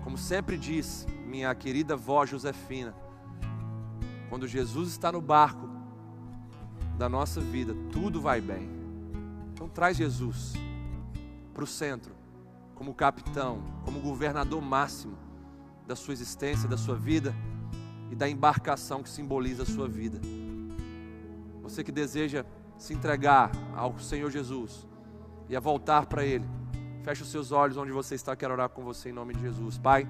Como 0.04 0.16
sempre 0.16 0.56
diz 0.56 1.04
minha 1.26 1.52
querida 1.54 1.96
vó 1.96 2.24
Josefina, 2.24 2.94
quando 4.28 4.46
Jesus 4.46 4.90
está 4.90 5.10
no 5.10 5.20
barco 5.20 5.68
da 6.96 7.08
nossa 7.08 7.40
vida, 7.40 7.74
tudo 7.90 8.20
vai 8.20 8.40
bem. 8.40 8.70
Então 9.52 9.68
traz 9.68 9.96
Jesus 9.96 10.52
para 11.52 11.64
o 11.64 11.66
centro, 11.66 12.14
como 12.74 12.94
capitão, 12.94 13.62
como 13.84 14.00
governador 14.00 14.62
máximo 14.62 15.18
da 15.86 15.96
sua 15.96 16.14
existência, 16.14 16.68
da 16.68 16.76
sua 16.76 16.94
vida 16.94 17.34
e 18.14 18.16
da 18.16 18.28
embarcação 18.28 19.02
que 19.02 19.08
simboliza 19.08 19.64
a 19.64 19.66
sua 19.66 19.88
vida. 19.88 20.20
Você 21.62 21.82
que 21.82 21.90
deseja 21.90 22.46
se 22.78 22.94
entregar 22.94 23.50
ao 23.74 23.98
Senhor 23.98 24.30
Jesus 24.30 24.86
e 25.48 25.56
a 25.56 25.60
voltar 25.60 26.06
para 26.06 26.24
Ele. 26.24 26.44
Feche 27.02 27.22
os 27.22 27.28
seus 27.28 27.50
olhos 27.50 27.76
onde 27.76 27.90
você 27.90 28.14
está, 28.14 28.36
quero 28.36 28.54
orar 28.54 28.68
com 28.68 28.84
você 28.84 29.08
em 29.08 29.12
nome 29.12 29.34
de 29.34 29.40
Jesus. 29.40 29.78
Pai, 29.78 30.08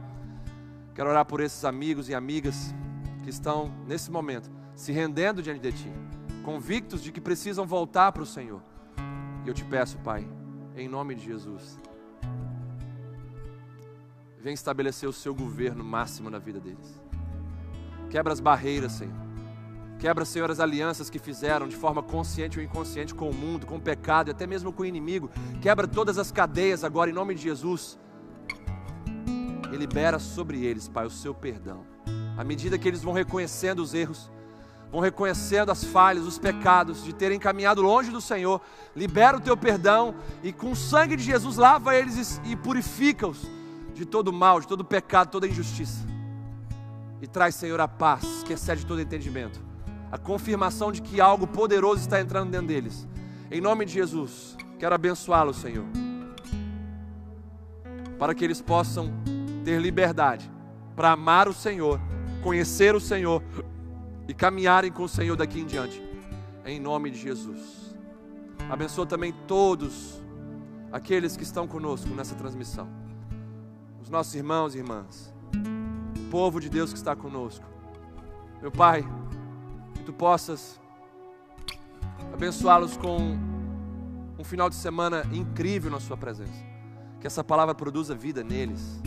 quero 0.95 1.09
orar 1.09 1.25
por 1.25 1.41
esses 1.41 1.65
amigos 1.65 2.11
e 2.11 2.15
amigas 2.15 2.75
que 3.23 3.31
estão 3.31 3.73
nesse 3.87 4.11
momento 4.11 4.51
se 4.75 4.93
rendendo 4.93 5.43
diante 5.43 5.61
de 5.61 5.73
Ti, 5.73 5.91
convictos 6.45 7.03
de 7.03 7.11
que 7.11 7.23
precisam 7.23 7.67
voltar 7.67 8.13
para 8.13 8.23
o 8.23 8.27
Senhor. 8.27 8.61
E 9.47 9.49
eu 9.49 9.55
te 9.55 9.65
peço, 9.65 9.97
Pai, 10.01 10.29
em 10.77 10.89
nome 10.89 11.15
de 11.15 11.25
Jesus, 11.25 11.79
vem 14.43 14.53
estabelecer 14.53 15.09
o 15.09 15.13
seu 15.13 15.35
governo 15.35 15.83
máximo 15.83 16.29
na 16.29 16.39
vida 16.39 16.61
deles. 16.61 17.04
Quebra 18.15 18.33
as 18.33 18.39
barreiras, 18.39 18.93
Senhor 18.93 19.13
Quebra, 19.99 20.25
Senhor, 20.25 20.49
as 20.49 20.61
alianças 20.61 21.11
que 21.11 21.19
fizeram 21.19 21.67
de 21.67 21.75
forma 21.75 22.01
consciente 22.01 22.61
ou 22.61 22.65
inconsciente 22.65 23.13
com 23.13 23.29
o 23.29 23.35
mundo, 23.35 23.67
com 23.67 23.75
o 23.75 23.81
pecado 23.81 24.29
e 24.29 24.31
até 24.31 24.47
mesmo 24.47 24.73
com 24.73 24.85
o 24.85 24.87
inimigo. 24.87 25.29
Quebra 25.61 25.89
todas 25.89 26.17
as 26.17 26.31
cadeias 26.31 26.85
agora 26.85 27.11
em 27.11 27.13
nome 27.13 27.35
de 27.35 27.43
Jesus. 27.43 27.99
E 29.73 29.77
libera 29.77 30.21
sobre 30.21 30.65
eles, 30.65 30.87
Pai, 30.87 31.05
o 31.05 31.11
seu 31.11 31.35
perdão. 31.35 31.85
À 32.39 32.45
medida 32.45 32.79
que 32.79 32.87
eles 32.87 33.03
vão 33.03 33.13
reconhecendo 33.13 33.81
os 33.81 33.95
erros, 33.95 34.31
vão 34.93 35.01
reconhecendo 35.01 35.73
as 35.73 35.83
falhas, 35.83 36.25
os 36.25 36.39
pecados, 36.39 37.03
de 37.03 37.13
terem 37.13 37.41
caminhado 37.41 37.83
longe 37.83 38.13
do 38.13 38.21
Senhor. 38.21 38.61
Libera 38.95 39.39
o 39.39 39.41
teu 39.41 39.57
perdão 39.57 40.15
e 40.41 40.53
com 40.53 40.71
o 40.71 40.77
sangue 40.77 41.17
de 41.17 41.25
Jesus 41.25 41.57
lava 41.57 41.97
eles 41.97 42.41
e 42.45 42.55
purifica-os 42.55 43.45
de 43.93 44.07
todo 44.07 44.33
mal, 44.33 44.61
de 44.61 44.69
todo 44.69 44.85
pecado, 44.85 45.33
toda 45.33 45.49
injustiça. 45.49 46.14
E 47.25 47.27
traz, 47.27 47.55
Senhor, 47.55 47.81
a 47.81 47.89
paz 47.89 48.43
que 48.45 48.53
excede 48.53 48.85
todo 48.85 49.01
entendimento. 49.01 49.59
A 50.13 50.19
confirmação 50.19 50.93
de 50.93 51.01
que 51.01 51.23
algo 51.23 51.47
poderoso 51.47 52.03
está 52.03 52.21
entrando 52.21 52.51
dentro 52.51 52.67
deles. 52.67 53.09
Em 53.51 53.63
nome 53.63 53.87
de 53.87 53.95
Jesus, 53.95 54.55
quero 54.79 54.95
abençoá-los, 54.95 55.57
Senhor. 55.57 55.87
Para 58.19 58.35
que 58.35 58.45
eles 58.45 58.61
possam 58.61 59.11
ter 59.65 59.81
liberdade 59.81 60.53
para 60.95 61.13
amar 61.13 61.49
o 61.49 61.55
Senhor, 61.55 61.99
conhecer 62.43 62.95
o 62.95 63.01
Senhor 63.01 63.43
e 64.29 64.35
caminharem 64.35 64.93
com 64.93 65.05
o 65.05 65.09
Senhor 65.09 65.35
daqui 65.35 65.61
em 65.61 65.65
diante. 65.65 66.03
Em 66.63 66.79
nome 66.79 67.11
de 67.11 67.19
Jesus. 67.19 67.97
Abençoa 68.69 69.07
também 69.07 69.33
todos 69.49 70.23
aqueles 70.93 71.39
que 71.39 71.43
estão 71.43 71.67
conosco 71.67 72.11
nessa 72.11 72.35
transmissão. 72.35 72.87
Os 73.99 74.11
nossos 74.11 74.35
irmãos 74.35 74.75
e 74.75 74.79
irmãs. 74.79 75.34
Povo 76.35 76.59
de 76.59 76.69
Deus 76.69 76.91
que 76.93 76.99
está 76.99 77.15
conosco. 77.15 77.65
Meu 78.61 78.73
Pai, 78.73 79.07
que 79.95 80.03
tu 80.03 80.13
possas 80.13 80.81
abençoá-los 82.33 82.97
com 82.97 83.39
um 84.37 84.43
final 84.43 84.69
de 84.69 84.75
semana 84.75 85.23
incrível 85.33 85.93
na 85.93 86.01
Sua 86.01 86.17
presença. 86.17 86.51
Que 87.21 87.29
essa 87.29 87.45
palavra 87.45 87.73
produza 87.73 88.17
vida 88.17 88.43
neles 88.43 89.01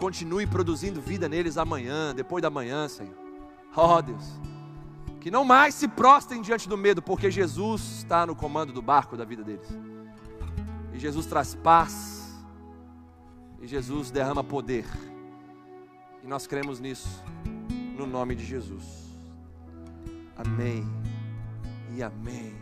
continue 0.00 0.46
produzindo 0.46 0.98
vida 0.98 1.28
neles 1.28 1.58
amanhã, 1.58 2.14
depois 2.14 2.40
da 2.40 2.48
manhã, 2.48 2.88
Senhor. 2.88 3.14
Oh 3.76 4.00
Deus, 4.00 4.40
que 5.20 5.30
não 5.30 5.44
mais 5.44 5.74
se 5.74 5.86
prostrem 5.86 6.40
diante 6.40 6.66
do 6.66 6.78
medo, 6.78 7.02
porque 7.02 7.30
Jesus 7.30 7.98
está 7.98 8.24
no 8.24 8.34
comando 8.34 8.72
do 8.72 8.80
barco 8.80 9.14
da 9.14 9.26
vida 9.26 9.44
deles. 9.44 9.68
E 10.94 10.98
Jesus 10.98 11.26
traz 11.26 11.54
paz, 11.54 12.19
e 13.60 13.66
Jesus 13.66 14.10
derrama 14.10 14.42
poder. 14.42 14.84
E 16.22 16.26
nós 16.26 16.46
cremos 16.46 16.80
nisso, 16.80 17.22
no 17.96 18.06
nome 18.06 18.34
de 18.34 18.44
Jesus. 18.44 19.08
Amém 20.36 20.84
e 21.94 22.02
amém. 22.02 22.59